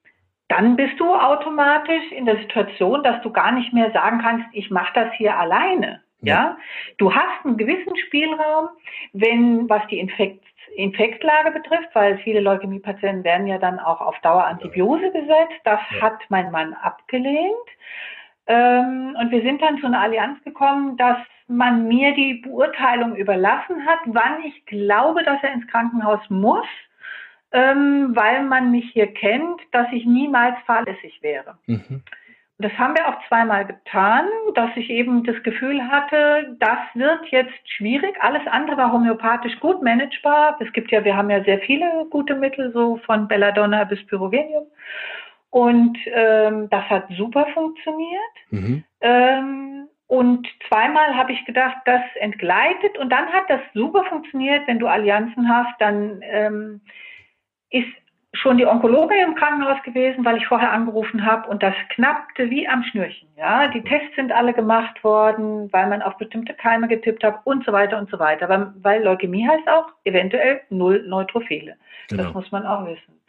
dann 0.48 0.76
bist 0.76 0.98
du 0.98 1.14
automatisch 1.14 2.12
in 2.12 2.24
der 2.24 2.38
Situation, 2.38 3.02
dass 3.02 3.20
du 3.20 3.30
gar 3.30 3.52
nicht 3.52 3.74
mehr 3.74 3.90
sagen 3.92 4.20
kannst, 4.22 4.46
ich 4.52 4.70
mache 4.70 4.92
das 4.94 5.12
hier 5.18 5.36
alleine. 5.36 6.02
Ja. 6.22 6.34
ja, 6.34 6.58
du 6.96 7.14
hast 7.14 7.44
einen 7.44 7.58
gewissen 7.58 7.94
Spielraum, 8.06 8.70
wenn 9.12 9.68
was 9.68 9.86
die 9.88 9.98
Infekt 9.98 10.42
Infektlage 10.76 11.50
betrifft, 11.50 11.88
weil 11.94 12.18
viele 12.18 12.40
Leukämiepatienten 12.40 13.24
werden 13.24 13.46
ja 13.46 13.58
dann 13.58 13.78
auch 13.78 14.00
auf 14.00 14.18
Dauer 14.20 14.44
Antibiose 14.44 15.10
gesetzt. 15.10 15.60
Das 15.64 15.80
ja. 15.90 16.02
hat 16.02 16.18
mein 16.28 16.50
Mann 16.50 16.74
abgelehnt. 16.74 17.68
Ähm, 18.46 19.16
und 19.18 19.30
wir 19.30 19.42
sind 19.42 19.62
dann 19.62 19.78
zu 19.78 19.86
einer 19.86 20.00
Allianz 20.00 20.42
gekommen, 20.44 20.96
dass 20.96 21.18
man 21.48 21.88
mir 21.88 22.14
die 22.14 22.34
Beurteilung 22.34 23.16
überlassen 23.16 23.86
hat, 23.86 24.00
wann 24.06 24.44
ich 24.44 24.66
glaube, 24.66 25.22
dass 25.22 25.42
er 25.42 25.52
ins 25.52 25.66
Krankenhaus 25.68 26.20
muss, 26.28 26.66
ähm, 27.52 28.12
weil 28.14 28.42
man 28.44 28.70
mich 28.70 28.90
hier 28.92 29.12
kennt, 29.12 29.60
dass 29.72 29.86
ich 29.92 30.04
niemals 30.04 30.56
fahrlässig 30.66 31.22
wäre. 31.22 31.58
Mhm. 31.66 32.02
Das 32.58 32.72
haben 32.72 32.94
wir 32.96 33.06
auch 33.06 33.28
zweimal 33.28 33.66
getan, 33.66 34.24
dass 34.54 34.70
ich 34.76 34.88
eben 34.88 35.24
das 35.24 35.42
Gefühl 35.42 35.86
hatte, 35.88 36.56
das 36.58 36.78
wird 36.94 37.26
jetzt 37.26 37.70
schwierig. 37.70 38.16
Alles 38.20 38.46
andere 38.46 38.78
war 38.78 38.92
homöopathisch 38.92 39.60
gut 39.60 39.82
managebar. 39.82 40.56
Es 40.60 40.72
gibt 40.72 40.90
ja, 40.90 41.04
wir 41.04 41.16
haben 41.16 41.28
ja 41.28 41.44
sehr 41.44 41.58
viele 41.60 42.06
gute 42.08 42.34
Mittel, 42.34 42.72
so 42.72 42.96
von 43.04 43.28
Belladonna 43.28 43.84
bis 43.84 44.04
Pyrogenium. 44.06 44.66
Und 45.50 45.98
ähm, 46.06 46.68
das 46.70 46.84
hat 46.84 47.04
super 47.16 47.46
funktioniert. 47.52 48.34
Mhm. 48.50 48.84
Ähm, 49.02 49.88
und 50.06 50.48
zweimal 50.68 51.14
habe 51.14 51.32
ich 51.32 51.44
gedacht, 51.44 51.76
das 51.84 52.02
entgleitet. 52.20 52.96
Und 52.96 53.10
dann 53.10 53.26
hat 53.32 53.44
das 53.48 53.60
super 53.74 54.04
funktioniert. 54.04 54.66
Wenn 54.66 54.78
du 54.78 54.86
Allianzen 54.86 55.46
hast, 55.48 55.78
dann 55.78 56.20
ähm, 56.22 56.80
ist 57.68 57.92
schon 58.36 58.58
die 58.58 58.66
Onkologin 58.66 59.18
im 59.18 59.34
Krankenhaus 59.34 59.82
gewesen, 59.82 60.24
weil 60.24 60.36
ich 60.36 60.46
vorher 60.46 60.72
angerufen 60.72 61.24
habe 61.24 61.48
und 61.48 61.62
das 61.62 61.74
knappte 61.90 62.50
wie 62.50 62.68
am 62.68 62.82
Schnürchen. 62.84 63.28
Ja, 63.36 63.68
die 63.68 63.82
Tests 63.82 64.14
sind 64.16 64.32
alle 64.32 64.52
gemacht 64.52 65.02
worden, 65.02 65.72
weil 65.72 65.88
man 65.88 66.02
auf 66.02 66.16
bestimmte 66.16 66.54
Keime 66.54 66.88
getippt 66.88 67.24
hat 67.24 67.40
und 67.44 67.64
so 67.64 67.72
weiter 67.72 67.98
und 67.98 68.10
so 68.10 68.18
weiter. 68.18 68.48
Weil, 68.48 68.72
weil 68.82 69.02
Leukämie 69.02 69.46
heißt 69.46 69.68
auch 69.68 69.88
eventuell 70.04 70.60
null 70.70 71.04
Neutrophile. 71.06 71.76
Genau. 72.08 72.22
Das 72.24 72.34
muss 72.34 72.52
man 72.52 72.66
auch 72.66 72.86
wissen. 72.86 73.20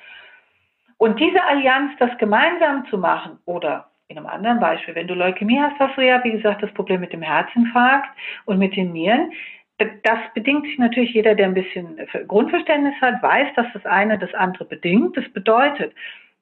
Und 0.98 1.20
diese 1.20 1.44
Allianz, 1.44 1.92
das 2.00 2.18
gemeinsam 2.18 2.86
zu 2.90 2.98
machen 2.98 3.38
oder 3.46 3.88
in 4.08 4.18
einem 4.18 4.28
anderen 4.28 4.60
Beispiel, 4.60 4.96
wenn 4.96 5.08
du 5.08 5.14
Leukämie 5.14 5.60
hast, 5.60 5.78
hast 5.80 5.98
du 5.98 6.02
ja, 6.02 6.24
wie 6.24 6.32
gesagt, 6.32 6.64
das 6.64 6.74
Problem 6.74 7.02
mit 7.02 7.12
dem 7.12 7.22
Herzinfarkt 7.22 8.10
und 8.46 8.58
mit 8.58 8.76
den 8.76 8.94
Nieren 8.94 9.32
das 9.78 10.20
bedingt 10.34 10.66
sich 10.66 10.78
natürlich 10.80 11.14
jeder, 11.14 11.36
der 11.36 11.48
ein 11.48 11.54
bisschen 11.54 12.00
Grundverständnis 12.28 12.96
hat, 13.00 13.22
weiß, 13.22 13.50
dass 13.56 13.68
das 13.74 13.86
eine 13.86 14.18
das 14.18 14.34
andere 14.34 14.66
bedingt. 14.66 15.16
Das 15.16 15.30
bedeutet, 15.30 15.94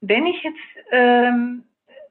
wenn 0.02 0.26
ich 0.26 0.42
jetzt 0.42 0.58
ähm, 0.92 1.64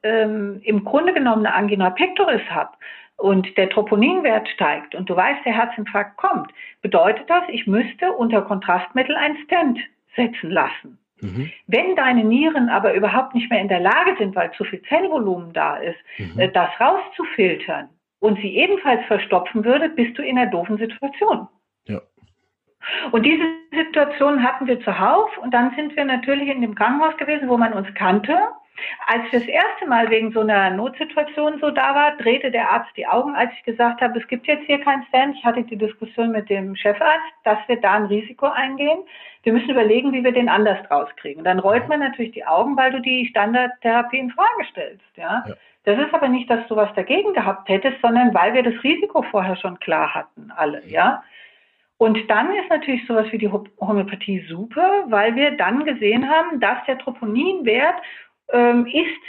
ähm, 0.02 0.60
im 0.64 0.84
Grunde 0.84 1.14
genommen 1.14 1.46
eine 1.46 1.54
Angina 1.54 1.90
pectoris 1.90 2.42
habe 2.50 2.72
und 3.16 3.56
der 3.56 3.70
Troponinwert 3.70 4.48
steigt 4.48 4.94
und 4.94 5.08
du 5.08 5.16
weißt, 5.16 5.44
der 5.44 5.56
Herzinfarkt 5.56 6.16
kommt, 6.16 6.52
bedeutet 6.82 7.28
das, 7.30 7.42
ich 7.48 7.66
müsste 7.66 8.12
unter 8.12 8.42
Kontrastmittel 8.42 9.16
ein 9.16 9.36
Stent 9.44 9.78
setzen 10.16 10.50
lassen. 10.50 10.98
Mhm. 11.20 11.50
Wenn 11.66 11.96
deine 11.96 12.24
Nieren 12.24 12.68
aber 12.68 12.92
überhaupt 12.94 13.34
nicht 13.34 13.50
mehr 13.50 13.60
in 13.60 13.68
der 13.68 13.80
Lage 13.80 14.16
sind, 14.18 14.36
weil 14.36 14.52
zu 14.52 14.64
viel 14.64 14.82
Zellvolumen 14.82 15.52
da 15.52 15.76
ist, 15.76 15.98
mhm. 16.18 16.38
Äh, 16.38 16.50
das 16.50 16.68
rauszufiltern, 16.78 17.88
und 18.24 18.40
sie 18.40 18.56
ebenfalls 18.56 19.04
verstopfen 19.04 19.66
würde, 19.66 19.90
bist 19.90 20.16
du 20.16 20.22
in 20.22 20.38
einer 20.38 20.50
doofen 20.50 20.78
Situation. 20.78 21.46
Ja. 21.86 22.00
Und 23.12 23.22
diese 23.26 23.44
Situation 23.70 24.42
hatten 24.42 24.66
wir 24.66 24.80
zuhauf 24.80 25.36
und 25.38 25.52
dann 25.52 25.74
sind 25.76 25.94
wir 25.94 26.06
natürlich 26.06 26.48
in 26.48 26.62
dem 26.62 26.74
Krankenhaus 26.74 27.14
gewesen, 27.18 27.50
wo 27.50 27.58
man 27.58 27.74
uns 27.74 27.86
kannte. 27.94 28.38
Als 29.06 29.30
wir 29.30 29.40
das 29.40 29.48
erste 29.48 29.86
Mal 29.86 30.10
wegen 30.10 30.32
so 30.32 30.40
einer 30.40 30.70
Notsituation 30.70 31.58
so 31.60 31.70
da 31.70 31.94
war, 31.94 32.16
drehte 32.16 32.50
der 32.50 32.70
Arzt 32.70 32.90
die 32.96 33.06
Augen, 33.06 33.34
als 33.34 33.52
ich 33.56 33.62
gesagt 33.64 34.00
habe, 34.00 34.18
es 34.18 34.26
gibt 34.28 34.46
jetzt 34.46 34.66
hier 34.66 34.80
keinen 34.80 35.04
Stand. 35.04 35.36
Ich 35.36 35.44
hatte 35.44 35.62
die 35.62 35.76
Diskussion 35.76 36.32
mit 36.32 36.50
dem 36.50 36.74
Chefarzt, 36.74 37.32
dass 37.44 37.58
wir 37.66 37.80
da 37.80 37.94
ein 37.94 38.06
Risiko 38.06 38.46
eingehen. 38.46 38.98
Wir 39.42 39.52
müssen 39.52 39.70
überlegen, 39.70 40.12
wie 40.12 40.24
wir 40.24 40.32
den 40.32 40.48
anders 40.48 40.78
rauskriegen. 40.90 41.44
dann 41.44 41.58
rollt 41.58 41.88
man 41.88 42.00
natürlich 42.00 42.32
die 42.32 42.46
Augen, 42.46 42.76
weil 42.76 42.90
du 42.92 43.00
die 43.00 43.26
Standardtherapie 43.26 44.18
in 44.18 44.30
Frage 44.30 44.64
stellst. 44.70 45.16
Ja? 45.16 45.44
ja. 45.46 45.54
Das 45.84 45.98
ist 45.98 46.14
aber 46.14 46.28
nicht, 46.28 46.48
dass 46.48 46.66
du 46.68 46.76
was 46.76 46.92
dagegen 46.94 47.34
gehabt 47.34 47.68
hättest, 47.68 48.00
sondern 48.00 48.32
weil 48.34 48.54
wir 48.54 48.62
das 48.62 48.82
Risiko 48.82 49.22
vorher 49.22 49.56
schon 49.56 49.78
klar 49.80 50.14
hatten, 50.14 50.50
alle, 50.56 50.82
ja. 50.86 51.22
Und 51.96 52.28
dann 52.28 52.52
ist 52.54 52.68
natürlich 52.70 53.06
sowas 53.06 53.26
wie 53.30 53.38
die 53.38 53.48
Homöopathie 53.48 54.44
super, 54.48 55.04
weil 55.06 55.36
wir 55.36 55.52
dann 55.52 55.84
gesehen 55.84 56.28
haben, 56.28 56.58
dass 56.58 56.84
der 56.86 56.98
Troponinwert 56.98 57.94
ähm, 58.52 58.86
ist, 58.86 59.20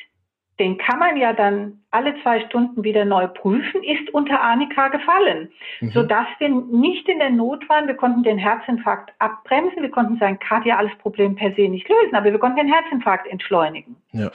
den 0.59 0.77
kann 0.77 0.99
man 0.99 1.17
ja 1.17 1.33
dann 1.33 1.81
alle 1.91 2.15
zwei 2.21 2.39
Stunden 2.41 2.83
wieder 2.83 3.03
neu 3.03 3.27
prüfen, 3.27 3.83
ist 3.83 4.13
unter 4.13 4.39
Arnika 4.41 4.87
gefallen, 4.87 5.51
mhm. 5.81 5.89
sodass 5.89 6.27
wir 6.39 6.49
nicht 6.49 7.09
in 7.09 7.19
der 7.19 7.29
Not 7.29 7.67
waren. 7.67 7.87
Wir 7.87 7.95
konnten 7.95 8.23
den 8.23 8.37
Herzinfarkt 8.37 9.13
abbremsen, 9.19 9.81
wir 9.81 9.91
konnten 9.91 10.17
sein 10.17 10.39
kardiales 10.39 10.95
Problem 10.99 11.35
per 11.35 11.53
se 11.55 11.67
nicht 11.67 11.89
lösen, 11.89 12.15
aber 12.15 12.31
wir 12.31 12.39
konnten 12.39 12.57
den 12.57 12.73
Herzinfarkt 12.73 13.27
entschleunigen. 13.27 13.97
Ja. 14.13 14.31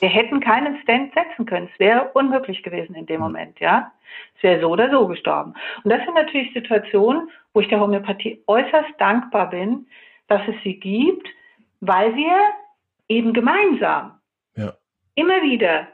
Wir 0.00 0.08
hätten 0.08 0.40
keinen 0.40 0.80
Stand 0.82 1.12
setzen 1.14 1.46
können. 1.46 1.68
Es 1.72 1.80
wäre 1.80 2.10
unmöglich 2.14 2.62
gewesen 2.62 2.94
in 2.94 3.06
dem 3.06 3.16
hm. 3.16 3.22
Moment, 3.22 3.60
ja. 3.60 3.92
Es 4.36 4.42
wäre 4.42 4.60
so 4.60 4.68
oder 4.68 4.90
so 4.90 5.06
gestorben. 5.06 5.54
Und 5.82 5.90
das 5.90 6.02
sind 6.04 6.14
natürlich 6.14 6.52
Situationen, 6.54 7.30
wo 7.52 7.60
ich 7.60 7.68
der 7.68 7.80
Homöopathie 7.80 8.42
äußerst 8.46 8.94
dankbar 8.98 9.50
bin, 9.50 9.86
dass 10.28 10.40
es 10.48 10.54
sie 10.62 10.78
gibt, 10.78 11.28
weil 11.80 12.14
wir 12.14 12.36
eben 13.08 13.32
gemeinsam. 13.32 14.17
Immer 15.18 15.42
wieder 15.42 15.88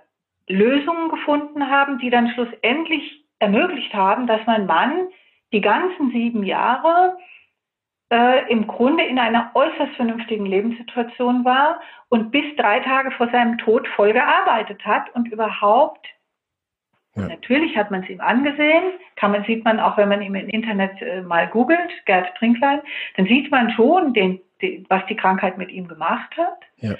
Lösungen 0.48 1.08
gefunden 1.08 1.70
haben, 1.70 1.98
die 1.98 2.10
dann 2.10 2.30
schlussendlich 2.30 3.24
ermöglicht 3.38 3.94
haben, 3.94 4.26
dass 4.26 4.40
mein 4.46 4.66
Mann 4.66 5.08
die 5.52 5.60
ganzen 5.60 6.10
sieben 6.10 6.44
Jahre 6.44 7.16
äh, 8.10 8.50
im 8.50 8.66
Grunde 8.66 9.04
in 9.04 9.18
einer 9.18 9.50
äußerst 9.54 9.94
vernünftigen 9.96 10.46
Lebenssituation 10.46 11.44
war 11.44 11.80
und 12.08 12.30
bis 12.30 12.44
drei 12.56 12.80
Tage 12.80 13.10
vor 13.12 13.30
seinem 13.30 13.58
Tod 13.58 13.88
voll 13.88 14.12
gearbeitet 14.12 14.84
hat 14.84 15.14
und 15.14 15.30
überhaupt 15.32 16.06
ja. 17.16 17.28
Natürlich 17.28 17.76
hat 17.76 17.90
man 17.90 18.02
es 18.02 18.10
ihm 18.10 18.20
angesehen, 18.20 18.94
kann 19.16 19.30
man, 19.30 19.44
sieht 19.44 19.64
man 19.64 19.78
auch, 19.78 19.96
wenn 19.96 20.08
man 20.08 20.20
ihm 20.20 20.34
im 20.34 20.48
Internet 20.48 21.00
äh, 21.00 21.22
mal 21.22 21.46
googelt, 21.46 21.90
Gerd 22.06 22.34
Trinklein, 22.36 22.80
dann 23.16 23.26
sieht 23.26 23.50
man 23.52 23.70
schon, 23.70 24.12
den, 24.14 24.40
den, 24.60 24.84
was 24.88 25.06
die 25.06 25.14
Krankheit 25.14 25.56
mit 25.56 25.70
ihm 25.70 25.86
gemacht 25.86 26.36
hat. 26.36 26.58
Ja. 26.78 26.94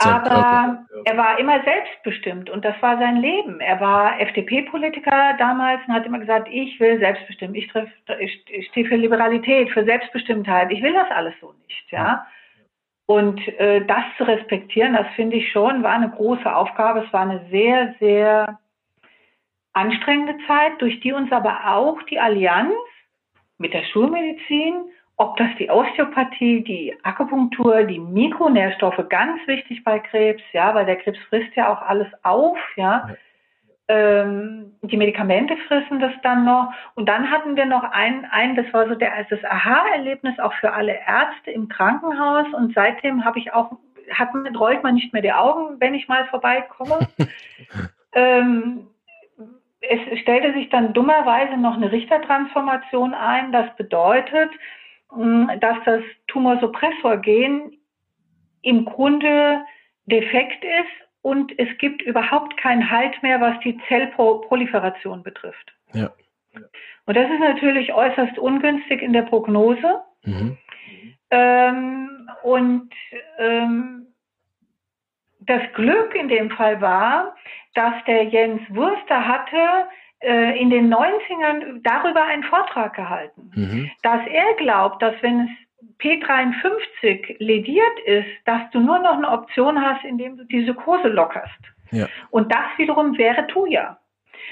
Aber 0.00 0.84
er 1.04 1.16
war 1.16 1.38
immer 1.38 1.62
selbstbestimmt 1.62 2.50
und 2.50 2.64
das 2.64 2.74
war 2.80 2.98
sein 2.98 3.16
Leben. 3.16 3.60
Er 3.60 3.80
war 3.80 4.20
FDP-Politiker 4.20 5.34
damals 5.38 5.80
und 5.86 5.94
hat 5.94 6.06
immer 6.06 6.18
gesagt, 6.18 6.48
ich 6.50 6.78
will 6.80 6.98
selbstbestimmt, 6.98 7.56
ich, 7.56 7.70
ich, 8.18 8.44
ich 8.48 8.66
stehe 8.68 8.86
für 8.86 8.96
Liberalität, 8.96 9.70
für 9.70 9.84
Selbstbestimmtheit, 9.84 10.72
ich 10.72 10.82
will 10.82 10.92
das 10.92 11.10
alles 11.10 11.34
so 11.40 11.52
nicht, 11.66 11.92
ja. 11.92 12.26
Und 13.06 13.40
äh, 13.60 13.84
das 13.86 14.02
zu 14.16 14.24
respektieren, 14.24 14.94
das 14.94 15.06
finde 15.14 15.36
ich 15.36 15.52
schon, 15.52 15.84
war 15.84 15.92
eine 15.92 16.10
große 16.10 16.52
Aufgabe. 16.52 17.04
Es 17.06 17.12
war 17.12 17.20
eine 17.20 17.46
sehr, 17.50 17.94
sehr 18.00 18.58
anstrengende 19.72 20.36
Zeit, 20.48 20.72
durch 20.80 20.98
die 21.00 21.12
uns 21.12 21.30
aber 21.30 21.68
auch 21.68 22.02
die 22.04 22.18
Allianz 22.18 22.74
mit 23.58 23.72
der 23.72 23.84
Schulmedizin 23.84 24.90
ob 25.18 25.36
das 25.38 25.48
die 25.58 25.70
Osteopathie, 25.70 26.62
die 26.62 26.94
Akupunktur, 27.02 27.84
die 27.84 27.98
Mikronährstoffe, 27.98 29.02
ganz 29.08 29.46
wichtig 29.46 29.82
bei 29.82 29.98
Krebs, 29.98 30.42
ja, 30.52 30.74
weil 30.74 30.84
der 30.84 30.96
Krebs 30.96 31.18
frisst 31.28 31.54
ja 31.56 31.72
auch 31.72 31.82
alles 31.82 32.08
auf, 32.22 32.58
ja. 32.76 33.08
ja. 33.08 33.16
Ähm, 33.88 34.72
die 34.82 34.96
Medikamente 34.96 35.56
frissen 35.68 36.00
das 36.00 36.12
dann 36.22 36.44
noch. 36.44 36.72
Und 36.96 37.08
dann 37.08 37.30
hatten 37.30 37.56
wir 37.56 37.66
noch 37.66 37.84
ein, 37.84 38.26
ein 38.30 38.56
das 38.56 38.66
war 38.72 38.88
so 38.88 38.96
der, 38.96 39.12
das 39.30 39.44
Aha-Erlebnis 39.44 40.38
auch 40.40 40.52
für 40.54 40.72
alle 40.72 40.92
Ärzte 41.06 41.52
im 41.52 41.68
Krankenhaus. 41.68 42.46
Und 42.52 42.74
seitdem 42.74 43.24
habe 43.24 43.38
ich 43.38 43.54
auch, 43.54 43.78
hat 44.10 44.34
man, 44.34 44.54
rollt 44.56 44.82
man 44.82 44.96
nicht 44.96 45.12
mehr 45.12 45.22
die 45.22 45.32
Augen, 45.32 45.76
wenn 45.78 45.94
ich 45.94 46.08
mal 46.08 46.26
vorbeikomme. 46.26 46.98
ähm, 48.12 48.88
es 49.80 50.18
stellte 50.18 50.52
sich 50.52 50.68
dann 50.70 50.92
dummerweise 50.92 51.56
noch 51.56 51.76
eine 51.76 51.92
Richtertransformation 51.92 53.14
ein. 53.14 53.52
Das 53.52 53.74
bedeutet, 53.76 54.50
dass 55.10 55.76
das 55.84 56.02
Tumorsuppressorgen 56.26 57.76
im 58.62 58.84
Grunde 58.84 59.64
defekt 60.06 60.64
ist 60.64 61.06
und 61.22 61.58
es 61.58 61.68
gibt 61.78 62.02
überhaupt 62.02 62.56
keinen 62.56 62.90
Halt 62.90 63.22
mehr, 63.22 63.40
was 63.40 63.58
die 63.60 63.78
Zellproliferation 63.88 65.22
betrifft. 65.22 65.74
Ja. 65.92 66.10
Und 67.06 67.16
das 67.16 67.30
ist 67.30 67.40
natürlich 67.40 67.92
äußerst 67.92 68.38
ungünstig 68.38 69.02
in 69.02 69.12
der 69.12 69.22
Prognose. 69.22 70.02
Mhm. 70.24 70.56
Ähm, 71.30 72.30
und 72.42 72.90
ähm, 73.38 74.06
das 75.40 75.62
Glück 75.74 76.14
in 76.14 76.28
dem 76.28 76.50
Fall 76.50 76.80
war, 76.80 77.34
dass 77.74 77.94
der 78.06 78.24
Jens 78.24 78.62
Wurster 78.70 79.26
hatte 79.26 79.88
äh, 80.20 80.58
in 80.60 80.70
den 80.70 80.92
90ern 80.92 81.80
darüber 81.82 82.24
einen 82.24 82.42
Vortrag 82.44 82.94
gehalten, 82.94 83.50
mhm. 83.54 83.90
dass 84.02 84.20
er 84.26 84.54
glaubt, 84.56 85.02
dass 85.02 85.14
wenn 85.22 85.40
es 85.40 85.50
P53 86.00 87.36
lediert 87.38 88.00
ist, 88.04 88.28
dass 88.44 88.62
du 88.72 88.80
nur 88.80 88.98
noch 88.98 89.16
eine 89.16 89.30
Option 89.30 89.80
hast, 89.80 90.04
indem 90.04 90.36
du 90.36 90.44
diese 90.44 90.74
Kurse 90.74 91.08
lockerst. 91.08 91.52
Ja. 91.90 92.06
Und 92.30 92.52
das 92.52 92.66
wiederum 92.76 93.16
wäre 93.16 93.46
Tuya. 93.46 93.98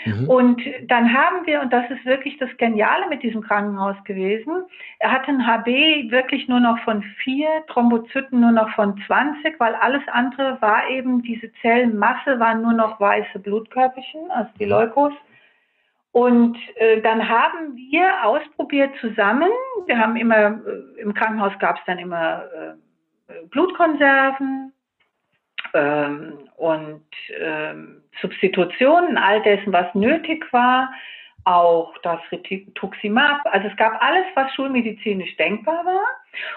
Mhm. 0.05 0.29
Und 0.29 0.63
dann 0.87 1.13
haben 1.13 1.47
wir, 1.47 1.61
und 1.61 1.73
das 1.73 1.89
ist 1.91 2.05
wirklich 2.05 2.37
das 2.39 2.51
Geniale 2.59 3.09
mit 3.09 3.23
diesem 3.23 3.43
Krankenhaus 3.43 3.97
gewesen, 4.05 4.65
er 4.99 5.13
hatte 5.13 5.31
ein 5.31 5.47
HB 5.47 6.11
wirklich 6.11 6.49
nur 6.49 6.61
noch 6.61 6.79
von 6.81 7.03
vier, 7.23 7.49
Thrombozyten 7.69 8.41
nur 8.41 8.53
noch 8.53 8.71
von 8.75 9.01
20, 9.07 9.59
weil 9.59 9.75
alles 9.75 10.03
andere 10.09 10.61
war 10.61 10.89
eben, 10.91 11.23
diese 11.23 11.51
Zellmasse 11.63 12.39
waren 12.39 12.63
nur 12.63 12.73
noch 12.73 13.01
weiße 13.01 13.39
Blutkörperchen, 13.39 14.31
also 14.31 14.51
die 14.59 14.65
mhm. 14.65 14.71
Leukos. 14.71 15.13
Und 16.15 16.57
äh, 16.77 17.01
dann 17.01 17.29
haben 17.29 17.75
wir 17.75 18.25
ausprobiert 18.25 18.93
zusammen. 19.01 19.51
Wir 19.87 19.99
haben 19.99 20.15
immer, 20.15 20.61
äh, 20.65 21.01
im 21.01 21.13
Krankenhaus 21.13 21.53
gab 21.59 21.77
es 21.77 21.83
dann 21.87 21.99
immer 21.99 22.45
äh, 22.55 23.47
Blutkonserven. 23.51 24.73
ähm, 25.75 26.39
und 26.57 27.05
ähm, 27.37 28.01
Substitutionen, 28.23 29.19
all 29.19 29.43
dessen, 29.43 29.73
was 29.73 29.93
nötig 29.97 30.47
war, 30.53 30.93
auch 31.45 31.95
das 32.03 32.21
Rituximab. 32.33 33.41
Also 33.45 33.69
es 33.69 33.77
gab 33.77 34.03
alles, 34.03 34.25
was 34.35 34.53
schulmedizinisch 34.55 35.37
denkbar 35.37 35.85
war. 35.85 36.05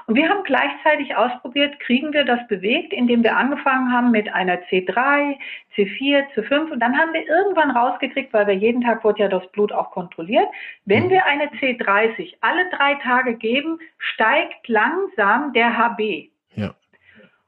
Und 0.08 0.16
wir 0.16 0.30
haben 0.30 0.44
gleichzeitig 0.44 1.16
ausprobiert, 1.16 1.80
kriegen 1.82 2.14
wir 2.14 2.24
das 2.24 2.46
bewegt, 2.48 2.94
indem 2.94 3.24
wir 3.24 3.36
angefangen 3.36 3.92
haben 3.92 4.12
mit 4.12 4.34
einer 4.34 4.56
C3, 4.56 5.38
C4, 5.76 6.24
C5 6.34 6.72
und 6.72 6.80
dann 6.80 6.98
haben 6.98 7.14
wir 7.14 7.28
irgendwann 7.28 7.72
rausgekriegt, 7.72 8.34
weil 8.34 8.48
wir 8.48 8.56
jeden 8.56 8.82
Tag 8.82 9.04
wurde 9.04 9.24
ja 9.24 9.28
das 9.28 9.46
Blut 9.52 9.72
auch 9.72 9.92
kontrolliert, 9.92 10.48
wenn 10.86 11.06
mhm. 11.06 11.10
wir 11.12 11.26
eine 11.26 11.48
C30 11.48 12.36
alle 12.42 12.70
drei 12.72 12.96
Tage 12.96 13.36
geben, 13.36 13.80
steigt 13.98 14.68
langsam 14.68 15.54
der 15.54 15.78
HB. 15.78 16.30
Ja. 16.56 16.74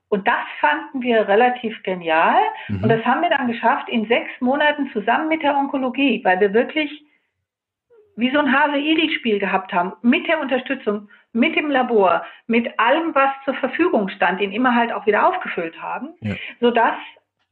Und 0.09 0.27
das 0.27 0.45
fanden 0.59 1.01
wir 1.01 1.27
relativ 1.27 1.81
genial. 1.83 2.41
Mhm. 2.67 2.83
Und 2.83 2.89
das 2.89 3.03
haben 3.05 3.21
wir 3.21 3.29
dann 3.29 3.47
geschafft 3.47 3.89
in 3.89 4.07
sechs 4.07 4.29
Monaten 4.39 4.89
zusammen 4.91 5.29
mit 5.29 5.41
der 5.41 5.55
Onkologie, 5.55 6.23
weil 6.23 6.39
wir 6.39 6.53
wirklich 6.53 7.03
wie 8.19 8.31
so 8.31 8.39
ein 8.39 8.51
Hase-Igel-Spiel 8.51 9.39
gehabt 9.39 9.71
haben, 9.71 9.93
mit 10.01 10.27
der 10.27 10.39
Unterstützung, 10.41 11.09
mit 11.31 11.55
dem 11.55 11.69
Labor, 11.69 12.23
mit 12.47 12.79
allem, 12.79 13.15
was 13.15 13.29
zur 13.45 13.53
Verfügung 13.55 14.09
stand, 14.09 14.41
den 14.41 14.51
immer 14.51 14.75
halt 14.75 14.91
auch 14.91 15.05
wieder 15.05 15.27
aufgefüllt 15.27 15.81
haben, 15.81 16.09
ja. 16.21 16.35
sodass 16.59 16.95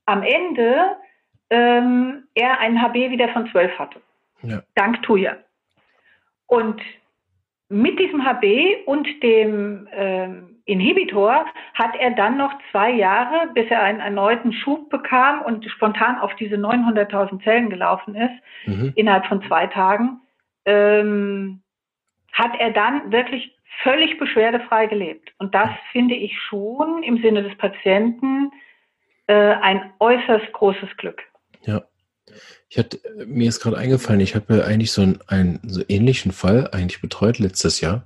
am 0.05 0.24
Ende 0.24 0.95
ähm, 1.49 2.24
er 2.34 2.59
einen 2.59 2.82
HB 2.82 3.11
wieder 3.11 3.30
von 3.30 3.49
12 3.51 3.80
hatte. 3.80 4.01
Ja. 4.41 4.61
Dank 4.76 5.01
Tuya. 5.03 5.38
Und 6.47 6.82
mit 7.70 7.99
diesem 7.99 8.26
HB 8.26 8.86
und 8.86 9.07
dem 9.22 9.88
ähm, 9.91 10.57
Inhibitor 10.65 11.45
hat 11.74 11.95
er 11.97 12.11
dann 12.11 12.38
noch 12.38 12.53
zwei 12.72 12.91
Jahre, 12.91 13.47
bis 13.53 13.70
er 13.70 13.84
einen 13.84 13.99
erneuten 13.99 14.53
Schub 14.53 14.89
bekam 14.89 15.41
und 15.41 15.65
spontan 15.65 16.18
auf 16.20 16.36
diese 16.36 16.55
900.000 16.55 17.43
Zellen 17.43 17.70
gelaufen 17.70 18.15
ist, 18.15 18.34
mhm. 18.65 18.93
innerhalb 18.95 19.26
von 19.28 19.41
zwei 19.43 19.68
Tagen, 19.68 20.22
ähm, 20.68 21.61
hat 22.34 22.51
er 22.59 22.72
dann 22.72 23.11
wirklich 23.11 23.51
völlig 23.82 24.20
beschwerdefrei 24.20 24.86
gelebt. 24.86 25.34
Und 25.39 25.55
das 25.55 25.70
finde 25.91 26.13
ich 26.13 26.38
schon 26.49 27.01
im 27.03 27.22
Sinne 27.22 27.41
des 27.41 27.57
Patienten 27.57 28.51
äh, 29.28 29.34
ein 29.34 29.93
äußerst 29.99 30.51
großes 30.53 30.89
Glück. 30.97 31.24
Ja. 31.65 31.84
Ich 32.70 32.78
hatte, 32.78 32.99
mir 33.26 33.47
ist 33.47 33.61
gerade 33.61 33.78
eingefallen, 33.78 34.20
ich 34.20 34.36
habe 34.36 34.65
eigentlich 34.65 34.91
so 34.91 35.01
einen, 35.01 35.20
einen 35.28 35.59
so 35.63 35.82
ähnlichen 35.88 36.34
Fall 36.34 36.70
eigentlich 36.72 37.01
betreut 37.01 37.39
letztes 37.39 37.80
Jahr. 37.80 38.05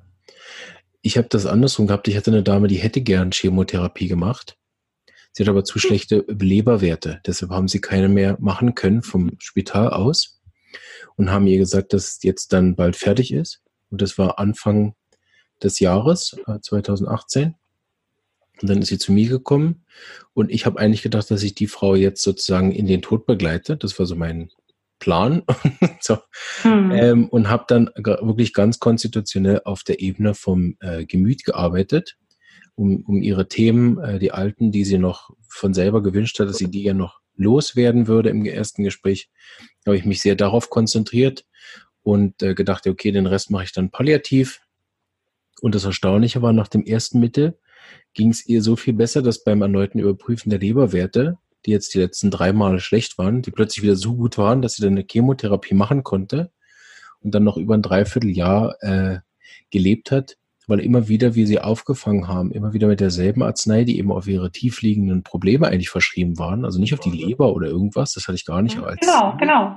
Ich 1.02 1.18
habe 1.18 1.28
das 1.30 1.48
andersrum 1.48 1.88
gehabt. 1.88 2.08
Ich 2.08 2.16
hatte 2.16 2.30
eine 2.30 2.44
Dame, 2.44 2.68
die 2.68 2.76
hätte 2.76 3.02
gern 3.02 3.32
Chemotherapie 3.32 4.08
gemacht. 4.08 4.58
Sie 5.32 5.42
hat 5.42 5.50
aber 5.50 5.64
zu 5.64 5.76
hm. 5.76 5.82
schlechte 5.82 6.26
Leberwerte. 6.28 7.22
Deshalb 7.26 7.52
haben 7.52 7.68
sie 7.68 7.82
keine 7.82 8.08
mehr 8.08 8.38
machen 8.40 8.76
können 8.76 9.02
vom 9.02 9.32
Spital 9.40 9.90
aus 9.90 10.41
und 11.16 11.32
haben 11.32 11.48
ihr 11.48 11.58
gesagt, 11.58 11.94
dass 11.94 12.14
es 12.14 12.24
jetzt 12.24 12.54
dann 12.54 12.76
bald 12.76 12.96
fertig 12.96 13.34
ist. 13.34 13.62
Und 13.90 14.02
das 14.02 14.18
war 14.18 14.40
Anfang 14.40 14.96
des 15.62 15.80
Jahres, 15.80 16.36
2018. 16.62 17.50
Äh, 17.50 17.54
und 18.62 18.70
dann 18.70 18.82
ist 18.82 18.90
sie 18.90 19.00
zu 19.00 19.12
mir 19.12 19.28
gekommen 19.28 19.86
und 20.34 20.52
ich 20.52 20.66
habe 20.66 20.80
eigentlich 20.80 21.02
gedacht, 21.02 21.32
dass 21.32 21.44
ich 21.44 21.56
die 21.56 21.68
Frau 21.68 21.96
jetzt 21.96 22.22
sozusagen 22.22 22.72
in 22.72 22.86
den 22.86 23.02
Tod 23.02 23.26
begleite. 23.26 23.76
Das 23.76 23.98
war 23.98 24.06
so 24.06 24.16
mein 24.16 24.52
Plan. 25.00 25.44
so. 26.00 26.20
Hm. 26.62 26.92
Ähm, 26.92 27.30
und 27.30 27.50
habe 27.50 27.66
dann 27.68 27.90
wirklich 27.96 28.54
ganz 28.54 28.80
konstitutionell 28.80 29.62
auf 29.66 29.84
der 29.84 30.00
Ebene 30.00 30.36
vom 30.36 30.78
äh, 30.80 31.06
Gemüt 31.06 31.44
gearbeitet, 31.44 32.18
um, 32.76 33.04
um 33.08 33.22
ihre 33.22 33.48
Themen, 33.48 33.98
äh, 34.00 34.20
die 34.20 34.32
alten, 34.32 34.72
die 34.72 34.86
sie 34.86 35.00
noch 35.00 35.32
von 35.50 35.74
selber 35.74 36.04
gewünscht 36.04 36.40
hat, 36.40 36.48
dass 36.48 36.58
sie 36.58 36.70
die 36.70 36.84
ja 36.84 36.94
noch 36.94 37.21
loswerden 37.36 38.08
würde 38.08 38.30
im 38.30 38.46
ersten 38.46 38.84
Gespräch, 38.84 39.30
habe 39.86 39.98
ich 39.98 40.06
mich 40.06 40.22
sehr 40.22 40.36
darauf 40.36 40.70
konzentriert 40.70 41.46
und 42.04 42.42
äh, 42.42 42.54
gedacht, 42.54 42.88
okay, 42.88 43.12
den 43.12 43.28
Rest 43.28 43.52
mache 43.52 43.66
ich 43.66 43.74
dann 43.74 43.92
palliativ. 43.92 44.62
Und 45.62 45.76
das 45.76 45.86
Erstaunliche 45.86 46.42
war, 46.42 46.54
nach 46.54 46.68
dem 46.68 46.86
ersten 46.86 47.20
Mittel 47.20 47.60
ging 48.14 48.30
es 48.30 48.46
ihr 48.46 48.62
so 48.62 48.76
viel 48.76 48.94
besser, 48.94 49.22
dass 49.22 49.44
beim 49.44 49.62
erneuten 49.62 50.00
Überprüfen 50.00 50.50
der 50.50 50.60
Leberwerte, 50.60 51.38
die 51.66 51.72
jetzt 51.72 51.94
die 51.94 52.00
letzten 52.00 52.32
drei 52.32 52.54
Mal 52.54 52.80
schlecht 52.80 53.18
waren, 53.18 53.42
die 53.42 53.52
plötzlich 53.52 53.84
wieder 53.84 53.96
so 53.96 54.16
gut 54.16 54.38
waren, 54.38 54.62
dass 54.62 54.76
sie 54.76 54.84
dann 54.84 54.94
eine 54.94 55.06
Chemotherapie 55.10 55.76
machen 55.76 56.04
konnte 56.04 56.52
und 57.22 57.36
dann 57.36 57.44
noch 57.44 57.58
über 57.58 57.76
ein 57.76 57.84
Dreivierteljahr 57.84 58.76
äh, 58.82 59.20
gelebt 59.70 60.12
hat, 60.12 60.38
weil 60.72 60.80
immer 60.80 61.10
wieder 61.10 61.36
wir 61.36 61.48
sie 61.48 61.60
aufgefangen 61.60 62.30
haben, 62.30 62.50
immer 62.54 62.72
wieder 62.72 62.88
mit 62.88 63.02
derselben 63.02 63.44
Arznei, 63.44 63.84
die 63.84 63.98
eben 64.00 64.10
auf 64.10 64.26
ihre 64.26 64.54
tiefliegenden 64.54 65.22
Probleme 65.22 65.68
eigentlich 65.68 65.90
verschrieben 65.90 66.40
waren, 66.40 66.64
also 66.64 66.80
nicht 66.80 66.94
auf 66.94 67.02
die 67.02 67.12
Leber 67.12 67.54
oder 67.54 67.68
irgendwas, 67.68 68.14
das 68.14 68.30
hatte 68.30 68.38
ich 68.38 68.46
gar 68.46 68.62
nicht 68.62 68.78
als 68.78 69.02
Genau, 69.02 69.36
genau. 69.38 69.76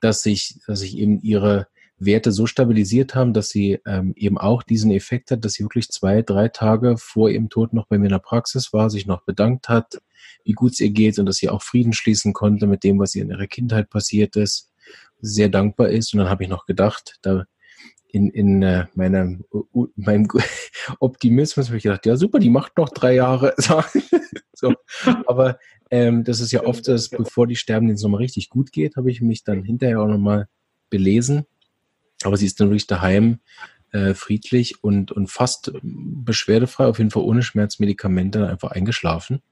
Dass 0.00 0.22
sich, 0.22 0.60
dass 0.66 0.80
sich 0.80 0.96
eben 0.96 1.20
ihre 1.20 1.66
Werte 1.98 2.32
so 2.32 2.46
stabilisiert 2.46 3.14
haben, 3.14 3.34
dass 3.34 3.50
sie 3.50 3.80
ähm, 3.84 4.14
eben 4.16 4.38
auch 4.38 4.62
diesen 4.62 4.90
Effekt 4.92 5.30
hat, 5.30 5.44
dass 5.44 5.52
sie 5.52 5.62
wirklich 5.62 5.90
zwei, 5.90 6.22
drei 6.22 6.48
Tage 6.48 6.96
vor 6.96 7.28
ihrem 7.28 7.50
Tod 7.50 7.74
noch 7.74 7.86
bei 7.86 7.98
mir 7.98 8.06
in 8.06 8.12
der 8.12 8.18
Praxis 8.18 8.72
war, 8.72 8.88
sich 8.88 9.06
noch 9.06 9.24
bedankt 9.24 9.68
hat, 9.68 9.98
wie 10.42 10.52
gut 10.52 10.72
es 10.72 10.80
ihr 10.80 10.88
geht 10.88 11.18
und 11.18 11.26
dass 11.26 11.36
sie 11.36 11.50
auch 11.50 11.60
Frieden 11.60 11.92
schließen 11.92 12.32
konnte 12.32 12.66
mit 12.66 12.82
dem, 12.82 12.98
was 12.98 13.14
ihr 13.14 13.24
in 13.24 13.30
ihrer 13.30 13.46
Kindheit 13.46 13.90
passiert 13.90 14.36
ist, 14.36 14.72
sehr 15.20 15.50
dankbar 15.50 15.90
ist. 15.90 16.14
Und 16.14 16.20
dann 16.20 16.30
habe 16.30 16.44
ich 16.44 16.48
noch 16.48 16.64
gedacht, 16.64 17.18
da 17.20 17.44
in, 18.14 18.30
in 18.30 18.62
äh, 18.62 18.86
meinem, 18.94 19.44
uh, 19.52 19.88
meinem 19.96 20.28
Optimismus 21.00 21.66
habe 21.66 21.78
ich 21.78 21.82
gedacht, 21.82 22.06
ja 22.06 22.16
super, 22.16 22.38
die 22.38 22.48
macht 22.48 22.78
noch 22.78 22.88
drei 22.88 23.14
Jahre. 23.14 23.54
so. 24.54 24.72
Aber 25.26 25.58
ähm, 25.90 26.22
das 26.22 26.38
ist 26.38 26.52
ja 26.52 26.64
oft, 26.64 26.86
dass 26.86 27.08
bevor 27.08 27.48
die 27.48 27.56
sterben, 27.56 27.86
denen 27.88 27.96
es 27.96 28.02
nochmal 28.02 28.20
richtig 28.20 28.50
gut 28.50 28.70
geht, 28.70 28.96
habe 28.96 29.10
ich 29.10 29.20
mich 29.20 29.42
dann 29.42 29.64
hinterher 29.64 30.00
auch 30.00 30.06
nochmal 30.06 30.48
belesen. 30.90 31.44
Aber 32.22 32.36
sie 32.36 32.46
ist 32.46 32.60
dann 32.60 32.68
wirklich 32.68 32.86
daheim 32.86 33.40
äh, 33.90 34.14
friedlich 34.14 34.82
und, 34.84 35.10
und 35.10 35.28
fast 35.28 35.72
beschwerdefrei, 35.82 36.86
auf 36.86 36.98
jeden 36.98 37.10
Fall 37.10 37.24
ohne 37.24 37.42
Schmerzmedikamente, 37.42 38.48
einfach 38.48 38.70
eingeschlafen. 38.70 39.42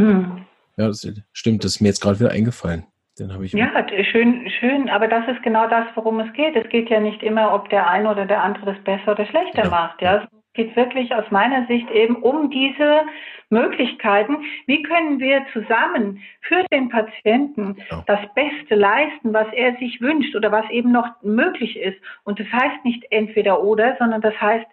Hm. 0.00 0.44
Ja, 0.76 0.88
das 0.88 1.06
stimmt, 1.32 1.64
das 1.64 1.76
ist 1.76 1.80
mir 1.80 1.88
jetzt 1.88 2.00
gerade 2.00 2.18
wieder 2.18 2.30
eingefallen. 2.30 2.84
Den 3.18 3.32
habe 3.32 3.46
ich. 3.46 3.52
Ja, 3.52 3.70
schön, 4.10 4.48
schön, 4.60 4.90
aber 4.90 5.08
das 5.08 5.26
ist 5.28 5.42
genau 5.42 5.68
das, 5.68 5.86
worum 5.94 6.20
es 6.20 6.32
geht. 6.34 6.54
Es 6.54 6.68
geht 6.68 6.90
ja 6.90 7.00
nicht 7.00 7.22
immer, 7.22 7.54
ob 7.54 7.70
der 7.70 7.88
eine 7.88 8.10
oder 8.10 8.26
der 8.26 8.42
andere 8.42 8.66
das 8.66 8.84
besser 8.84 9.12
oder 9.12 9.24
schlechter 9.26 9.64
ja. 9.64 9.70
macht. 9.70 10.02
Ja, 10.02 10.16
es 10.22 10.28
geht 10.52 10.76
wirklich 10.76 11.14
aus 11.14 11.24
meiner 11.30 11.66
Sicht 11.66 11.90
eben 11.90 12.16
um 12.16 12.50
diese 12.50 13.02
Möglichkeiten. 13.48 14.38
Wie 14.66 14.82
können 14.82 15.18
wir 15.18 15.46
zusammen 15.52 16.22
für 16.42 16.62
den 16.72 16.90
Patienten 16.90 17.76
ja. 17.90 18.04
das 18.06 18.20
Beste 18.34 18.74
leisten, 18.74 19.32
was 19.32 19.46
er 19.52 19.76
sich 19.76 20.00
wünscht 20.00 20.34
oder 20.36 20.52
was 20.52 20.68
eben 20.70 20.92
noch 20.92 21.08
möglich 21.22 21.78
ist? 21.78 21.98
Und 22.24 22.38
das 22.38 22.48
heißt 22.52 22.84
nicht 22.84 23.04
entweder 23.10 23.62
oder, 23.62 23.96
sondern 23.98 24.20
das 24.20 24.38
heißt 24.40 24.66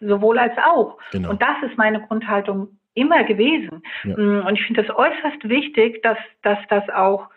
sowohl 0.00 0.38
als 0.38 0.56
auch. 0.58 0.98
Genau. 1.10 1.30
Und 1.30 1.42
das 1.42 1.56
ist 1.68 1.76
meine 1.76 2.00
Grundhaltung 2.02 2.68
immer 2.94 3.24
gewesen. 3.24 3.82
Ja. 4.04 4.14
Und 4.14 4.54
ich 4.54 4.64
finde 4.66 4.82
das 4.84 4.96
äußerst 4.96 5.48
wichtig, 5.48 6.02
dass, 6.02 6.18
dass 6.42 6.58
das 6.68 6.88
auch 6.90 7.28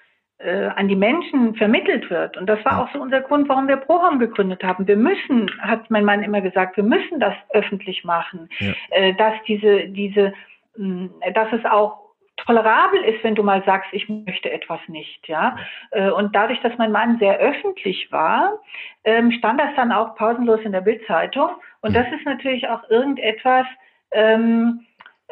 äh, 0.43 0.69
an 0.75 0.87
die 0.87 0.95
Menschen 0.95 1.55
vermittelt 1.55 2.09
wird. 2.09 2.37
Und 2.37 2.47
das 2.47 2.63
war 2.65 2.81
auch 2.81 2.91
so 2.93 2.99
unser 2.99 3.21
Grund, 3.21 3.47
warum 3.49 3.67
wir 3.67 3.77
Prohom 3.77 4.19
gegründet 4.19 4.63
haben. 4.63 4.87
Wir 4.87 4.97
müssen, 4.97 5.51
hat 5.61 5.89
mein 5.89 6.05
Mann 6.05 6.23
immer 6.23 6.41
gesagt, 6.41 6.77
wir 6.77 6.83
müssen 6.83 7.19
das 7.19 7.33
öffentlich 7.49 8.03
machen, 8.03 8.49
ja. 8.59 8.73
äh, 8.91 9.13
dass 9.15 9.33
diese, 9.47 9.87
diese, 9.89 10.33
mh, 10.77 11.09
dass 11.33 11.51
es 11.53 11.65
auch 11.65 12.01
tolerabel 12.37 13.01
ist, 13.03 13.23
wenn 13.23 13.35
du 13.35 13.43
mal 13.43 13.63
sagst, 13.65 13.89
ich 13.93 14.09
möchte 14.09 14.51
etwas 14.51 14.79
nicht, 14.87 15.27
ja. 15.27 15.55
Äh, 15.91 16.09
und 16.09 16.35
dadurch, 16.35 16.59
dass 16.61 16.77
mein 16.77 16.91
Mann 16.91 17.19
sehr 17.19 17.37
öffentlich 17.37 18.11
war, 18.11 18.59
ähm, 19.03 19.31
stand 19.31 19.59
das 19.59 19.69
dann 19.75 19.91
auch 19.91 20.15
pausenlos 20.15 20.61
in 20.61 20.71
der 20.71 20.81
Bildzeitung. 20.81 21.49
Und 21.81 21.95
das 21.95 22.07
ist 22.11 22.25
natürlich 22.25 22.67
auch 22.67 22.89
irgendetwas, 22.89 23.65
ähm, 24.11 24.85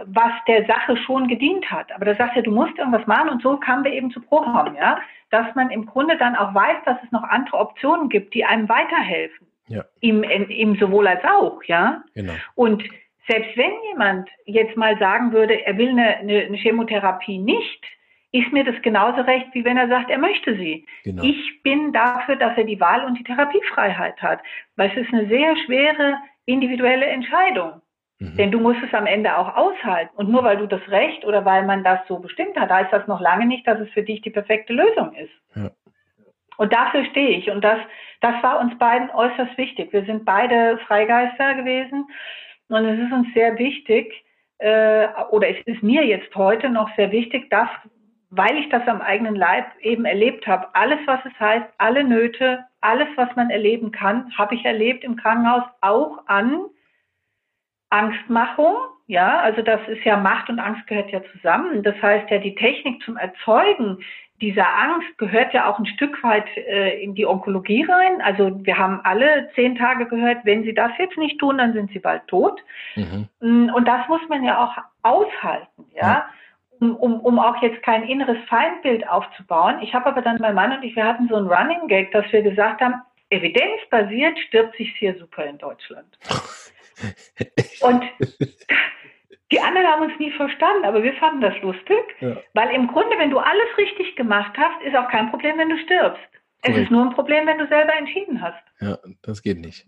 was 0.06 0.32
der 0.48 0.66
Sache 0.66 0.98
schon 0.98 1.28
gedient 1.28 1.70
hat. 1.70 1.92
Aber 1.92 2.06
da 2.06 2.16
sagst 2.16 2.38
du, 2.38 2.44
du 2.44 2.52
musst 2.52 2.78
irgendwas 2.78 3.06
machen 3.08 3.30
und 3.30 3.42
so 3.42 3.58
kamen 3.58 3.84
wir 3.84 3.94
eben 3.94 4.12
zu 4.12 4.22
Prohom, 4.22 4.76
ja, 4.76 5.00
dass 5.30 5.54
man 5.56 5.70
im 5.70 5.86
Grunde 5.86 6.18
dann 6.18 6.36
auch 6.36 6.54
weiß, 6.54 6.78
dass 6.86 6.98
es 7.04 7.12
noch 7.12 7.24
andere 7.24 7.58
Optionen 7.58 8.10
gibt, 8.10 8.34
die 8.34 8.46
einem 8.46 8.68
weiterhelfen. 8.70 9.48
Ja. 9.68 9.86
Ihm, 10.02 10.24
ihm 10.24 10.76
sowohl 10.78 11.08
als 11.08 11.24
auch, 11.24 11.64
ja. 11.64 12.04
Genau. 12.16 12.34
Und 12.56 12.84
selbst 13.28 13.56
wenn 13.56 13.72
jemand 13.92 14.28
jetzt 14.46 14.76
mal 14.76 14.98
sagen 14.98 15.32
würde, 15.32 15.66
er 15.66 15.78
will 15.78 15.90
eine, 15.90 16.18
eine, 16.18 16.40
eine 16.46 16.58
Chemotherapie 16.58 17.38
nicht, 17.38 17.86
ist 18.32 18.52
mir 18.52 18.64
das 18.64 18.80
genauso 18.82 19.22
recht, 19.22 19.48
wie 19.54 19.66
wenn 19.66 19.78
er 19.78 19.88
sagt, 19.88 20.10
er 20.10 20.18
möchte 20.18 20.56
sie. 20.56 20.86
Genau. 21.04 21.24
Ich 21.24 21.64
bin 21.64 21.94
dafür, 21.94 22.36
dass 22.36 22.58
er 22.58 22.64
die 22.64 22.80
Wahl 22.80 23.06
und 23.06 23.18
die 23.18 23.24
Therapiefreiheit 23.24 24.22
hat, 24.22 24.40
weil 24.76 24.92
es 24.92 24.98
ist 24.98 25.14
eine 25.14 25.28
sehr 25.28 25.56
schwere 25.66 26.18
individuelle 26.46 27.06
Entscheidung. 27.06 27.82
Mhm. 28.20 28.36
Denn 28.36 28.52
du 28.52 28.60
musst 28.60 28.80
es 28.86 28.94
am 28.94 29.08
Ende 29.08 29.38
auch 29.38 29.56
aushalten. 29.56 30.16
Und 30.16 30.30
nur 30.30 30.44
weil 30.44 30.58
du 30.58 30.68
das 30.68 30.82
Recht 30.90 31.26
oder 31.26 31.46
weil 31.46 31.66
man 31.66 31.84
das 31.84 32.00
so 32.08 32.20
bestimmt 32.20 32.60
hat, 32.60 32.70
heißt 32.70 32.92
das 32.92 33.08
noch 33.08 33.22
lange 33.22 33.46
nicht, 33.46 33.66
dass 33.66 33.80
es 33.80 33.90
für 33.92 34.04
dich 34.04 34.22
die 34.22 34.30
perfekte 34.30 34.74
Lösung 34.74 35.14
ist. 35.14 35.32
Ja. 35.56 35.72
Und 36.58 36.74
dafür 36.74 37.06
stehe 37.06 37.38
ich. 37.38 37.50
Und 37.50 37.64
das, 37.64 37.80
das 38.20 38.44
war 38.44 38.60
uns 38.60 38.78
beiden 38.78 39.10
äußerst 39.10 39.58
wichtig. 39.58 39.94
Wir 39.94 40.04
sind 40.04 40.26
beide 40.26 40.78
Freigeister 40.80 41.56
gewesen. 41.56 42.06
Und 42.68 42.86
es 42.86 43.00
ist 43.00 43.14
uns 43.14 43.34
sehr 43.34 43.58
wichtig, 43.58 44.14
äh, 44.60 45.08
oder 45.32 45.50
es 45.50 45.58
ist 45.66 45.82
mir 45.82 46.06
jetzt 46.06 46.36
heute 46.36 46.70
noch 46.70 46.94
sehr 46.98 47.12
wichtig, 47.14 47.50
dass, 47.50 47.70
weil 48.30 48.58
ich 48.58 48.68
das 48.70 48.86
am 48.88 49.02
eigenen 49.02 49.36
Leib 49.36 49.66
eben 49.80 50.04
erlebt 50.04 50.46
habe, 50.46 50.68
alles, 50.74 51.00
was 51.06 51.22
es 51.26 51.40
heißt, 51.40 51.66
alle 51.78 52.04
Nöte, 52.04 52.66
alles, 52.82 53.08
was 53.16 53.34
man 53.38 53.50
erleben 53.50 53.92
kann, 53.92 54.32
habe 54.38 54.56
ich 54.56 54.66
erlebt 54.66 55.06
im 55.06 55.16
Krankenhaus, 55.16 55.64
auch 55.80 56.20
an 56.28 56.66
Angstmachung. 57.90 58.76
Ja, 59.08 59.40
also 59.40 59.62
das 59.62 59.82
ist 59.88 60.04
ja 60.04 60.18
Macht 60.18 60.50
und 60.50 60.60
Angst 60.60 60.86
gehört 60.88 61.12
ja 61.12 61.22
zusammen. 61.32 61.82
Das 61.84 61.96
heißt 62.02 62.30
ja, 62.30 62.38
die 62.38 62.56
Technik 62.56 63.02
zum 63.04 63.18
Erzeugen 63.18 64.00
dieser 64.42 64.68
Angst 64.74 65.18
gehört 65.18 65.54
ja 65.54 65.70
auch 65.70 65.80
ein 65.80 65.86
Stück 65.86 66.24
weit 66.24 66.46
äh, 66.56 67.02
in 67.04 67.14
die 67.14 67.26
Onkologie 67.26 67.84
rein. 67.84 68.22
Also 68.22 68.64
wir 68.64 68.78
haben 68.78 69.02
alle 69.04 69.50
zehn 69.56 69.76
Tage 69.76 70.06
gehört, 70.06 70.46
wenn 70.46 70.64
Sie 70.64 70.74
das 70.74 70.92
jetzt 70.98 71.18
nicht 71.18 71.40
tun, 71.40 71.58
dann 71.58 71.74
sind 71.74 71.92
Sie 71.92 72.00
bald 72.00 72.26
tot. 72.28 72.62
Mhm. 72.96 73.28
Mm, 73.42 73.70
und 73.74 73.88
das 73.88 74.08
muss 74.08 74.22
man 74.30 74.44
ja 74.44 74.64
auch 74.64 74.78
aushalten, 75.04 75.86
ja. 75.94 76.30
Um, 76.80 76.96
um, 76.96 77.20
um 77.20 77.40
auch 77.40 77.62
jetzt 77.62 77.84
kein 77.84 78.04
inneres 78.04 78.38
Feindbild 78.48 79.08
aufzubauen. 79.10 79.80
Ich 79.82 79.94
habe 79.94 80.06
aber 80.06 80.22
dann 80.22 80.38
mein 80.40 80.56
Mann 80.56 80.72
und 80.72 80.84
ich, 80.84 80.96
wir 80.96 81.04
hatten 81.04 81.28
so 81.28 81.36
ein 81.36 81.48
Running 81.48 81.90
Gag, 81.90 82.14
dass 82.14 82.32
wir 82.32 82.42
gesagt 82.42 82.80
haben, 82.80 83.02
evidenzbasiert 83.30 84.40
stirbt 84.40 84.78
sich 84.78 84.96
hier 84.96 85.14
super 85.20 85.44
in 85.46 85.58
Deutschland. 85.58 86.08
und 87.82 88.04
die 89.52 89.60
anderen 89.60 89.88
haben 89.88 90.04
uns 90.04 90.20
nie 90.20 90.32
verstanden, 90.32 90.86
aber 90.86 91.02
wir 91.04 91.14
fanden 91.14 91.42
das 91.42 91.60
lustig, 91.62 92.04
ja. 92.20 92.38
weil 92.54 92.70
im 92.76 92.88
Grunde, 92.88 93.18
wenn 93.18 93.32
du 93.32 93.40
alles 93.40 93.78
richtig 93.78 94.16
gemacht 94.16 94.56
hast, 94.58 94.82
ist 94.84 94.96
auch 94.96 95.10
kein 95.10 95.30
Problem, 95.32 95.58
wenn 95.58 95.70
du 95.70 95.78
stirbst. 95.80 96.22
Es 96.62 96.76
ist 96.76 96.92
nur 96.92 97.06
ein 97.06 97.14
Problem, 97.14 97.48
wenn 97.48 97.58
du 97.58 97.68
selber 97.68 97.96
entschieden 97.96 98.42
hast. 98.42 98.62
Ja, 98.82 98.98
das 99.22 99.42
geht 99.42 99.60
nicht. 99.60 99.86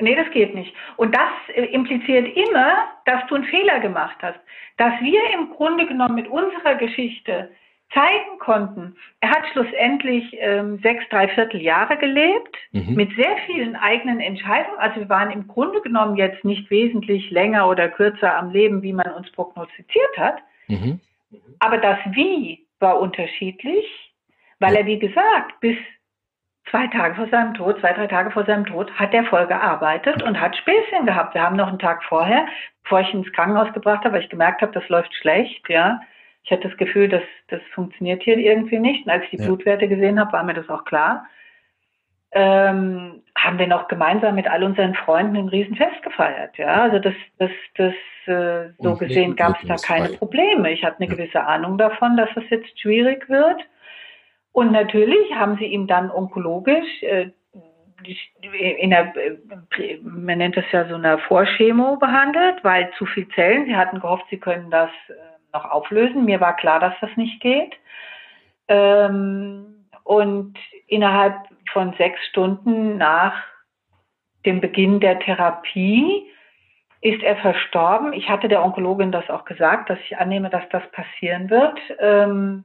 Nee, 0.00 0.16
das 0.16 0.30
geht 0.32 0.54
nicht. 0.54 0.74
Und 0.96 1.14
das 1.14 1.30
äh, 1.54 1.64
impliziert 1.66 2.34
immer, 2.36 2.88
dass 3.04 3.26
du 3.28 3.36
einen 3.36 3.44
Fehler 3.44 3.78
gemacht 3.78 4.16
hast. 4.20 4.40
Dass 4.78 4.94
wir 5.00 5.20
im 5.34 5.50
Grunde 5.50 5.86
genommen 5.86 6.14
mit 6.14 6.28
unserer 6.28 6.74
Geschichte 6.74 7.50
zeigen 7.94 8.38
konnten. 8.38 8.96
Er 9.20 9.30
hat 9.30 9.44
schlussendlich 9.52 10.36
ähm, 10.38 10.78
sechs, 10.78 11.08
dreiviertel 11.10 11.60
Jahre 11.60 11.96
gelebt, 11.96 12.56
mhm. 12.72 12.94
mit 12.94 13.14
sehr 13.16 13.36
vielen 13.46 13.76
eigenen 13.76 14.20
Entscheidungen. 14.20 14.78
Also 14.78 15.00
wir 15.00 15.08
waren 15.08 15.30
im 15.30 15.46
Grunde 15.46 15.80
genommen 15.80 16.16
jetzt 16.16 16.44
nicht 16.44 16.70
wesentlich 16.70 17.30
länger 17.30 17.68
oder 17.68 17.88
kürzer 17.88 18.36
am 18.36 18.50
Leben, 18.50 18.82
wie 18.82 18.92
man 18.92 19.10
uns 19.12 19.30
prognostiziert 19.32 20.16
hat. 20.16 20.36
Mhm. 20.68 21.00
Aber 21.58 21.78
das 21.78 21.98
Wie 22.12 22.66
war 22.80 22.98
unterschiedlich, 23.00 23.86
weil 24.58 24.74
ja. 24.74 24.80
er, 24.80 24.86
wie 24.86 24.98
gesagt, 24.98 25.60
bis 25.60 25.76
zwei 26.70 26.86
Tage 26.88 27.14
vor 27.14 27.28
seinem 27.28 27.54
Tod, 27.54 27.78
zwei, 27.80 27.92
drei 27.92 28.06
Tage 28.06 28.30
vor 28.30 28.44
seinem 28.44 28.66
Tod, 28.66 28.90
hat 28.92 29.12
er 29.12 29.24
voll 29.24 29.46
gearbeitet 29.46 30.22
und 30.22 30.40
hat 30.40 30.56
Späßchen 30.56 31.06
gehabt. 31.06 31.34
Wir 31.34 31.42
haben 31.42 31.56
noch 31.56 31.68
einen 31.68 31.78
Tag 31.78 32.02
vorher, 32.04 32.46
bevor 32.82 33.00
ich 33.00 33.12
ihn 33.12 33.22
ins 33.22 33.32
Krankenhaus 33.32 33.72
gebracht 33.72 34.04
habe, 34.04 34.14
weil 34.14 34.22
ich 34.22 34.30
gemerkt 34.30 34.62
habe, 34.62 34.72
das 34.72 34.88
läuft 34.88 35.14
schlecht, 35.14 35.68
ja, 35.68 36.00
ich 36.44 36.50
hatte 36.50 36.68
das 36.68 36.76
Gefühl, 36.76 37.08
dass 37.08 37.22
das 37.48 37.60
funktioniert 37.74 38.22
hier 38.22 38.36
irgendwie 38.36 38.78
nicht. 38.78 39.06
Und 39.06 39.12
als 39.12 39.24
ich 39.24 39.30
die 39.30 39.36
ja. 39.36 39.46
Blutwerte 39.46 39.88
gesehen 39.88 40.18
habe, 40.18 40.32
war 40.32 40.42
mir 40.42 40.54
das 40.54 40.68
auch 40.68 40.84
klar. 40.84 41.26
Ähm, 42.32 43.22
haben 43.36 43.58
wir 43.58 43.66
noch 43.66 43.88
gemeinsam 43.88 44.34
mit 44.34 44.48
all 44.48 44.64
unseren 44.64 44.94
Freunden 44.94 45.36
ein 45.36 45.48
Riesenfest 45.48 46.02
gefeiert. 46.02 46.56
Ja, 46.56 46.82
also 46.82 46.98
das, 46.98 47.14
das, 47.38 47.50
das 47.76 47.94
äh, 48.26 48.72
so 48.78 48.90
Und 48.90 48.98
gesehen 48.98 49.36
gab 49.36 49.62
es 49.62 49.68
da 49.68 49.76
keine 49.76 50.08
frei. 50.08 50.16
Probleme. 50.16 50.72
Ich 50.72 50.82
hatte 50.82 51.00
eine 51.00 51.10
ja. 51.10 51.14
gewisse 51.14 51.44
Ahnung 51.44 51.78
davon, 51.78 52.16
dass 52.16 52.30
das 52.34 52.44
jetzt 52.50 52.80
schwierig 52.80 53.28
wird. 53.28 53.60
Und 54.52 54.72
natürlich 54.72 55.34
haben 55.34 55.56
sie 55.58 55.66
ihm 55.66 55.86
dann 55.86 56.10
onkologisch 56.10 57.02
äh, 57.02 57.30
in 58.52 58.90
der, 58.90 59.12
man 60.02 60.38
nennt 60.38 60.56
das 60.56 60.64
ja 60.72 60.88
so 60.88 60.96
eine 60.96 61.18
Vorchemo 61.18 61.96
behandelt, 61.96 62.64
weil 62.64 62.90
zu 62.98 63.06
viel 63.06 63.28
Zellen. 63.28 63.66
Sie 63.66 63.76
hatten 63.76 64.00
gehofft, 64.00 64.24
sie 64.28 64.38
können 64.38 64.70
das 64.70 64.90
äh, 65.08 65.12
noch 65.52 65.70
auflösen. 65.70 66.24
Mir 66.24 66.40
war 66.40 66.56
klar, 66.56 66.80
dass 66.80 66.94
das 67.00 67.10
nicht 67.16 67.40
geht. 67.40 67.74
Ähm, 68.68 69.86
und 70.04 70.54
innerhalb 70.86 71.34
von 71.72 71.94
sechs 71.98 72.20
Stunden 72.26 72.96
nach 72.96 73.34
dem 74.44 74.60
Beginn 74.60 75.00
der 75.00 75.18
Therapie 75.20 76.26
ist 77.00 77.22
er 77.22 77.36
verstorben. 77.36 78.12
Ich 78.12 78.28
hatte 78.28 78.48
der 78.48 78.64
Onkologin 78.64 79.12
das 79.12 79.28
auch 79.28 79.44
gesagt, 79.44 79.90
dass 79.90 79.98
ich 80.04 80.16
annehme, 80.18 80.50
dass 80.50 80.68
das 80.70 80.82
passieren 80.92 81.50
wird. 81.50 81.78
Ähm, 81.98 82.64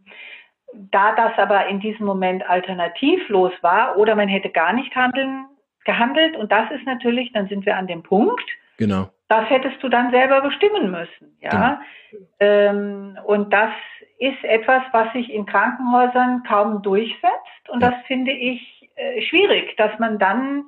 da 0.74 1.16
das 1.16 1.38
aber 1.38 1.68
in 1.68 1.80
diesem 1.80 2.06
Moment 2.06 2.48
alternativlos 2.48 3.54
war 3.62 3.98
oder 3.98 4.16
man 4.16 4.28
hätte 4.28 4.50
gar 4.50 4.74
nicht 4.74 4.96
handeln, 4.96 5.46
gehandelt, 5.86 6.36
und 6.36 6.52
das 6.52 6.70
ist 6.72 6.86
natürlich, 6.86 7.32
dann 7.32 7.48
sind 7.48 7.66
wir 7.66 7.78
an 7.78 7.88
dem 7.88 8.04
Punkt, 8.04 8.46
genau. 8.78 9.10
Das 9.30 9.50
hättest 9.50 9.82
du 9.84 9.90
dann 9.90 10.12
selber 10.12 10.42
bestimmen 10.42 10.90
müssen, 10.90 11.38
ja. 11.42 11.50
Genau. 11.50 12.22
Ähm, 12.40 13.20
und 13.26 13.52
das 13.52 13.72
ist 14.20 14.42
etwas, 14.44 14.84
was 14.92 15.12
sich 15.14 15.32
in 15.32 15.46
Krankenhäusern 15.46 16.44
kaum 16.44 16.82
durchsetzt. 16.82 17.70
Und 17.70 17.82
ja. 17.82 17.92
das 17.92 18.06
finde 18.06 18.32
ich 18.32 18.90
äh, 18.96 19.22
schwierig, 19.24 19.76
dass 19.78 19.98
man 20.00 20.18
dann 20.18 20.66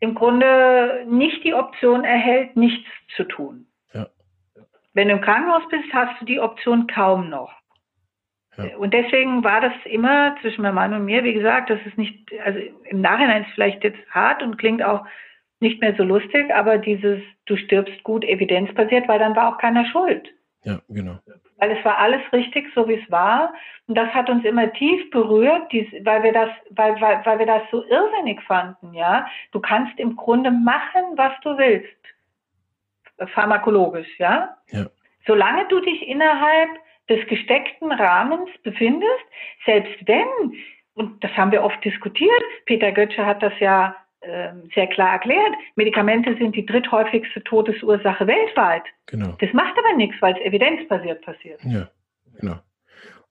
im 0.00 0.14
Grunde 0.14 1.04
nicht 1.08 1.42
die 1.44 1.54
Option 1.54 2.04
erhält, 2.04 2.56
nichts 2.56 2.88
zu 3.16 3.24
tun. 3.24 3.66
Ja. 3.92 4.06
Wenn 4.92 5.08
du 5.08 5.14
im 5.14 5.20
Krankenhaus 5.20 5.66
bist, 5.68 5.92
hast 5.92 6.20
du 6.20 6.24
die 6.24 6.40
Option 6.40 6.86
kaum 6.86 7.30
noch. 7.30 7.52
Ja. 8.56 8.76
Und 8.76 8.92
deswegen 8.92 9.44
war 9.44 9.60
das 9.60 9.72
immer 9.84 10.36
zwischen 10.40 10.62
meinem 10.62 10.74
Mann 10.74 10.94
und 10.94 11.04
mir, 11.04 11.24
wie 11.24 11.34
gesagt, 11.34 11.70
das 11.70 11.80
ist 11.86 11.96
nicht, 11.96 12.30
also 12.44 12.58
im 12.84 13.00
Nachhinein 13.00 13.44
ist 13.44 13.52
vielleicht 13.54 13.82
jetzt 13.84 13.98
hart 14.10 14.42
und 14.42 14.58
klingt 14.58 14.82
auch 14.82 15.06
nicht 15.60 15.80
mehr 15.80 15.94
so 15.96 16.02
lustig, 16.02 16.52
aber 16.54 16.78
dieses 16.78 17.20
du 17.46 17.56
stirbst 17.56 18.02
gut 18.02 18.24
evidenzbasiert, 18.24 19.08
weil 19.08 19.18
dann 19.18 19.36
war 19.36 19.54
auch 19.54 19.58
keiner 19.58 19.84
schuld. 19.86 20.28
Ja, 20.64 20.80
genau. 20.88 21.18
Weil 21.58 21.72
es 21.72 21.84
war 21.84 21.98
alles 21.98 22.20
richtig, 22.32 22.66
so 22.74 22.88
wie 22.88 22.94
es 22.94 23.10
war. 23.10 23.52
Und 23.86 23.94
das 23.94 24.08
hat 24.10 24.28
uns 24.28 24.44
immer 24.44 24.72
tief 24.72 25.10
berührt, 25.10 25.70
dies, 25.72 25.86
weil 26.04 26.22
wir 26.22 26.32
das, 26.32 26.50
weil, 26.70 27.00
weil, 27.00 27.24
weil 27.24 27.38
wir 27.38 27.46
das 27.46 27.62
so 27.70 27.84
irrsinnig 27.84 28.42
fanden, 28.42 28.92
ja. 28.94 29.26
Du 29.52 29.60
kannst 29.60 29.98
im 29.98 30.16
Grunde 30.16 30.50
machen, 30.50 31.02
was 31.16 31.32
du 31.42 31.56
willst. 31.56 31.88
Pharmakologisch, 33.34 34.18
ja. 34.18 34.56
Ja. 34.70 34.86
Solange 35.26 35.66
du 35.68 35.80
dich 35.80 36.06
innerhalb 36.06 36.70
des 37.08 37.26
gesteckten 37.26 37.92
Rahmens 37.92 38.50
befindest, 38.62 39.24
selbst 39.66 40.06
wenn, 40.06 40.54
und 40.94 41.22
das 41.22 41.30
haben 41.36 41.52
wir 41.52 41.62
oft 41.62 41.82
diskutiert, 41.84 42.42
Peter 42.66 42.92
Götze 42.92 43.24
hat 43.26 43.42
das 43.42 43.52
ja 43.60 43.96
sehr 44.74 44.86
klar 44.88 45.12
erklärt, 45.12 45.54
Medikamente 45.76 46.36
sind 46.36 46.54
die 46.54 46.66
dritthäufigste 46.66 47.42
Todesursache 47.42 48.26
weltweit. 48.26 48.82
Genau. 49.06 49.34
Das 49.38 49.52
macht 49.54 49.78
aber 49.78 49.96
nichts, 49.96 50.16
weil 50.20 50.34
es 50.34 50.40
evidenzbasiert 50.42 51.22
passiert. 51.24 51.58
Ja, 51.64 51.88
genau. 52.38 52.56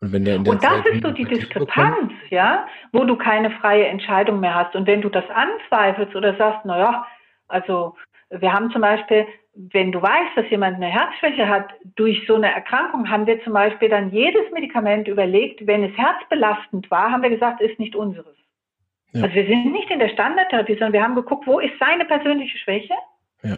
Und, 0.02 0.14
wenn 0.14 0.26
der 0.26 0.36
in 0.36 0.44
der 0.44 0.54
und 0.54 0.64
das 0.64 0.72
Zeit 0.72 0.86
ist 0.88 1.04
so 1.04 1.12
die 1.12 1.26
Diskrepanz, 1.26 1.96
bekommt, 1.96 2.14
ja, 2.30 2.66
wo 2.94 3.04
du 3.04 3.18
keine 3.18 3.52
freie 3.52 3.86
Entscheidung 3.86 4.40
mehr 4.40 4.56
hast. 4.56 4.76
Und 4.76 4.88
wenn 4.88 5.02
du 5.02 5.10
das 5.10 5.26
anzweifelst 5.30 6.16
oder 6.16 6.36
sagst, 6.38 6.66
naja, 6.66 7.06
also 7.48 7.96
wir 8.30 8.54
haben 8.54 8.72
zum 8.72 8.82
Beispiel, 8.82 9.28
wenn 9.54 9.92
du 9.92 10.02
weißt, 10.02 10.38
dass 10.38 10.50
jemand 10.50 10.78
eine 10.78 10.88
Herzschwäche 10.88 11.50
hat, 11.50 11.74
durch 11.96 12.26
so 12.28 12.36
eine 12.36 12.54
Erkrankung 12.54 13.10
haben 13.10 13.28
wir 13.28 13.44
zum 13.44 13.54
Beispiel 13.54 13.90
dann 13.90 14.12
jedes 14.12 14.50
Medikament 14.54 15.08
überlegt, 15.08 15.68
wenn 15.68 15.84
es 15.84 15.98
herzbelastend 15.98 16.90
war, 16.90 17.12
haben 17.12 17.24
wir 17.24 17.30
gesagt, 17.30 17.60
ist 17.60 17.80
nicht 17.80 17.96
unseres. 17.96 18.38
Ja. 19.14 19.24
Also 19.24 19.36
wir 19.36 19.48
sind 19.48 19.72
nicht 19.72 19.90
in 19.90 20.00
der 20.00 20.10
Standardtherapie, 20.10 20.74
sondern 20.74 20.94
wir 20.94 21.04
haben 21.04 21.16
geguckt, 21.16 21.48
wo 21.48 21.60
ist 21.60 21.74
seine 21.80 22.06
persönliche 22.06 22.58
Schwäche, 22.60 22.94
ja. 23.44 23.58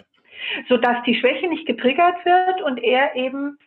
sodass 0.70 1.04
die 1.06 1.16
Schwäche 1.16 1.48
nicht 1.48 1.66
getriggert 1.66 2.24
wird 2.26 2.62
und 2.62 2.78
er 2.82 3.16
eben 3.16 3.58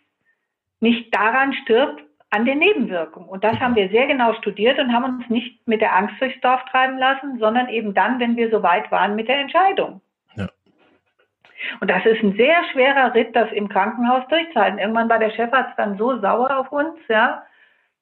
nicht 0.81 1.15
daran 1.15 1.53
stirbt, 1.53 2.03
an 2.31 2.45
den 2.45 2.59
Nebenwirkungen. 2.59 3.29
Und 3.29 3.45
das 3.45 3.53
genau. 3.53 3.65
haben 3.65 3.77
wir 3.77 3.89
sehr 3.91 4.07
genau 4.07 4.35
studiert 4.35 4.79
und 4.79 4.93
haben 4.93 5.05
uns 5.05 5.31
nicht 5.31 5.67
mit 5.69 5.81
der 5.81 5.95
Angst 5.95 6.21
durchs 6.21 6.41
Dorf 6.41 6.65
treiben 6.71 6.99
lassen, 6.99 7.39
sondern 7.39 7.69
eben 7.69 7.95
dann, 7.95 8.19
wenn 8.19 8.37
wir 8.37 8.51
so 8.51 8.63
weit 8.63 8.91
waren 8.91 9.15
mit 9.15 9.29
der 9.29 9.39
Entscheidung. 9.39 10.01
Ja. 10.35 10.49
Und 11.81 11.91
das 11.91 12.05
ist 12.05 12.23
ein 12.25 12.37
sehr 12.37 12.65
schwerer 12.73 13.15
Ritt, 13.15 13.37
das 13.37 13.53
im 13.53 13.69
Krankenhaus 13.69 14.27
durchzuhalten. 14.29 14.81
Irgendwann 14.81 15.09
war 15.09 15.21
der 15.21 15.31
Chefarzt 15.31 15.79
dann 15.79 15.97
so 15.97 16.19
sauer 16.21 16.57
auf 16.59 16.73
uns, 16.73 16.97
ja. 17.09 17.45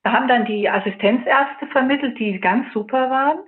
Da 0.03 0.12
haben 0.12 0.28
dann 0.28 0.47
die 0.47 0.68
Assistenzärzte 0.68 1.66
vermittelt, 1.70 2.18
die 2.18 2.41
ganz 2.41 2.72
super 2.72 3.11
waren 3.11 3.39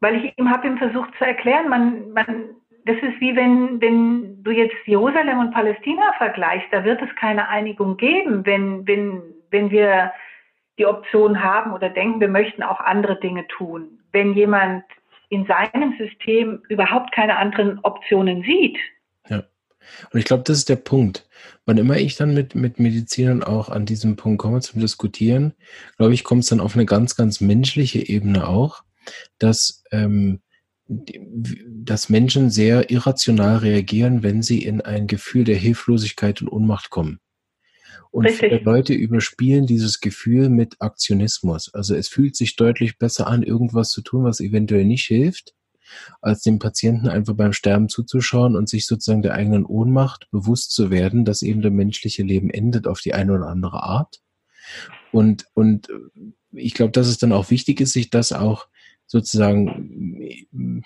weil 0.00 0.16
ich 0.16 0.38
ihm 0.38 0.50
habe 0.50 0.66
ihm 0.66 0.78
versucht 0.78 1.10
zu 1.18 1.24
erklären, 1.24 1.68
man, 1.68 2.10
man, 2.12 2.56
das 2.86 2.96
ist 2.96 3.20
wie 3.20 3.36
wenn, 3.36 3.80
wenn 3.80 4.42
du 4.42 4.50
jetzt 4.50 4.76
Jerusalem 4.86 5.38
und 5.38 5.52
Palästina 5.52 6.14
vergleichst, 6.18 6.68
da 6.72 6.84
wird 6.84 7.00
es 7.02 7.14
keine 7.16 7.48
Einigung 7.48 7.96
geben, 7.96 8.44
wenn, 8.46 8.86
wenn, 8.86 9.22
wenn 9.50 9.70
wir 9.70 10.12
die 10.78 10.86
Option 10.86 11.42
haben 11.42 11.72
oder 11.72 11.90
denken, 11.90 12.20
wir 12.20 12.28
möchten 12.28 12.62
auch 12.62 12.80
andere 12.80 13.20
Dinge 13.20 13.46
tun. 13.48 14.00
Wenn 14.12 14.32
jemand 14.34 14.84
in 15.28 15.46
seinem 15.46 15.94
System 15.98 16.62
überhaupt 16.68 17.12
keine 17.12 17.36
anderen 17.36 17.78
Optionen 17.82 18.42
sieht. 18.42 18.78
Ja. 19.28 19.44
Und 20.10 20.18
ich 20.18 20.24
glaube, 20.24 20.42
das 20.44 20.58
ist 20.58 20.68
der 20.68 20.76
Punkt. 20.76 21.28
Wann 21.66 21.78
immer 21.78 21.96
ich 21.96 22.16
dann 22.16 22.34
mit, 22.34 22.54
mit 22.54 22.80
Medizinern 22.80 23.42
auch 23.42 23.68
an 23.68 23.86
diesem 23.86 24.16
Punkt 24.16 24.40
komme 24.40 24.60
zum 24.60 24.80
Diskutieren, 24.80 25.54
glaube 25.98 26.14
ich, 26.14 26.24
kommt 26.24 26.42
es 26.42 26.48
dann 26.48 26.60
auf 26.60 26.74
eine 26.74 26.86
ganz, 26.86 27.14
ganz 27.14 27.40
menschliche 27.40 28.08
Ebene 28.08 28.48
auch 28.48 28.82
dass 29.38 29.82
ähm, 29.90 30.40
dass 30.90 32.08
Menschen 32.08 32.50
sehr 32.50 32.90
irrational 32.90 33.58
reagieren, 33.58 34.24
wenn 34.24 34.42
sie 34.42 34.64
in 34.64 34.80
ein 34.80 35.06
Gefühl 35.06 35.44
der 35.44 35.56
Hilflosigkeit 35.56 36.42
und 36.42 36.48
Ohnmacht 36.48 36.90
kommen. 36.90 37.20
Und 38.10 38.24
Richtig. 38.24 38.50
viele 38.50 38.60
Leute 38.64 38.92
überspielen 38.92 39.66
dieses 39.66 40.00
Gefühl 40.00 40.48
mit 40.48 40.76
Aktionismus. 40.80 41.72
Also 41.72 41.94
es 41.94 42.08
fühlt 42.08 42.34
sich 42.34 42.56
deutlich 42.56 42.98
besser 42.98 43.28
an, 43.28 43.44
irgendwas 43.44 43.90
zu 43.90 44.02
tun, 44.02 44.24
was 44.24 44.40
eventuell 44.40 44.84
nicht 44.84 45.04
hilft, 45.04 45.54
als 46.20 46.42
dem 46.42 46.58
Patienten 46.58 47.06
einfach 47.06 47.34
beim 47.34 47.52
Sterben 47.52 47.88
zuzuschauen 47.88 48.56
und 48.56 48.68
sich 48.68 48.86
sozusagen 48.86 49.22
der 49.22 49.34
eigenen 49.34 49.64
Ohnmacht 49.64 50.28
bewusst 50.32 50.72
zu 50.72 50.90
werden, 50.90 51.24
dass 51.24 51.42
eben 51.42 51.62
der 51.62 51.70
menschliche 51.70 52.24
Leben 52.24 52.50
endet 52.50 52.88
auf 52.88 53.00
die 53.00 53.14
eine 53.14 53.32
oder 53.32 53.46
andere 53.46 53.84
Art. 53.84 54.20
Und, 55.12 55.46
und 55.54 55.88
ich 56.50 56.74
glaube, 56.74 56.90
dass 56.90 57.06
es 57.06 57.18
dann 57.18 57.32
auch 57.32 57.50
wichtig 57.50 57.80
ist, 57.80 57.92
sich 57.92 58.10
das 58.10 58.32
auch 58.32 58.66
sozusagen 59.10 60.82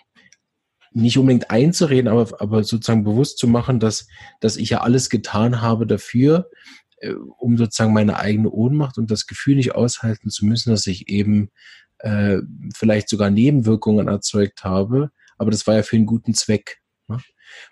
nicht 0.92 1.18
unbedingt 1.18 1.50
einzureden, 1.50 2.08
aber, 2.10 2.40
aber 2.40 2.64
sozusagen 2.64 3.04
bewusst 3.04 3.38
zu 3.38 3.46
machen, 3.46 3.80
dass, 3.80 4.06
dass 4.40 4.56
ich 4.56 4.70
ja 4.70 4.80
alles 4.80 5.10
getan 5.10 5.60
habe 5.60 5.86
dafür, 5.86 6.48
äh, 6.98 7.12
um 7.12 7.58
sozusagen 7.58 7.92
meine 7.92 8.18
eigene 8.18 8.50
Ohnmacht 8.50 8.96
und 8.96 9.10
das 9.10 9.26
Gefühl 9.26 9.56
nicht 9.56 9.74
aushalten 9.74 10.30
zu 10.30 10.46
müssen, 10.46 10.70
dass 10.70 10.86
ich 10.86 11.08
eben 11.08 11.50
äh, 11.98 12.38
vielleicht 12.74 13.10
sogar 13.10 13.28
Nebenwirkungen 13.28 14.08
erzeugt 14.08 14.64
habe. 14.64 15.10
Aber 15.36 15.50
das 15.50 15.66
war 15.66 15.74
ja 15.74 15.82
für 15.82 15.96
einen 15.96 16.06
guten 16.06 16.32
Zweck. 16.32 16.78
Ne? 17.08 17.18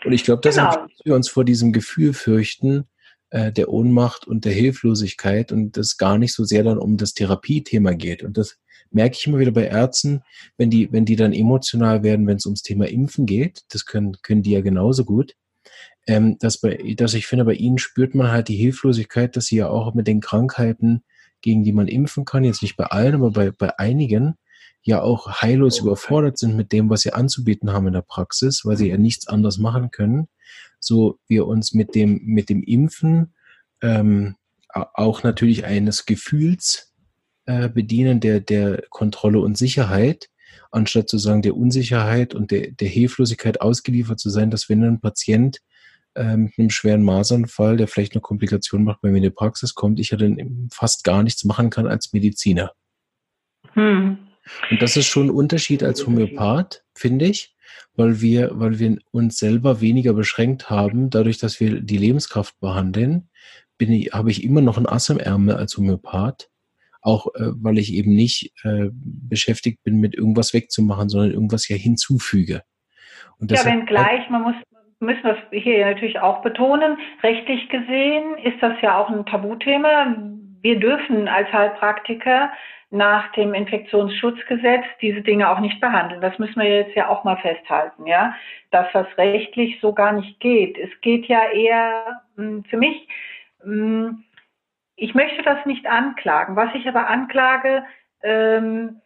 Und 0.04 0.12
ich 0.12 0.24
glaube, 0.24 0.42
dass 0.42 0.56
genau. 0.56 0.86
wir 1.04 1.14
uns 1.14 1.30
vor 1.30 1.46
diesem 1.46 1.72
Gefühl 1.72 2.12
fürchten, 2.12 2.88
äh, 3.30 3.52
der 3.52 3.70
Ohnmacht 3.70 4.26
und 4.26 4.44
der 4.44 4.52
Hilflosigkeit 4.52 5.52
und 5.52 5.78
das 5.78 5.96
gar 5.96 6.18
nicht 6.18 6.34
so 6.34 6.44
sehr 6.44 6.64
dann 6.64 6.76
um 6.76 6.98
das 6.98 7.14
Therapiethema 7.14 7.92
geht. 7.92 8.22
Und 8.22 8.36
das 8.36 8.58
merke 8.94 9.16
ich 9.18 9.26
immer 9.26 9.38
wieder 9.38 9.52
bei 9.52 9.66
Ärzten, 9.66 10.22
wenn 10.56 10.70
die, 10.70 10.92
wenn 10.92 11.04
die 11.04 11.16
dann 11.16 11.32
emotional 11.32 12.02
werden, 12.02 12.26
wenn 12.26 12.36
es 12.36 12.46
ums 12.46 12.62
Thema 12.62 12.88
Impfen 12.88 13.26
geht, 13.26 13.62
das 13.70 13.86
können, 13.86 14.16
können 14.22 14.42
die 14.42 14.52
ja 14.52 14.60
genauso 14.60 15.04
gut, 15.04 15.34
ähm, 16.06 16.36
dass, 16.38 16.58
bei, 16.58 16.94
dass 16.96 17.14
ich 17.14 17.26
finde, 17.26 17.44
bei 17.44 17.54
ihnen 17.54 17.78
spürt 17.78 18.14
man 18.14 18.30
halt 18.30 18.48
die 18.48 18.56
Hilflosigkeit, 18.56 19.36
dass 19.36 19.46
sie 19.46 19.56
ja 19.56 19.68
auch 19.68 19.94
mit 19.94 20.06
den 20.06 20.20
Krankheiten, 20.20 21.02
gegen 21.40 21.64
die 21.64 21.72
man 21.72 21.88
impfen 21.88 22.24
kann, 22.24 22.44
jetzt 22.44 22.62
nicht 22.62 22.76
bei 22.76 22.84
allen, 22.84 23.14
aber 23.14 23.30
bei, 23.30 23.50
bei 23.50 23.78
einigen, 23.78 24.36
ja 24.82 25.00
auch 25.00 25.42
heillos 25.42 25.78
überfordert 25.78 26.38
sind 26.38 26.56
mit 26.56 26.72
dem, 26.72 26.90
was 26.90 27.02
sie 27.02 27.12
anzubieten 27.12 27.72
haben 27.72 27.86
in 27.86 27.92
der 27.92 28.02
Praxis, 28.02 28.64
weil 28.64 28.76
sie 28.76 28.88
ja 28.88 28.96
nichts 28.96 29.28
anderes 29.28 29.58
machen 29.58 29.90
können. 29.90 30.28
So 30.80 31.18
wir 31.28 31.46
uns 31.46 31.72
mit 31.72 31.94
dem, 31.94 32.20
mit 32.24 32.48
dem 32.48 32.62
Impfen 32.62 33.34
ähm, 33.80 34.36
auch 34.68 35.22
natürlich 35.22 35.64
eines 35.64 36.06
Gefühls 36.06 36.91
äh, 37.46 37.68
bedienen 37.68 38.20
der, 38.20 38.40
der 38.40 38.84
Kontrolle 38.90 39.40
und 39.40 39.58
Sicherheit, 39.58 40.28
anstatt 40.70 41.08
zu 41.08 41.18
sagen, 41.18 41.42
der 41.42 41.56
Unsicherheit 41.56 42.34
und 42.34 42.50
der, 42.50 42.70
der 42.70 42.88
Hilflosigkeit 42.88 43.60
ausgeliefert 43.60 44.20
zu 44.20 44.30
sein, 44.30 44.50
dass 44.50 44.68
wenn 44.68 44.84
ein 44.84 45.00
Patient 45.00 45.58
äh, 46.14 46.36
mit 46.36 46.58
einem 46.58 46.70
schweren 46.70 47.02
Masernfall, 47.02 47.76
der 47.76 47.88
vielleicht 47.88 48.12
eine 48.12 48.20
Komplikation 48.20 48.84
macht, 48.84 49.00
bei 49.00 49.10
mir 49.10 49.18
in 49.18 49.22
die 49.24 49.30
Praxis 49.30 49.74
kommt, 49.74 49.98
ich 49.98 50.10
ja 50.10 50.18
dann 50.18 50.68
fast 50.72 51.04
gar 51.04 51.22
nichts 51.22 51.44
machen 51.44 51.70
kann 51.70 51.86
als 51.86 52.12
Mediziner. 52.12 52.72
Hm. 53.72 54.18
Und 54.70 54.82
das 54.82 54.96
ist 54.96 55.06
schon 55.06 55.26
ein 55.26 55.30
Unterschied 55.30 55.82
als 55.82 56.06
Homöopath, 56.06 56.84
finde 56.94 57.26
ich, 57.26 57.56
weil 57.94 58.20
wir, 58.20 58.50
weil 58.54 58.78
wir 58.78 58.98
uns 59.10 59.38
selber 59.38 59.80
weniger 59.80 60.12
beschränkt 60.14 60.70
haben, 60.70 61.10
dadurch, 61.10 61.38
dass 61.38 61.60
wir 61.60 61.80
die 61.80 61.96
Lebenskraft 61.98 62.58
behandeln, 62.60 63.28
bin 63.78 63.92
ich, 63.92 64.12
habe 64.12 64.30
ich 64.30 64.44
immer 64.44 64.60
noch 64.60 64.78
ein 64.78 64.86
Ass 64.86 65.08
im 65.08 65.18
Ärmel 65.18 65.56
als 65.56 65.76
Homöopath 65.76 66.50
auch 67.02 67.26
äh, 67.34 67.50
weil 67.60 67.78
ich 67.78 67.92
eben 67.92 68.14
nicht 68.14 68.52
äh, 68.64 68.88
beschäftigt 68.92 69.82
bin, 69.82 70.00
mit 70.00 70.14
irgendwas 70.14 70.54
wegzumachen, 70.54 71.08
sondern 71.08 71.32
irgendwas 71.32 71.68
ja 71.68 71.76
hinzufüge. 71.76 72.62
Und 73.38 73.50
ja, 73.50 73.64
wenn 73.64 73.86
gleich, 73.86 74.30
man 74.30 74.42
muss 74.42 74.54
müssen 75.00 75.24
wir 75.24 75.60
hier 75.60 75.84
natürlich 75.84 76.20
auch 76.20 76.42
betonen, 76.42 76.96
rechtlich 77.22 77.68
gesehen 77.68 78.38
ist 78.38 78.62
das 78.62 78.80
ja 78.82 78.96
auch 78.96 79.10
ein 79.10 79.26
Tabuthema. 79.26 80.16
Wir 80.62 80.78
dürfen 80.78 81.26
als 81.26 81.52
Heilpraktiker 81.52 82.52
nach 82.90 83.32
dem 83.32 83.52
Infektionsschutzgesetz 83.54 84.84
diese 85.00 85.22
Dinge 85.22 85.50
auch 85.50 85.60
nicht 85.60 85.80
behandeln. 85.80 86.20
Das 86.20 86.38
müssen 86.38 86.60
wir 86.60 86.68
jetzt 86.68 86.94
ja 86.94 87.08
auch 87.08 87.24
mal 87.24 87.38
festhalten, 87.38 88.06
ja, 88.06 88.34
dass 88.70 88.86
das 88.92 89.06
rechtlich 89.16 89.80
so 89.80 89.92
gar 89.92 90.12
nicht 90.12 90.38
geht. 90.40 90.78
Es 90.78 90.90
geht 91.00 91.26
ja 91.26 91.50
eher 91.50 92.22
hm, 92.36 92.64
für 92.64 92.76
mich 92.76 93.08
hm, 93.62 94.22
ich 94.96 95.14
möchte 95.14 95.42
das 95.42 95.64
nicht 95.66 95.86
anklagen. 95.86 96.56
Was 96.56 96.74
ich 96.74 96.86
aber 96.86 97.08
anklage, 97.08 97.84
ähm, 98.22 99.00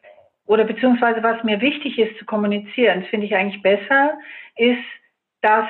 oder 0.46 0.64
beziehungsweise 0.64 1.22
was 1.22 1.42
mir 1.42 1.60
wichtig 1.60 1.98
ist 1.98 2.18
zu 2.18 2.24
kommunizieren, 2.24 3.00
das 3.00 3.10
finde 3.10 3.26
ich 3.26 3.34
eigentlich 3.34 3.62
besser, 3.62 4.18
ist, 4.56 4.84
dass 5.42 5.66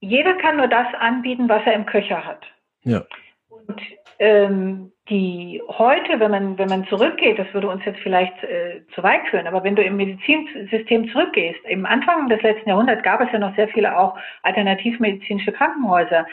jeder 0.00 0.34
kann 0.34 0.56
nur 0.56 0.68
das 0.68 0.86
anbieten, 0.98 1.48
was 1.48 1.62
er 1.66 1.74
im 1.74 1.86
Köcher 1.86 2.24
hat. 2.24 2.42
Ja. 2.82 3.04
Und 3.48 3.80
ähm, 4.18 4.92
die 5.08 5.60
heute, 5.66 6.20
wenn 6.20 6.30
man, 6.30 6.58
wenn 6.58 6.68
man 6.68 6.86
zurückgeht, 6.86 7.38
das 7.38 7.52
würde 7.52 7.68
uns 7.68 7.84
jetzt 7.84 8.00
vielleicht 8.00 8.42
äh, 8.44 8.82
zu 8.94 9.02
weit 9.02 9.26
führen, 9.28 9.46
aber 9.46 9.64
wenn 9.64 9.76
du 9.76 9.82
im 9.82 9.96
Medizinsystem 9.96 11.10
zurückgehst, 11.10 11.60
im 11.64 11.84
Anfang 11.84 12.28
des 12.28 12.40
letzten 12.42 12.68
Jahrhunderts 12.68 13.02
gab 13.02 13.20
es 13.20 13.32
ja 13.32 13.38
noch 13.38 13.54
sehr 13.56 13.68
viele 13.68 13.98
auch 13.98 14.16
alternativmedizinische 14.42 15.52
Krankenhäuser. 15.52 16.26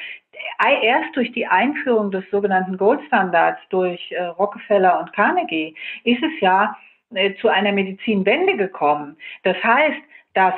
Erst 0.82 1.16
durch 1.16 1.32
die 1.32 1.48
Einführung 1.48 2.12
des 2.12 2.24
sogenannten 2.32 2.78
Goldstandards 2.78 3.60
durch 3.70 4.12
äh, 4.12 4.24
Rockefeller 4.24 5.00
und 5.00 5.14
Carnegie 5.14 5.76
ist 6.04 6.22
es 6.24 6.40
ja 6.40 6.76
äh, 7.14 7.36
zu 7.36 7.50
einer 7.50 7.72
Medizinwende 7.72 8.58
gekommen. 8.58 9.18
Das 9.44 9.56
heißt, 9.64 10.02
dass 10.34 10.56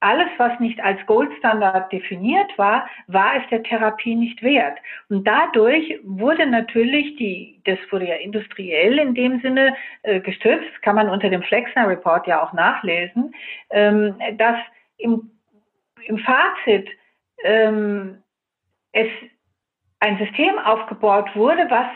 alles, 0.00 0.28
was 0.36 0.58
nicht 0.60 0.78
als 0.80 1.04
Goldstandard 1.06 1.90
definiert 1.90 2.56
war, 2.58 2.88
war 3.06 3.36
es 3.36 3.48
der 3.50 3.62
Therapie 3.62 4.14
nicht 4.14 4.42
wert. 4.42 4.78
Und 5.08 5.26
dadurch 5.26 5.98
wurde 6.02 6.46
natürlich 6.46 7.16
die, 7.16 7.60
das 7.64 7.78
wurde 7.90 8.08
ja 8.08 8.16
industriell 8.16 8.98
in 8.98 9.14
dem 9.14 9.40
Sinne 9.40 9.74
äh, 10.02 10.20
gestützt, 10.20 10.82
kann 10.82 10.96
man 10.96 11.08
unter 11.08 11.30
dem 11.30 11.42
Flexner 11.42 11.88
Report 11.88 12.26
ja 12.26 12.42
auch 12.42 12.52
nachlesen, 12.52 13.34
ähm, 13.70 14.14
dass 14.36 14.58
im, 14.98 15.30
im 16.04 16.18
Fazit 16.18 16.88
ähm, 17.42 18.18
es 18.96 19.08
ein 20.00 20.18
System 20.18 20.58
aufgebaut 20.58 21.28
wurde, 21.34 21.66
was 21.70 21.86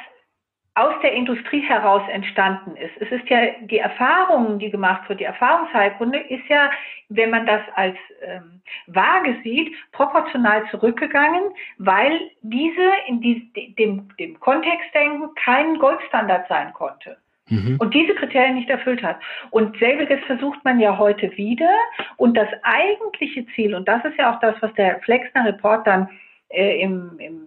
aus 0.74 0.94
der 1.02 1.12
Industrie 1.12 1.62
heraus 1.62 2.02
entstanden 2.10 2.76
ist. 2.76 2.92
Es 3.00 3.10
ist 3.10 3.28
ja 3.28 3.40
die 3.62 3.78
Erfahrung, 3.78 4.58
die 4.58 4.70
gemacht 4.70 5.08
wird, 5.08 5.20
die 5.20 5.24
Erfahrungsheilkunde 5.24 6.18
ist 6.18 6.46
ja, 6.48 6.70
wenn 7.08 7.30
man 7.30 7.44
das 7.44 7.60
als 7.74 7.96
ähm, 8.22 8.62
Waage 8.86 9.36
sieht, 9.42 9.74
proportional 9.92 10.64
zurückgegangen, 10.70 11.42
weil 11.78 12.20
diese 12.42 12.92
in 13.08 13.20
die, 13.20 13.74
dem, 13.78 14.08
dem 14.18 14.38
Kontextdenken 14.38 15.34
kein 15.34 15.78
Goldstandard 15.78 16.46
sein 16.48 16.72
konnte. 16.72 17.16
Mhm. 17.48 17.76
Und 17.80 17.92
diese 17.92 18.14
Kriterien 18.14 18.54
nicht 18.54 18.70
erfüllt 18.70 19.02
hat. 19.02 19.18
Und 19.50 19.76
selbiges 19.78 20.20
versucht 20.26 20.64
man 20.64 20.78
ja 20.78 20.96
heute 20.96 21.36
wieder. 21.36 21.74
Und 22.16 22.36
das 22.36 22.48
eigentliche 22.62 23.44
Ziel, 23.54 23.74
und 23.74 23.88
das 23.88 24.04
ist 24.04 24.16
ja 24.16 24.32
auch 24.32 24.40
das, 24.40 24.54
was 24.60 24.72
der 24.74 25.00
Flexner 25.00 25.44
Report 25.46 25.84
dann 25.84 26.08
äh, 26.50 26.80
im, 26.80 27.18
im 27.18 27.46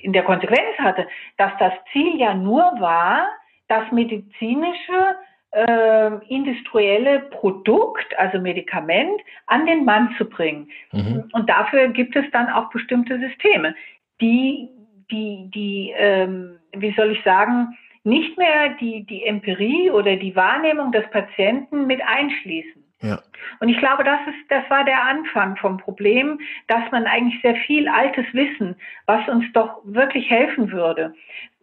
in 0.00 0.12
der 0.12 0.24
Konsequenz 0.24 0.76
hatte, 0.78 1.06
dass 1.36 1.52
das 1.58 1.72
Ziel 1.92 2.18
ja 2.18 2.34
nur 2.34 2.62
war, 2.80 3.28
das 3.68 3.90
medizinische 3.92 5.16
äh, 5.52 6.10
industrielle 6.28 7.20
Produkt, 7.30 8.18
also 8.18 8.38
Medikament, 8.38 9.20
an 9.46 9.66
den 9.66 9.84
Mann 9.84 10.14
zu 10.18 10.24
bringen. 10.24 10.68
Mhm. 10.92 11.30
Und 11.32 11.48
dafür 11.48 11.88
gibt 11.88 12.16
es 12.16 12.24
dann 12.32 12.48
auch 12.48 12.70
bestimmte 12.70 13.18
Systeme, 13.18 13.74
die, 14.20 14.68
die, 15.10 15.50
die, 15.54 15.94
ähm, 15.96 16.58
wie 16.72 16.92
soll 16.94 17.12
ich 17.12 17.22
sagen, 17.22 17.76
nicht 18.02 18.36
mehr 18.36 18.70
die, 18.80 19.06
die 19.06 19.24
Empirie 19.24 19.90
oder 19.90 20.16
die 20.16 20.36
Wahrnehmung 20.36 20.92
des 20.92 21.08
Patienten 21.10 21.86
mit 21.86 22.00
einschließen. 22.04 22.83
Ja. 23.04 23.20
Und 23.60 23.68
ich 23.68 23.78
glaube, 23.78 24.02
das 24.02 24.18
ist, 24.26 24.50
das 24.50 24.68
war 24.70 24.82
der 24.84 25.02
Anfang 25.04 25.56
vom 25.56 25.76
Problem, 25.76 26.40
dass 26.68 26.90
man 26.90 27.04
eigentlich 27.04 27.40
sehr 27.42 27.56
viel 27.56 27.86
altes 27.86 28.24
Wissen, 28.32 28.76
was 29.04 29.28
uns 29.28 29.44
doch 29.52 29.82
wirklich 29.84 30.30
helfen 30.30 30.72
würde. 30.72 31.14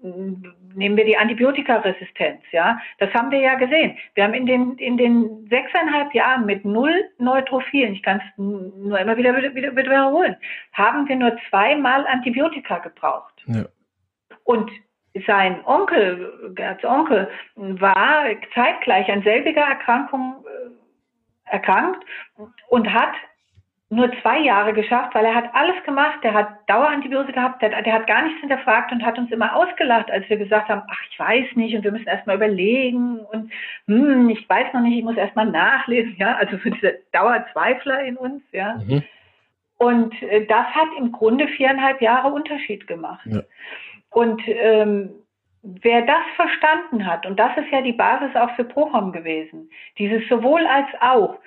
Nehmen 0.04 0.98
wir 0.98 1.06
die 1.06 1.18
Antibiotikaresistenz, 1.18 2.42
ja. 2.52 2.80
Das 3.00 3.12
haben 3.14 3.32
wir 3.32 3.40
ja 3.40 3.56
gesehen. 3.56 3.98
Wir 4.14 4.24
haben 4.24 4.36
in 4.36 4.46
den, 4.46 4.78
in 4.78 4.98
den 4.98 5.48
sechseinhalb 5.50 6.14
Jahren 6.14 6.46
mit 6.46 6.64
null 6.64 6.94
Neutrophilen, 7.18 7.94
ich 7.94 8.04
kann 8.04 8.22
es 8.22 8.38
nur 8.38 9.00
immer 9.00 9.18
wieder, 9.18 9.36
wieder, 9.36 9.54
wieder 9.56 9.76
wiederholen, 9.76 10.36
haben 10.74 11.08
wir 11.08 11.16
nur 11.16 11.36
zweimal 11.50 12.06
Antibiotika 12.06 12.78
gebraucht. 12.80 13.44
Ja. 13.48 13.66
Und 14.44 14.70
sein 15.28 15.60
Onkel, 15.66 16.54
Gerds 16.56 16.84
Onkel, 16.84 17.30
war 17.56 18.26
zeitgleich 18.54 19.12
an 19.12 19.24
selbiger 19.24 19.62
Erkrankung 19.62 20.46
äh, 20.46 20.81
erkrankt 21.46 22.06
und 22.70 22.94
hat 22.94 23.14
nur 23.92 24.10
zwei 24.22 24.40
Jahre 24.40 24.74
geschafft, 24.74 25.14
weil 25.14 25.26
er 25.26 25.36
hat 25.36 25.54
alles 25.54 25.84
gemacht. 25.84 26.20
Der 26.24 26.34
hat 26.34 26.48
Dauerantibiose 26.68 27.34
gehabt, 27.34 27.62
der, 27.62 27.82
der, 27.82 27.94
hat 27.94 28.08
gar 28.08 28.24
nichts 28.24 28.40
hinterfragt 28.40 28.94
und 28.94 29.06
hat 29.06 29.20
uns 29.20 29.30
immer 29.32 29.54
ausgelacht, 29.54 30.10
als 30.10 30.28
wir 30.30 30.38
gesagt 30.38 30.70
haben, 30.70 30.84
ach, 30.90 31.02
ich 31.10 31.20
weiß 31.20 31.56
nicht 31.56 31.76
und 31.76 31.84
wir 31.84 31.92
müssen 31.92 32.08
erstmal 32.08 32.38
überlegen 32.38 33.20
und 33.20 33.52
hm, 33.88 34.30
ich 34.30 34.48
weiß 34.48 34.74
noch 34.74 34.80
nicht, 34.80 34.98
ich 34.98 35.04
muss 35.04 35.18
erstmal 35.18 35.48
nachlesen, 35.48 36.16
ja, 36.18 36.36
also 36.36 36.58
für 36.58 36.72
diese 36.72 37.00
Dauerzweifler 37.12 38.02
in 38.06 38.16
uns, 38.16 38.42
ja. 38.54 38.76
Mhm. 38.76 39.04
Und 39.78 40.22
äh, 40.22 40.46
das 40.46 40.68
hat 40.68 40.88
im 40.98 41.12
Grunde 41.12 41.50
viereinhalb 41.50 42.02
Jahre 42.02 42.32
Unterschied 42.32 42.88
gemacht. 42.88 43.26
Ja. 43.26 43.42
Und 44.12 44.42
ähm, 44.46 45.10
wer 45.64 46.02
das 46.04 46.24
verstanden 46.36 47.06
hat, 47.06 47.26
und 47.26 47.40
das 47.40 47.56
ist 47.58 47.72
ja 47.72 47.82
die 47.82 47.94
Basis 47.94 48.36
auch 48.36 48.54
für 48.56 48.64
Prohom 48.64 49.12
gewesen, 49.12 49.70
dieses 49.98 50.28
sowohl 50.28 50.66
als 50.66 50.88
auch, 51.00 51.40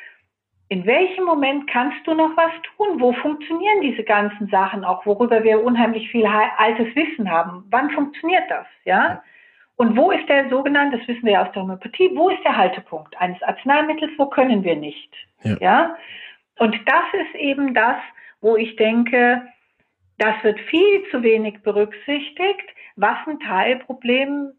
in 0.69 0.87
welchem 0.87 1.25
Moment 1.25 1.69
kannst 1.69 2.07
du 2.07 2.15
noch 2.15 2.37
was 2.37 2.51
tun? 2.77 3.01
Wo 3.01 3.13
funktionieren 3.13 3.83
diese 3.83 4.03
ganzen 4.03 4.49
Sachen 4.49 4.85
auch, 4.85 5.05
worüber 5.05 5.45
wir 5.45 5.63
unheimlich 5.63 6.11
viel 6.11 6.27
altes 6.27 6.95
Wissen 6.97 7.31
haben? 7.31 7.65
Wann 7.71 7.91
funktioniert 7.91 8.51
das? 8.51 8.67
Ja? 8.85 9.23
Und 9.77 9.97
wo 9.97 10.11
ist 10.11 10.29
der 10.29 10.49
sogenannte, 10.49 10.99
das 10.99 11.09
wissen 11.09 11.25
wir 11.25 11.33
ja 11.33 11.47
aus 11.47 11.53
der 11.53 11.63
Homöopathie, 11.63 12.11
wo 12.15 12.31
ist 12.31 12.43
der 12.45 12.57
Haltepunkt 12.57 13.17
eines 13.21 13.43
Arzneimittels? 13.43 14.13
Wo 14.17 14.27
können 14.27 14.65
wir 14.65 14.77
nicht? 14.77 15.13
Ja. 15.43 15.57
ja? 15.61 15.97
Und 16.59 16.75
das 16.87 17.05
ist 17.13 17.35
eben 17.35 17.75
das, 17.75 17.97
wo 18.41 18.57
ich 18.57 18.77
denke, 18.77 19.47
das 20.19 20.35
wird 20.43 20.61
viel 20.61 21.05
zu 21.11 21.23
wenig 21.23 21.63
berücksichtigt, 21.63 22.69
was 22.97 23.17
ein 23.27 23.41
Teilproblem 23.41 24.53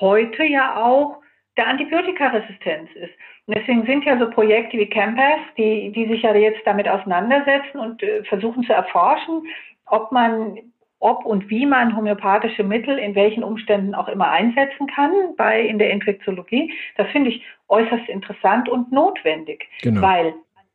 heute 0.00 0.44
ja 0.44 0.76
auch 0.76 1.20
der 1.56 1.68
Antibiotikaresistenz 1.68 2.90
ist. 2.94 3.12
Und 3.46 3.56
deswegen 3.56 3.84
sind 3.84 4.04
ja 4.04 4.18
so 4.18 4.30
Projekte 4.30 4.78
wie 4.78 4.88
Campus, 4.88 5.40
die, 5.58 5.92
die 5.92 6.06
sich 6.06 6.22
ja 6.22 6.34
jetzt 6.34 6.60
damit 6.64 6.88
auseinandersetzen 6.88 7.78
und 7.78 8.02
äh, 8.02 8.22
versuchen 8.24 8.62
zu 8.62 8.72
erforschen, 8.72 9.46
ob 9.86 10.12
man, 10.12 10.58
ob 11.00 11.24
und 11.24 11.50
wie 11.50 11.66
man 11.66 11.96
homöopathische 11.96 12.62
Mittel 12.62 12.98
in 12.98 13.14
welchen 13.14 13.42
Umständen 13.42 13.94
auch 13.94 14.08
immer 14.08 14.30
einsetzen 14.30 14.86
kann 14.86 15.10
bei, 15.36 15.60
in 15.60 15.78
der 15.78 15.90
Infektiologie. 15.90 16.72
Das 16.96 17.08
finde 17.08 17.30
ich 17.30 17.44
äußerst 17.68 18.08
interessant 18.08 18.68
und 18.68 18.92
notwendig, 18.92 19.66
genau. 19.82 20.00
weil 20.00 20.34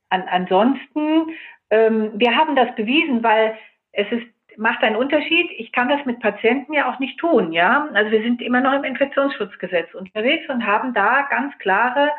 an, 0.10 0.24
ansonsten, 0.30 1.34
ähm, 1.70 2.12
wir 2.14 2.36
haben 2.36 2.56
das 2.56 2.76
bewiesen, 2.76 3.24
weil 3.24 3.58
es 3.94 4.12
ist 4.12 4.28
macht 4.58 4.84
einen 4.84 4.96
Unterschied. 4.96 5.50
Ich 5.58 5.72
kann 5.72 5.90
das 5.90 6.06
mit 6.06 6.20
Patienten 6.20 6.74
ja 6.74 6.92
auch 6.92 7.00
nicht 7.00 7.20
tun, 7.20 7.52
ja. 7.52 7.88
Also 7.94 8.12
wir 8.12 8.22
sind 8.22 8.42
immer 8.42 8.62
noch 8.62 8.74
im 8.74 8.84
Infektionsschutzgesetz 8.84 9.94
unterwegs 9.94 10.48
und 10.50 10.66
haben 10.66 10.94
da 10.94 11.28
ganz 11.30 11.58
klare 11.60 12.12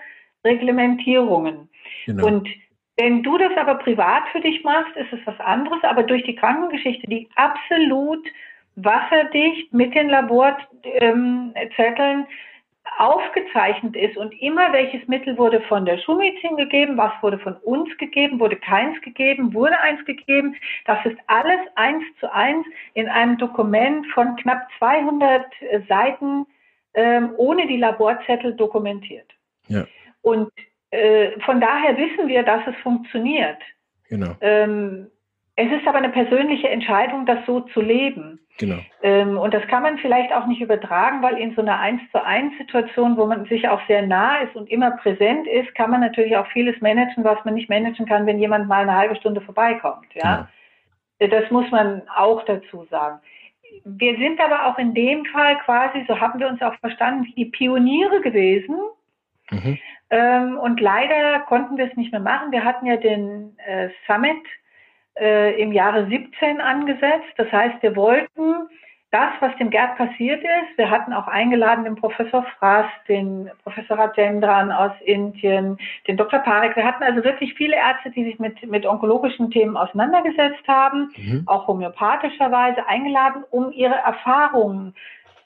Reglementierungen. 0.45 1.68
Genau. 2.07 2.26
Und 2.26 2.49
wenn 2.97 3.22
du 3.22 3.37
das 3.37 3.57
aber 3.57 3.76
privat 3.76 4.22
für 4.32 4.41
dich 4.41 4.64
machst, 4.64 4.97
ist 4.97 5.12
es 5.12 5.20
was 5.26 5.39
anderes. 5.41 5.82
Aber 5.82 6.03
durch 6.03 6.22
die 6.24 6.37
Krankengeschichte, 6.37 7.07
die 7.07 7.28
absolut 7.34 8.26
wasserdicht 8.76 9.72
mit 9.72 9.95
den 9.95 10.09
Laborzetteln 10.09 12.26
aufgezeichnet 12.99 13.97
ist 13.97 14.16
und 14.16 14.32
immer 14.41 14.72
welches 14.72 15.07
Mittel 15.09 15.37
wurde 15.37 15.61
von 15.62 15.84
der 15.84 15.99
Schulmedizin 15.99 16.57
gegeben, 16.57 16.97
was 16.97 17.12
wurde 17.20 17.39
von 17.39 17.57
uns 17.57 17.97
gegeben, 17.99 18.41
wurde 18.41 18.57
keins 18.57 19.01
gegeben, 19.03 19.53
wurde 19.53 19.78
eins 19.80 20.05
gegeben. 20.05 20.57
Das 20.84 21.05
ist 21.05 21.16
alles 21.26 21.61
eins 21.74 22.05
zu 22.20 22.32
eins 22.32 22.66
in 22.95 23.09
einem 23.09 23.39
Dokument 23.39 24.07
von 24.14 24.37
knapp 24.37 24.66
200 24.78 25.45
Seiten 25.89 26.47
ähm, 26.95 27.34
ohne 27.37 27.66
die 27.66 27.76
Laborzettel 27.76 28.55
dokumentiert. 28.55 29.30
Ja. 29.68 29.87
Und 30.22 30.51
äh, 30.91 31.39
von 31.41 31.61
daher 31.61 31.97
wissen 31.97 32.28
wir, 32.28 32.43
dass 32.43 32.66
es 32.66 32.74
funktioniert. 32.82 33.59
Genau. 34.09 34.34
Ähm, 34.41 35.09
es 35.57 35.72
ist 35.72 35.86
aber 35.86 35.98
eine 35.98 36.11
persönliche 36.11 36.68
Entscheidung, 36.68 37.26
das 37.26 37.38
so 37.46 37.61
zu 37.61 37.80
leben. 37.80 38.40
Genau. 38.59 38.78
Ähm, 39.02 39.36
und 39.36 39.52
das 39.52 39.66
kann 39.68 39.82
man 39.82 39.98
vielleicht 39.98 40.32
auch 40.32 40.46
nicht 40.46 40.61
übertragen, 40.61 41.22
weil 41.22 41.38
in 41.38 41.54
so 41.54 41.62
einer 41.62 41.78
Eins 41.78 42.00
zu 42.11 42.22
eins 42.22 42.57
Situation, 42.59 43.16
wo 43.16 43.26
man 43.26 43.44
sich 43.46 43.68
auch 43.68 43.80
sehr 43.86 44.02
nah 44.07 44.38
ist 44.38 44.54
und 44.54 44.70
immer 44.70 44.92
präsent 44.92 45.46
ist, 45.46 45.74
kann 45.74 45.90
man 45.90 46.00
natürlich 46.00 46.36
auch 46.36 46.46
vieles 46.48 46.80
managen, 46.80 47.24
was 47.24 47.42
man 47.44 47.54
nicht 47.54 47.68
managen 47.68 48.07
kann, 48.07 48.26
wenn 48.26 48.38
jemand 48.38 48.68
mal 48.68 48.82
eine 48.82 48.96
halbe 48.96 49.16
Stunde 49.16 49.40
vorbeikommt. 49.40 50.07
Ja, 50.14 50.48
genau. 51.18 51.40
das 51.40 51.50
muss 51.50 51.70
man 51.70 52.02
auch 52.14 52.44
dazu 52.44 52.86
sagen. 52.90 53.18
Wir 53.84 54.16
sind 54.16 54.40
aber 54.40 54.66
auch 54.66 54.78
in 54.78 54.94
dem 54.94 55.24
Fall 55.26 55.59
quasi, 55.64 56.04
so 56.07 56.20
haben 56.20 56.38
wir 56.38 56.48
uns 56.48 56.62
auch 56.62 56.74
verstanden, 56.76 57.32
die 57.36 57.46
Pioniere 57.46 58.20
gewesen, 58.20 58.76
Mhm. 59.50 59.78
Ähm, 60.11 60.59
und 60.59 60.80
leider 60.80 61.40
konnten 61.40 61.76
wir 61.76 61.86
es 61.86 61.96
nicht 61.96 62.12
mehr 62.12 62.20
machen. 62.20 62.52
Wir 62.52 62.64
hatten 62.64 62.86
ja 62.86 62.96
den 62.96 63.57
äh, 63.66 63.88
Summit 64.07 64.42
äh, 65.18 65.60
im 65.60 65.72
Jahre 65.72 66.06
17 66.06 66.60
angesetzt. 66.60 67.32
Das 67.36 67.50
heißt, 67.50 67.82
wir 67.82 67.96
wollten 67.96 68.68
das, 69.12 69.30
was 69.40 69.56
dem 69.56 69.70
Gerd 69.70 69.96
passiert 69.96 70.42
ist, 70.42 70.76
wir 70.76 70.90
hatten 70.90 71.12
auch 71.12 71.28
eingeladen 71.28 71.84
den 71.84 71.94
Professor 71.94 72.44
Frass, 72.58 72.86
den 73.08 73.50
Professor 73.62 73.98
Rajendran 73.98 74.72
aus 74.72 74.90
Indien, 75.04 75.78
den 76.08 76.16
Dr. 76.16 76.40
Parek. 76.40 76.74
Wir 76.74 76.84
hatten 76.84 77.04
also 77.04 77.22
wirklich 77.22 77.54
viele 77.54 77.76
Ärzte, 77.76 78.10
die 78.10 78.24
sich 78.24 78.38
mit, 78.40 78.68
mit 78.68 78.84
onkologischen 78.84 79.50
Themen 79.50 79.76
auseinandergesetzt 79.76 80.66
haben, 80.66 81.12
mhm. 81.16 81.44
auch 81.46 81.68
homöopathischerweise 81.68 82.86
eingeladen, 82.88 83.44
um 83.50 83.70
ihre 83.72 83.94
Erfahrungen 83.94 84.94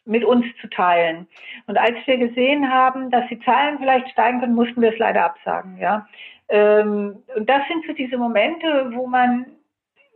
mit 0.06 0.24
uns 0.24 0.46
zu 0.60 0.68
teilen. 0.68 1.28
Und 1.66 1.78
als 1.78 1.96
wir 2.06 2.16
gesehen 2.16 2.72
haben, 2.72 3.10
dass 3.10 3.28
die 3.28 3.40
Zahlen 3.40 3.78
vielleicht 3.78 4.08
steigen 4.08 4.40
können, 4.40 4.54
mussten 4.54 4.80
wir 4.80 4.92
es 4.92 4.98
leider 4.98 5.24
absagen. 5.24 5.76
Ja. 5.78 6.08
Ähm, 6.48 7.22
und 7.36 7.48
das 7.48 7.60
sind 7.68 7.86
so 7.86 7.92
diese 7.92 8.16
Momente, 8.16 8.90
wo 8.94 9.06
man 9.06 9.46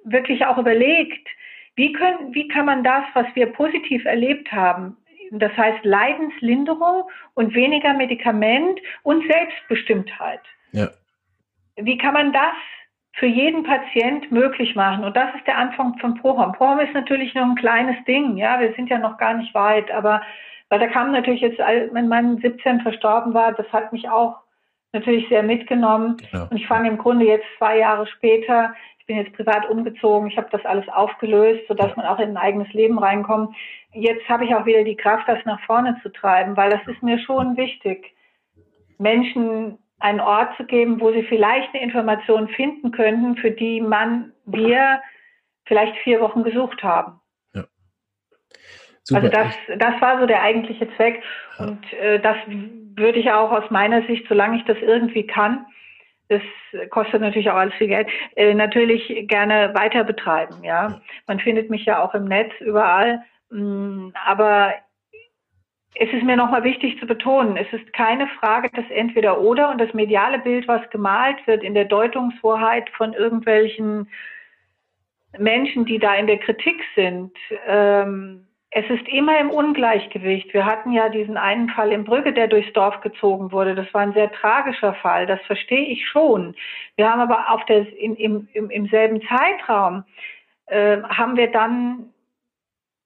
wirklich 0.04 0.44
auch 0.46 0.58
überlegt, 0.58 1.28
wie, 1.76 1.92
können, 1.92 2.34
wie 2.34 2.48
kann 2.48 2.66
man 2.66 2.84
das, 2.84 3.04
was 3.14 3.26
wir 3.34 3.46
positiv 3.46 4.04
erlebt 4.04 4.52
haben, 4.52 4.96
das 5.30 5.56
heißt 5.56 5.84
Leidenslinderung 5.84 7.04
und 7.34 7.54
weniger 7.54 7.94
Medikament 7.94 8.80
und 9.02 9.26
Selbstbestimmtheit. 9.26 10.40
Ja. 10.72 10.88
Wie 11.76 11.98
kann 11.98 12.14
man 12.14 12.32
das 12.32 12.54
für 13.14 13.26
jeden 13.26 13.62
Patient 13.62 14.30
möglich 14.32 14.74
machen. 14.74 15.04
Und 15.04 15.16
das 15.16 15.34
ist 15.36 15.46
der 15.46 15.56
Anfang 15.56 15.96
von 15.98 16.14
ProHom. 16.16 16.52
ProHom 16.52 16.80
ist 16.80 16.94
natürlich 16.94 17.34
nur 17.34 17.44
ein 17.44 17.54
kleines 17.54 17.96
Ding, 18.06 18.36
ja, 18.36 18.58
wir 18.60 18.72
sind 18.74 18.90
ja 18.90 18.98
noch 18.98 19.18
gar 19.18 19.34
nicht 19.34 19.54
weit, 19.54 19.90
aber 19.90 20.20
weil 20.68 20.80
da 20.80 20.88
kam 20.88 21.12
natürlich 21.12 21.40
jetzt, 21.40 21.58
wenn 21.58 22.08
mein 22.08 22.38
17 22.38 22.80
verstorben 22.80 23.32
war, 23.34 23.52
das 23.52 23.70
hat 23.72 23.92
mich 23.92 24.08
auch 24.08 24.40
natürlich 24.92 25.28
sehr 25.28 25.42
mitgenommen. 25.42 26.16
Genau. 26.30 26.46
Und 26.50 26.56
ich 26.56 26.66
fange 26.66 26.88
im 26.88 26.98
Grunde 26.98 27.26
jetzt 27.26 27.46
zwei 27.58 27.78
Jahre 27.78 28.06
später, 28.06 28.74
ich 29.04 29.06
bin 29.06 29.16
jetzt 29.18 29.36
privat 29.36 29.68
umgezogen, 29.68 30.28
ich 30.28 30.38
habe 30.38 30.48
das 30.50 30.64
alles 30.64 30.88
aufgelöst, 30.88 31.68
sodass 31.68 31.94
man 31.94 32.06
auch 32.06 32.18
in 32.18 32.30
ein 32.30 32.36
eigenes 32.38 32.72
Leben 32.72 32.98
reinkommt. 32.98 33.54
Jetzt 33.92 34.26
habe 34.30 34.46
ich 34.46 34.54
auch 34.54 34.64
wieder 34.64 34.82
die 34.82 34.96
Kraft, 34.96 35.28
das 35.28 35.44
nach 35.44 35.60
vorne 35.66 36.00
zu 36.02 36.10
treiben, 36.10 36.56
weil 36.56 36.70
das 36.70 36.80
ist 36.86 37.02
mir 37.02 37.18
schon 37.18 37.58
wichtig, 37.58 38.14
Menschen 38.96 39.76
einen 39.98 40.20
Ort 40.20 40.56
zu 40.56 40.64
geben, 40.64 41.02
wo 41.02 41.12
sie 41.12 41.22
vielleicht 41.24 41.74
eine 41.74 41.82
Information 41.82 42.48
finden 42.48 42.92
könnten, 42.92 43.36
für 43.36 43.50
die 43.50 43.82
man, 43.82 44.32
wir 44.46 45.02
vielleicht 45.66 45.98
vier 45.98 46.22
Wochen 46.22 46.42
gesucht 46.42 46.82
haben. 46.82 47.20
Ja. 47.52 47.64
Also 49.12 49.28
das, 49.28 49.54
das 49.76 50.00
war 50.00 50.18
so 50.18 50.24
der 50.24 50.40
eigentliche 50.40 50.88
Zweck. 50.96 51.22
Ja. 51.58 51.66
Und 51.66 51.92
äh, 51.92 52.20
das 52.20 52.38
würde 52.48 53.18
ich 53.18 53.30
auch 53.32 53.52
aus 53.52 53.70
meiner 53.70 54.00
Sicht, 54.06 54.24
solange 54.30 54.56
ich 54.56 54.64
das 54.64 54.78
irgendwie 54.78 55.26
kann, 55.26 55.66
das 56.28 56.42
kostet 56.90 57.20
natürlich 57.20 57.50
auch 57.50 57.56
alles 57.56 57.74
viel 57.74 57.88
Geld, 57.88 58.08
äh, 58.36 58.54
natürlich 58.54 59.28
gerne 59.28 59.72
weiter 59.74 60.04
betreiben. 60.04 60.64
Ja? 60.64 61.00
Man 61.26 61.38
findet 61.38 61.70
mich 61.70 61.84
ja 61.84 62.02
auch 62.02 62.14
im 62.14 62.24
Netz 62.24 62.52
überall. 62.60 63.22
Mh, 63.50 63.60
mm, 63.60 64.12
aber 64.24 64.74
es 65.96 66.12
ist 66.12 66.24
mir 66.24 66.36
nochmal 66.36 66.64
wichtig 66.64 66.98
zu 66.98 67.06
betonen, 67.06 67.56
es 67.56 67.72
ist 67.72 67.92
keine 67.92 68.26
Frage 68.40 68.68
des 68.70 68.84
Entweder-Oder 68.90 69.70
und 69.70 69.80
das 69.80 69.94
mediale 69.94 70.40
Bild, 70.40 70.66
was 70.66 70.88
gemalt 70.90 71.36
wird 71.46 71.62
in 71.62 71.74
der 71.74 71.84
Deutungshoheit 71.84 72.90
von 72.90 73.12
irgendwelchen 73.12 74.08
Menschen, 75.38 75.84
die 75.84 75.98
da 75.98 76.14
in 76.16 76.26
der 76.26 76.38
Kritik 76.38 76.82
sind. 76.96 77.32
Ähm, 77.66 78.43
es 78.76 78.90
ist 78.90 79.06
immer 79.06 79.38
im 79.38 79.50
Ungleichgewicht. 79.50 80.52
Wir 80.52 80.66
hatten 80.66 80.90
ja 80.90 81.08
diesen 81.08 81.36
einen 81.36 81.68
Fall 81.68 81.92
in 81.92 82.02
Brügge, 82.02 82.32
der 82.32 82.48
durchs 82.48 82.72
Dorf 82.72 83.00
gezogen 83.02 83.52
wurde. 83.52 83.76
Das 83.76 83.86
war 83.94 84.00
ein 84.00 84.14
sehr 84.14 84.32
tragischer 84.32 84.94
Fall. 84.94 85.26
Das 85.26 85.40
verstehe 85.42 85.86
ich 85.86 86.08
schon. 86.08 86.56
Wir 86.96 87.08
haben 87.08 87.20
aber 87.20 87.52
auf 87.52 87.64
der, 87.66 87.86
in, 87.96 88.16
im, 88.16 88.48
im, 88.52 88.70
im 88.70 88.88
selben 88.88 89.22
Zeitraum 89.28 90.02
äh, 90.66 91.00
haben 91.02 91.36
wir 91.36 91.52
dann 91.52 92.12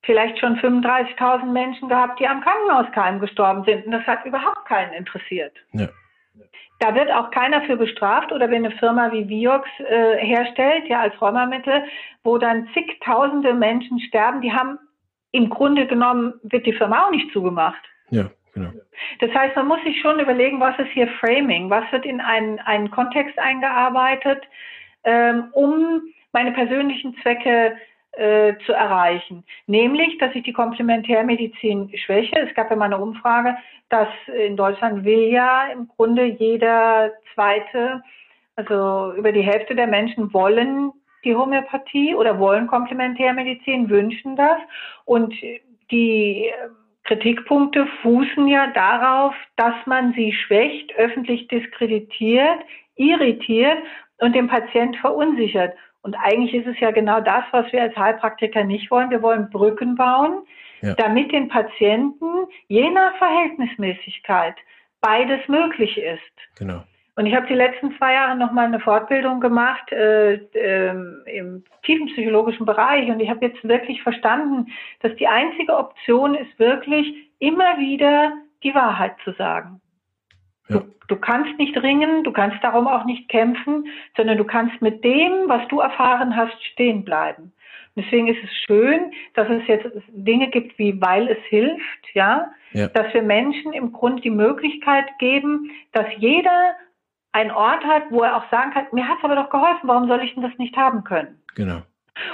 vielleicht 0.04 0.38
schon 0.38 0.56
35.000 0.56 1.52
Menschen 1.52 1.90
gehabt, 1.90 2.18
die 2.18 2.26
am 2.26 2.40
Krankenhauskeim 2.40 3.20
gestorben 3.20 3.64
sind. 3.64 3.84
Und 3.84 3.92
das 3.92 4.06
hat 4.06 4.24
überhaupt 4.24 4.64
keinen 4.64 4.94
interessiert. 4.94 5.52
Ja. 5.72 5.88
Da 6.78 6.94
wird 6.94 7.12
auch 7.12 7.30
keiner 7.30 7.60
für 7.62 7.76
bestraft 7.76 8.32
oder 8.32 8.48
wenn 8.50 8.64
eine 8.64 8.74
Firma 8.76 9.12
wie 9.12 9.28
Viox 9.28 9.68
äh, 9.80 10.16
herstellt, 10.16 10.88
ja 10.88 11.00
als 11.00 11.20
Rheummittel, 11.20 11.84
wo 12.22 12.38
dann 12.38 12.70
zigtausende 12.72 13.52
Menschen 13.52 14.00
sterben, 14.00 14.40
die 14.40 14.52
haben 14.52 14.78
im 15.32 15.48
Grunde 15.50 15.86
genommen, 15.86 16.34
wird 16.42 16.66
die 16.66 16.72
Firma 16.72 17.04
auch 17.04 17.10
nicht 17.10 17.32
zugemacht. 17.32 17.82
Ja, 18.10 18.30
genau. 18.54 18.70
Das 19.20 19.32
heißt, 19.32 19.56
man 19.56 19.68
muss 19.68 19.82
sich 19.84 20.00
schon 20.00 20.18
überlegen, 20.20 20.60
was 20.60 20.78
ist 20.78 20.90
hier 20.92 21.08
Framing, 21.20 21.70
was 21.70 21.90
wird 21.92 22.06
in 22.06 22.20
einen, 22.20 22.58
einen 22.60 22.90
Kontext 22.90 23.38
eingearbeitet, 23.38 24.42
ähm, 25.04 25.48
um 25.52 26.02
meine 26.32 26.52
persönlichen 26.52 27.16
Zwecke 27.22 27.76
äh, 28.12 28.54
zu 28.66 28.72
erreichen. 28.72 29.44
Nämlich, 29.66 30.18
dass 30.18 30.34
ich 30.34 30.42
die 30.42 30.52
Komplementärmedizin 30.52 31.90
schwäche. 31.98 32.36
Es 32.40 32.54
gab 32.54 32.70
ja 32.70 32.76
mal 32.76 32.86
eine 32.86 32.98
Umfrage, 32.98 33.56
dass 33.90 34.08
in 34.46 34.56
Deutschland 34.56 35.04
will 35.04 35.28
ja 35.30 35.68
im 35.72 35.88
Grunde 35.88 36.24
jeder 36.24 37.12
zweite, 37.34 38.02
also 38.56 39.12
über 39.14 39.32
die 39.32 39.42
Hälfte 39.42 39.74
der 39.74 39.86
Menschen 39.86 40.32
wollen 40.32 40.92
die 41.28 41.36
Homöopathie 41.36 42.14
oder 42.14 42.38
wollen 42.38 42.66
Komplementärmedizin, 42.66 43.88
wünschen 43.88 44.34
das. 44.34 44.58
Und 45.04 45.34
die 45.90 46.46
äh, 46.46 46.52
Kritikpunkte 47.04 47.86
fußen 48.02 48.48
ja 48.48 48.68
darauf, 48.68 49.34
dass 49.56 49.74
man 49.86 50.12
sie 50.14 50.32
schwächt, 50.32 50.94
öffentlich 50.96 51.48
diskreditiert, 51.48 52.60
irritiert 52.96 53.78
und 54.18 54.34
den 54.34 54.48
Patient 54.48 54.96
verunsichert. 54.96 55.74
Und 56.02 56.14
eigentlich 56.16 56.54
ist 56.54 56.66
es 56.66 56.80
ja 56.80 56.90
genau 56.90 57.20
das, 57.20 57.44
was 57.50 57.70
wir 57.72 57.82
als 57.82 57.96
Heilpraktiker 57.96 58.64
nicht 58.64 58.90
wollen. 58.90 59.10
Wir 59.10 59.22
wollen 59.22 59.50
Brücken 59.50 59.94
bauen, 59.94 60.42
ja. 60.80 60.94
damit 60.94 61.32
den 61.32 61.48
Patienten 61.48 62.46
je 62.68 62.88
nach 62.90 63.16
Verhältnismäßigkeit 63.18 64.54
beides 65.00 65.46
möglich 65.48 65.98
ist. 65.98 66.58
Genau. 66.58 66.82
Und 67.18 67.26
ich 67.26 67.34
habe 67.34 67.48
die 67.48 67.54
letzten 67.54 67.96
zwei 67.98 68.12
Jahre 68.12 68.36
nochmal 68.36 68.66
eine 68.66 68.78
Fortbildung 68.78 69.40
gemacht 69.40 69.90
äh, 69.90 70.34
äh, 70.34 70.94
im 71.26 71.64
tiefenpsychologischen 71.82 72.64
Bereich 72.64 73.10
und 73.10 73.18
ich 73.18 73.28
habe 73.28 73.44
jetzt 73.44 73.66
wirklich 73.66 74.00
verstanden, 74.04 74.68
dass 75.00 75.16
die 75.16 75.26
einzige 75.26 75.76
Option 75.76 76.36
ist 76.36 76.56
wirklich 76.60 77.12
immer 77.40 77.76
wieder 77.80 78.34
die 78.62 78.72
Wahrheit 78.72 79.16
zu 79.24 79.32
sagen. 79.32 79.80
Ja. 80.68 80.78
Du, 80.78 80.84
du 81.08 81.16
kannst 81.16 81.58
nicht 81.58 81.76
ringen, 81.82 82.22
du 82.22 82.30
kannst 82.30 82.62
darum 82.62 82.86
auch 82.86 83.04
nicht 83.04 83.28
kämpfen, 83.28 83.88
sondern 84.16 84.38
du 84.38 84.44
kannst 84.44 84.80
mit 84.80 85.02
dem, 85.02 85.48
was 85.48 85.66
du 85.66 85.80
erfahren 85.80 86.36
hast, 86.36 86.64
stehen 86.66 87.04
bleiben. 87.04 87.52
Deswegen 87.96 88.28
ist 88.28 88.44
es 88.44 88.50
schön, 88.68 89.10
dass 89.34 89.48
es 89.50 89.66
jetzt 89.66 89.88
Dinge 90.06 90.50
gibt 90.50 90.78
wie 90.78 91.00
weil 91.00 91.26
es 91.26 91.42
hilft, 91.48 92.14
ja, 92.14 92.46
ja, 92.70 92.86
dass 92.86 93.12
wir 93.12 93.22
Menschen 93.22 93.72
im 93.72 93.90
Grunde 93.92 94.22
die 94.22 94.30
Möglichkeit 94.30 95.06
geben, 95.18 95.72
dass 95.90 96.06
jeder 96.18 96.76
einen 97.38 97.50
Ort 97.52 97.84
hat, 97.84 98.04
wo 98.10 98.22
er 98.22 98.36
auch 98.36 98.50
sagen 98.50 98.72
kann, 98.72 98.86
mir 98.92 99.06
hat 99.06 99.18
es 99.18 99.24
aber 99.24 99.36
doch 99.36 99.50
geholfen, 99.50 99.86
warum 99.88 100.08
soll 100.08 100.22
ich 100.22 100.34
denn 100.34 100.42
das 100.42 100.56
nicht 100.58 100.76
haben 100.76 101.04
können? 101.04 101.40
Genau. 101.54 101.82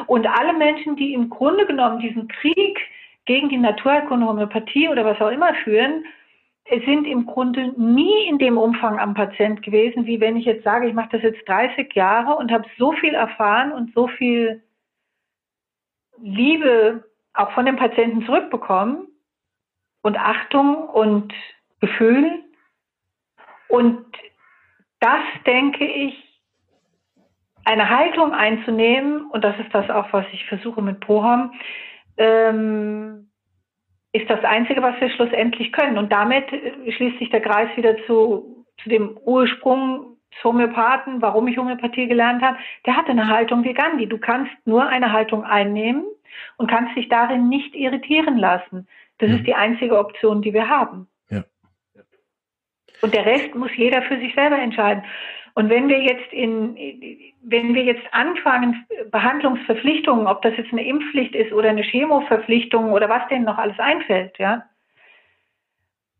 Und 0.06 0.26
alle 0.26 0.54
Menschen, 0.54 0.96
die 0.96 1.12
im 1.12 1.28
Grunde 1.28 1.66
genommen 1.66 1.98
diesen 1.98 2.26
Krieg 2.28 2.78
gegen 3.26 3.50
die 3.50 3.58
Naturheilkunde, 3.58 4.26
Homöopathie 4.26 4.88
oder 4.88 5.04
was 5.04 5.20
auch 5.20 5.30
immer 5.30 5.52
führen, 5.62 6.04
sind 6.86 7.06
im 7.06 7.26
Grunde 7.26 7.74
nie 7.78 8.26
in 8.26 8.38
dem 8.38 8.56
Umfang 8.56 8.98
am 8.98 9.12
Patient 9.12 9.62
gewesen, 9.62 10.06
wie 10.06 10.20
wenn 10.20 10.36
ich 10.36 10.46
jetzt 10.46 10.64
sage, 10.64 10.88
ich 10.88 10.94
mache 10.94 11.10
das 11.12 11.22
jetzt 11.22 11.46
30 11.46 11.94
Jahre 11.94 12.36
und 12.36 12.50
habe 12.50 12.64
so 12.78 12.92
viel 12.92 13.12
erfahren 13.12 13.72
und 13.72 13.92
so 13.92 14.08
viel 14.08 14.62
Liebe 16.18 17.04
auch 17.34 17.50
von 17.50 17.66
den 17.66 17.76
Patienten 17.76 18.24
zurückbekommen 18.24 19.08
und 20.00 20.18
Achtung 20.18 20.88
und 20.88 21.34
Gefühl. 21.80 22.42
Und 23.68 24.06
das 25.04 25.44
denke 25.46 25.84
ich, 25.84 26.14
eine 27.64 27.88
Haltung 27.88 28.32
einzunehmen, 28.32 29.26
und 29.30 29.44
das 29.44 29.58
ist 29.58 29.74
das 29.74 29.88
auch, 29.90 30.12
was 30.12 30.24
ich 30.32 30.44
versuche 30.46 30.80
mit 30.80 31.00
Proham, 31.00 31.52
ähm, 32.16 33.30
ist 34.12 34.30
das 34.30 34.42
Einzige, 34.44 34.80
was 34.80 34.98
wir 35.00 35.10
schlussendlich 35.10 35.72
können. 35.72 35.98
Und 35.98 36.12
damit 36.12 36.50
äh, 36.52 36.92
schließt 36.92 37.18
sich 37.18 37.30
der 37.30 37.40
Kreis 37.40 37.68
wieder 37.76 37.96
zu, 38.06 38.64
zu 38.82 38.88
dem 38.88 39.18
Ursprung 39.24 40.16
des 40.34 40.44
Homöopathen, 40.44 41.20
warum 41.20 41.48
ich 41.48 41.58
Homöopathie 41.58 42.06
gelernt 42.06 42.42
habe. 42.42 42.58
Der 42.86 42.96
hatte 42.96 43.10
eine 43.10 43.28
Haltung 43.28 43.64
wie 43.64 43.74
Gandhi. 43.74 44.06
Du 44.06 44.18
kannst 44.18 44.52
nur 44.64 44.86
eine 44.86 45.12
Haltung 45.12 45.44
einnehmen 45.44 46.04
und 46.56 46.70
kannst 46.70 46.96
dich 46.96 47.08
darin 47.08 47.48
nicht 47.48 47.74
irritieren 47.74 48.38
lassen. 48.38 48.86
Das 49.18 49.28
mhm. 49.28 49.36
ist 49.36 49.46
die 49.46 49.54
einzige 49.54 49.98
Option, 49.98 50.42
die 50.42 50.54
wir 50.54 50.68
haben. 50.68 51.08
Und 53.04 53.14
der 53.14 53.26
Rest 53.26 53.54
muss 53.54 53.70
jeder 53.76 54.00
für 54.00 54.18
sich 54.18 54.34
selber 54.34 54.56
entscheiden. 54.56 55.04
Und 55.52 55.68
wenn 55.68 55.88
wir 55.88 56.00
jetzt 56.00 56.32
in, 56.32 56.74
wenn 57.42 57.74
wir 57.74 57.84
jetzt 57.84 58.06
anfangen, 58.12 58.86
Behandlungsverpflichtungen, 59.10 60.26
ob 60.26 60.40
das 60.40 60.56
jetzt 60.56 60.72
eine 60.72 60.86
Impfpflicht 60.86 61.34
ist 61.34 61.52
oder 61.52 61.68
eine 61.68 61.82
Chemoverpflichtung 61.82 62.92
oder 62.92 63.10
was 63.10 63.28
denen 63.28 63.44
noch 63.44 63.58
alles 63.58 63.78
einfällt, 63.78 64.38
ja, 64.38 64.64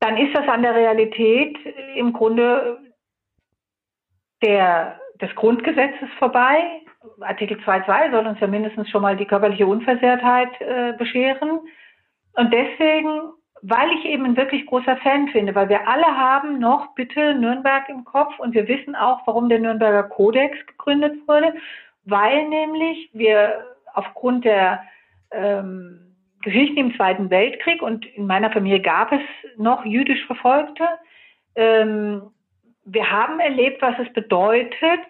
dann 0.00 0.18
ist 0.18 0.36
das 0.36 0.46
an 0.46 0.60
der 0.60 0.74
Realität 0.74 1.56
im 1.96 2.12
Grunde 2.12 2.76
der, 4.42 5.00
des 5.22 5.34
Grundgesetzes 5.36 6.10
vorbei. 6.18 6.82
Artikel 7.22 7.56
2.2 7.60 8.10
soll 8.10 8.26
uns 8.26 8.40
ja 8.40 8.46
mindestens 8.46 8.90
schon 8.90 9.00
mal 9.00 9.16
die 9.16 9.24
körperliche 9.24 9.66
Unversehrtheit 9.66 10.60
äh, 10.60 10.92
bescheren. 10.98 11.60
Und 12.34 12.52
deswegen 12.52 13.32
weil 13.62 13.90
ich 13.92 14.04
eben 14.04 14.24
ein 14.24 14.36
wirklich 14.36 14.66
großer 14.66 14.96
Fan 14.98 15.28
finde, 15.28 15.54
weil 15.54 15.68
wir 15.68 15.88
alle 15.88 16.06
haben 16.06 16.58
noch 16.58 16.94
bitte 16.94 17.34
Nürnberg 17.34 17.88
im 17.88 18.04
Kopf 18.04 18.38
und 18.38 18.54
wir 18.54 18.68
wissen 18.68 18.94
auch, 18.94 19.26
warum 19.26 19.48
der 19.48 19.58
Nürnberger 19.58 20.04
Kodex 20.04 20.54
gegründet 20.66 21.16
wurde, 21.26 21.54
weil 22.04 22.48
nämlich 22.48 23.10
wir 23.12 23.64
aufgrund 23.94 24.44
der 24.44 24.82
ähm, 25.30 26.00
Geschichten 26.42 26.76
im 26.76 26.96
Zweiten 26.96 27.30
Weltkrieg 27.30 27.80
und 27.80 28.04
in 28.04 28.26
meiner 28.26 28.50
Familie 28.50 28.80
gab 28.80 29.12
es 29.12 29.22
noch 29.56 29.84
jüdisch 29.84 30.24
Verfolgte, 30.26 30.86
ähm, 31.56 32.22
wir 32.84 33.10
haben 33.10 33.40
erlebt, 33.40 33.80
was 33.80 33.94
es 33.98 34.12
bedeutet, 34.12 35.00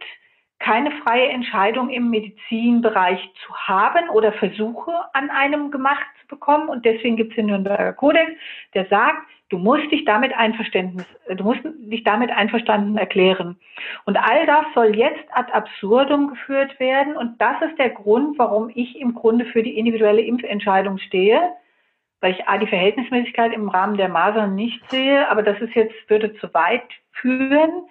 keine 0.65 0.93
freie 1.03 1.29
Entscheidung 1.29 1.91
im 1.91 2.09
Medizinbereich 2.09 3.21
zu 3.45 3.55
haben 3.55 4.09
oder 4.09 4.33
Versuche 4.33 4.93
an 5.13 5.29
einem 5.29 5.71
gemacht 5.71 6.07
zu 6.23 6.27
bekommen. 6.27 6.71
Und 6.71 6.87
deswegen 6.87 7.17
gibt 7.17 7.31
es 7.31 7.37
den 7.37 7.47
Nürnberger 7.47 7.93
Kodex, 7.93 8.33
der 8.73 8.87
sagt, 8.87 9.19
du 9.51 9.59
musst 9.59 9.91
dich 9.93 10.07
damit 10.07 10.33
Einverständnis, 10.35 11.05
du 11.29 11.45
musst 11.45 11.61
dich 11.65 12.03
damit 12.03 12.31
einverstanden 12.31 12.97
erklären. 12.97 13.59
Und 14.07 14.17
all 14.17 14.47
das 14.47 14.65
soll 14.75 14.97
jetzt 14.97 15.27
ad 15.33 15.53
absurdum 15.53 16.29
geführt 16.29 16.81
werden. 16.81 17.15
Und 17.15 17.39
das 17.43 17.61
ist 17.69 17.79
der 17.79 17.91
Grund, 17.91 18.39
warum 18.39 18.71
ich 18.75 18.99
im 18.99 19.15
Grunde 19.15 19.45
für 19.45 19.63
die 19.63 19.77
individuelle 19.79 20.23
Impfentscheidung 20.23 20.97
stehe 20.97 21.53
weil 22.21 22.33
ich 22.33 22.49
A, 22.49 22.57
die 22.57 22.67
Verhältnismäßigkeit 22.67 23.53
im 23.53 23.69
Rahmen 23.69 23.99
der 23.99 24.09
Masern 24.09 24.55
nicht 24.55 24.81
sehe, 24.91 25.29
aber 25.29 25.43
das 25.43 25.61
ist 25.61 25.75
jetzt, 25.75 25.95
würde 26.09 26.35
zu 26.37 26.55
weit 26.55 26.89
führen. 27.13 27.83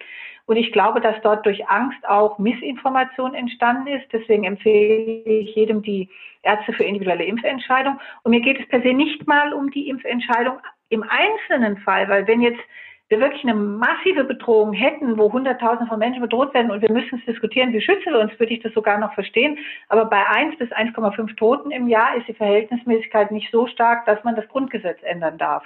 Und 0.46 0.56
ich 0.56 0.72
glaube, 0.72 1.00
dass 1.00 1.16
dort 1.22 1.46
durch 1.46 1.68
Angst 1.68 2.06
auch 2.06 2.38
Missinformation 2.38 3.34
entstanden 3.34 3.86
ist. 3.86 4.06
Deswegen 4.12 4.44
empfehle 4.44 5.22
ich 5.24 5.54
jedem 5.54 5.82
die 5.82 6.10
Ärzte 6.42 6.72
für 6.72 6.84
individuelle 6.84 7.24
Impfentscheidung. 7.24 7.98
Und 8.22 8.30
mir 8.30 8.40
geht 8.40 8.60
es 8.60 8.68
per 8.68 8.82
se 8.82 8.92
nicht 8.92 9.26
mal 9.26 9.52
um 9.54 9.70
die 9.70 9.88
Impfentscheidung 9.88 10.58
im 10.90 11.02
einzelnen 11.02 11.78
Fall, 11.78 12.08
weil 12.08 12.26
wenn 12.26 12.42
jetzt 12.42 12.60
wir 13.08 13.20
wirklich 13.20 13.44
eine 13.44 13.54
massive 13.54 14.24
Bedrohung 14.24 14.72
hätten, 14.72 15.18
wo 15.18 15.30
Hunderttausende 15.30 15.88
von 15.88 15.98
Menschen 15.98 16.22
bedroht 16.22 16.54
werden 16.54 16.70
und 16.70 16.80
wir 16.80 16.90
müssen 16.90 17.18
es 17.18 17.24
diskutieren, 17.26 17.72
wie 17.72 17.80
schützen 17.80 18.12
wir 18.12 18.20
uns, 18.20 18.38
würde 18.40 18.54
ich 18.54 18.62
das 18.62 18.72
sogar 18.72 18.98
noch 18.98 19.12
verstehen. 19.12 19.58
Aber 19.88 20.06
bei 20.06 20.26
1 20.26 20.56
bis 20.58 20.70
1,5 20.72 21.36
Toten 21.36 21.70
im 21.70 21.86
Jahr 21.86 22.16
ist 22.16 22.28
die 22.28 22.34
Verhältnismäßigkeit 22.34 23.30
nicht 23.30 23.50
so 23.52 23.66
stark, 23.66 24.06
dass 24.06 24.24
man 24.24 24.36
das 24.36 24.48
Grundgesetz 24.48 24.98
ändern 25.02 25.36
darf. 25.36 25.64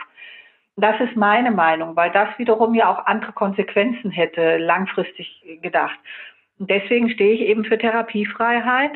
Das 0.81 1.01
ist 1.01 1.17
meine 1.17 1.51
Meinung, 1.51 1.97
weil 1.97 2.13
das 2.13 2.39
wiederum 2.39 2.73
ja 2.73 2.89
auch 2.89 3.05
andere 3.07 3.33
Konsequenzen 3.33 4.13
hätte, 4.13 4.59
langfristig 4.59 5.43
gedacht. 5.61 5.99
Und 6.61 6.71
deswegen 6.71 7.11
stehe 7.11 7.35
ich 7.35 7.41
eben 7.41 7.65
für 7.65 7.79
Therapiefreiheit 7.79 8.93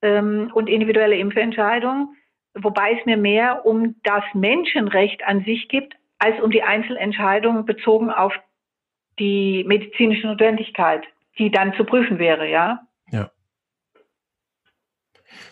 ähm, 0.00 0.50
und 0.54 0.70
individuelle 0.70 1.16
Impfentscheidungen, 1.16 2.16
wobei 2.54 2.98
es 2.98 3.04
mir 3.04 3.18
mehr 3.18 3.66
um 3.66 3.96
das 4.04 4.24
Menschenrecht 4.32 5.22
an 5.22 5.44
sich 5.44 5.68
gibt, 5.68 5.96
als 6.18 6.40
um 6.40 6.50
die 6.50 6.62
Einzelentscheidung 6.62 7.66
bezogen 7.66 8.10
auf 8.10 8.32
die 9.18 9.64
medizinische 9.66 10.28
Notwendigkeit, 10.28 11.04
die 11.36 11.50
dann 11.50 11.74
zu 11.74 11.84
prüfen 11.84 12.18
wäre, 12.18 12.48
ja. 12.48 12.86
Ja. 13.10 13.30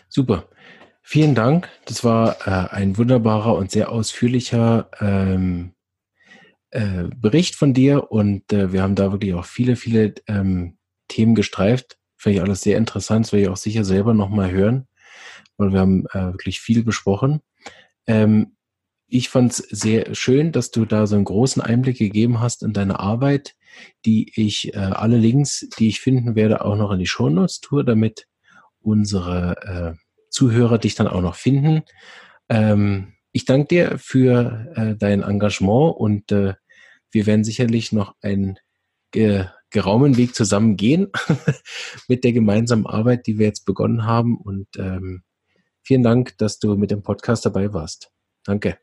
Super. 0.09 0.45
Vielen 1.09 1.35
Dank. 1.35 1.69
Das 1.85 2.03
war 2.03 2.35
äh, 2.45 2.75
ein 2.75 2.97
wunderbarer 2.97 3.55
und 3.55 3.71
sehr 3.71 3.93
ausführlicher 3.93 4.89
ähm, 4.99 5.71
äh, 6.71 7.05
Bericht 7.15 7.55
von 7.55 7.73
dir 7.73 8.11
und 8.11 8.51
äh, 8.51 8.73
wir 8.73 8.81
haben 8.83 8.95
da 8.95 9.13
wirklich 9.13 9.33
auch 9.33 9.45
viele, 9.45 9.77
viele 9.77 10.15
ähm, 10.27 10.77
Themen 11.07 11.33
gestreift. 11.33 11.97
Finde 12.17 12.35
ich 12.35 12.41
alles 12.41 12.59
sehr 12.59 12.77
interessant. 12.77 13.25
Das 13.25 13.31
werde 13.31 13.43
ich 13.43 13.49
auch 13.49 13.55
sicher 13.55 13.85
selber 13.85 14.13
nochmal 14.13 14.51
hören, 14.51 14.89
weil 15.55 15.71
wir 15.71 15.79
haben 15.79 16.07
äh, 16.07 16.33
wirklich 16.33 16.59
viel 16.59 16.83
besprochen. 16.83 17.39
Ähm, 18.05 18.57
ich 19.07 19.29
fand 19.29 19.53
es 19.53 19.59
sehr 19.59 20.13
schön, 20.13 20.51
dass 20.51 20.71
du 20.71 20.83
da 20.83 21.07
so 21.07 21.15
einen 21.15 21.23
großen 21.23 21.61
Einblick 21.61 21.99
gegeben 21.99 22.41
hast 22.41 22.63
in 22.63 22.73
deine 22.73 22.99
Arbeit, 22.99 23.55
die 24.05 24.33
ich 24.35 24.73
äh, 24.73 24.79
alle 24.79 25.15
Links, 25.15 25.69
die 25.79 25.87
ich 25.87 26.01
finden 26.01 26.35
werde, 26.35 26.65
auch 26.65 26.75
noch 26.75 26.91
in 26.91 26.99
die 26.99 27.07
Shownotes 27.07 27.61
tue, 27.61 27.85
damit 27.85 28.27
unsere 28.81 29.95
äh, 29.95 30.06
Zuhörer 30.29 30.77
dich 30.77 30.95
dann 30.95 31.07
auch 31.07 31.21
noch 31.21 31.35
finden. 31.35 31.83
Ähm, 32.49 33.13
ich 33.31 33.45
danke 33.45 33.67
dir 33.67 33.99
für 33.99 34.71
äh, 34.75 34.95
dein 34.97 35.21
Engagement 35.21 35.95
und 35.97 36.31
äh, 36.31 36.53
wir 37.11 37.25
werden 37.25 37.43
sicherlich 37.43 37.91
noch 37.91 38.15
ein 38.21 38.57
äh, 39.13 39.45
geraumen 39.69 40.17
Weg 40.17 40.35
zusammen 40.35 40.75
gehen 40.75 41.11
mit 42.07 42.23
der 42.23 42.31
gemeinsamen 42.31 42.85
Arbeit, 42.85 43.27
die 43.27 43.37
wir 43.37 43.45
jetzt 43.45 43.65
begonnen 43.65 44.05
haben. 44.05 44.37
Und 44.37 44.67
ähm, 44.77 45.23
vielen 45.83 46.03
Dank, 46.03 46.37
dass 46.37 46.59
du 46.59 46.75
mit 46.75 46.91
dem 46.91 47.03
Podcast 47.03 47.45
dabei 47.45 47.73
warst. 47.73 48.11
Danke. 48.45 48.77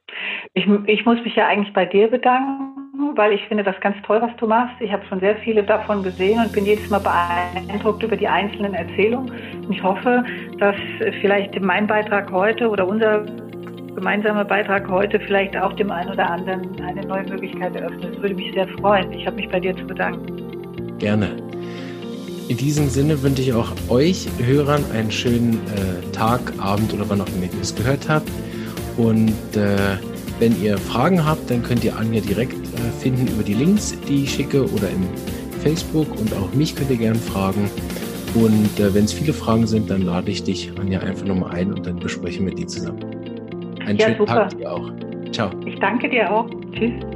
Ich, 0.52 0.66
ich 0.86 1.04
muss 1.04 1.18
mich 1.24 1.34
ja 1.36 1.48
eigentlich 1.48 1.72
bei 1.74 1.86
dir 1.86 2.08
bedanken, 2.08 2.83
weil 3.16 3.32
ich 3.32 3.42
finde 3.46 3.64
das 3.64 3.78
ganz 3.80 3.96
toll, 4.02 4.20
was 4.20 4.34
du 4.36 4.46
machst. 4.46 4.74
Ich 4.80 4.92
habe 4.92 5.04
schon 5.06 5.20
sehr 5.20 5.36
viele 5.36 5.62
davon 5.62 6.02
gesehen 6.02 6.40
und 6.40 6.52
bin 6.52 6.64
jedes 6.64 6.88
Mal 6.90 7.00
beeindruckt 7.00 8.02
über 8.02 8.16
die 8.16 8.28
einzelnen 8.28 8.74
Erzählungen. 8.74 9.32
Und 9.64 9.72
ich 9.72 9.82
hoffe, 9.82 10.24
dass 10.58 10.76
vielleicht 11.20 11.60
mein 11.60 11.86
Beitrag 11.86 12.30
heute 12.30 12.68
oder 12.68 12.86
unser 12.86 13.24
gemeinsamer 13.94 14.44
Beitrag 14.44 14.88
heute 14.88 15.20
vielleicht 15.20 15.56
auch 15.56 15.72
dem 15.74 15.90
einen 15.90 16.10
oder 16.10 16.28
anderen 16.28 16.80
eine 16.82 17.06
neue 17.06 17.24
Möglichkeit 17.24 17.76
eröffnet. 17.76 18.14
Das 18.14 18.22
würde 18.22 18.34
mich 18.34 18.52
sehr 18.52 18.66
freuen. 18.68 19.12
Ich 19.12 19.26
habe 19.26 19.36
mich 19.36 19.48
bei 19.48 19.60
dir 19.60 19.76
zu 19.76 19.84
bedanken. 19.84 20.98
Gerne. 20.98 21.36
In 22.48 22.56
diesem 22.56 22.88
Sinne 22.88 23.22
wünsche 23.22 23.42
ich 23.42 23.52
auch 23.54 23.72
euch 23.88 24.28
Hörern 24.38 24.84
einen 24.92 25.10
schönen 25.10 25.54
äh, 25.54 26.12
Tag, 26.12 26.40
Abend 26.58 26.92
oder 26.92 27.08
wann 27.08 27.20
auch 27.20 27.28
immer 27.28 27.44
ihr 27.44 27.60
es 27.62 27.74
gehört 27.74 28.08
habt. 28.08 28.28
Und 28.96 29.32
äh, 29.56 29.96
wenn 30.38 30.60
ihr 30.60 30.78
Fragen 30.78 31.24
habt, 31.24 31.50
dann 31.50 31.62
könnt 31.62 31.84
ihr 31.84 31.96
Anja 31.96 32.20
direkt 32.20 32.54
äh, 32.54 33.00
finden 33.00 33.26
über 33.28 33.42
die 33.42 33.54
Links, 33.54 33.96
die 34.08 34.24
ich 34.24 34.34
schicke 34.34 34.64
oder 34.64 34.88
im 34.90 35.08
Facebook 35.62 36.10
und 36.18 36.32
auch 36.34 36.52
mich 36.54 36.74
könnt 36.74 36.90
ihr 36.90 36.96
gerne 36.96 37.18
fragen. 37.18 37.70
Und 38.34 38.80
äh, 38.80 38.92
wenn 38.92 39.04
es 39.04 39.12
viele 39.12 39.32
Fragen 39.32 39.66
sind, 39.66 39.90
dann 39.90 40.02
lade 40.02 40.30
ich 40.30 40.42
dich, 40.42 40.72
Anja, 40.78 41.00
einfach 41.00 41.24
nochmal 41.24 41.52
ein 41.52 41.72
und 41.72 41.86
dann 41.86 41.96
besprechen 41.96 42.46
wir 42.46 42.54
die 42.54 42.66
zusammen. 42.66 43.00
Einen 43.86 43.98
ja, 43.98 44.06
schönen 44.06 44.18
super. 44.18 44.34
Tag 44.34 44.58
dir 44.58 44.72
auch. 44.72 44.90
Ciao. 45.30 45.50
Ich 45.66 45.78
danke 45.78 46.08
dir 46.08 46.30
auch. 46.30 46.48
Tschüss. 46.72 47.13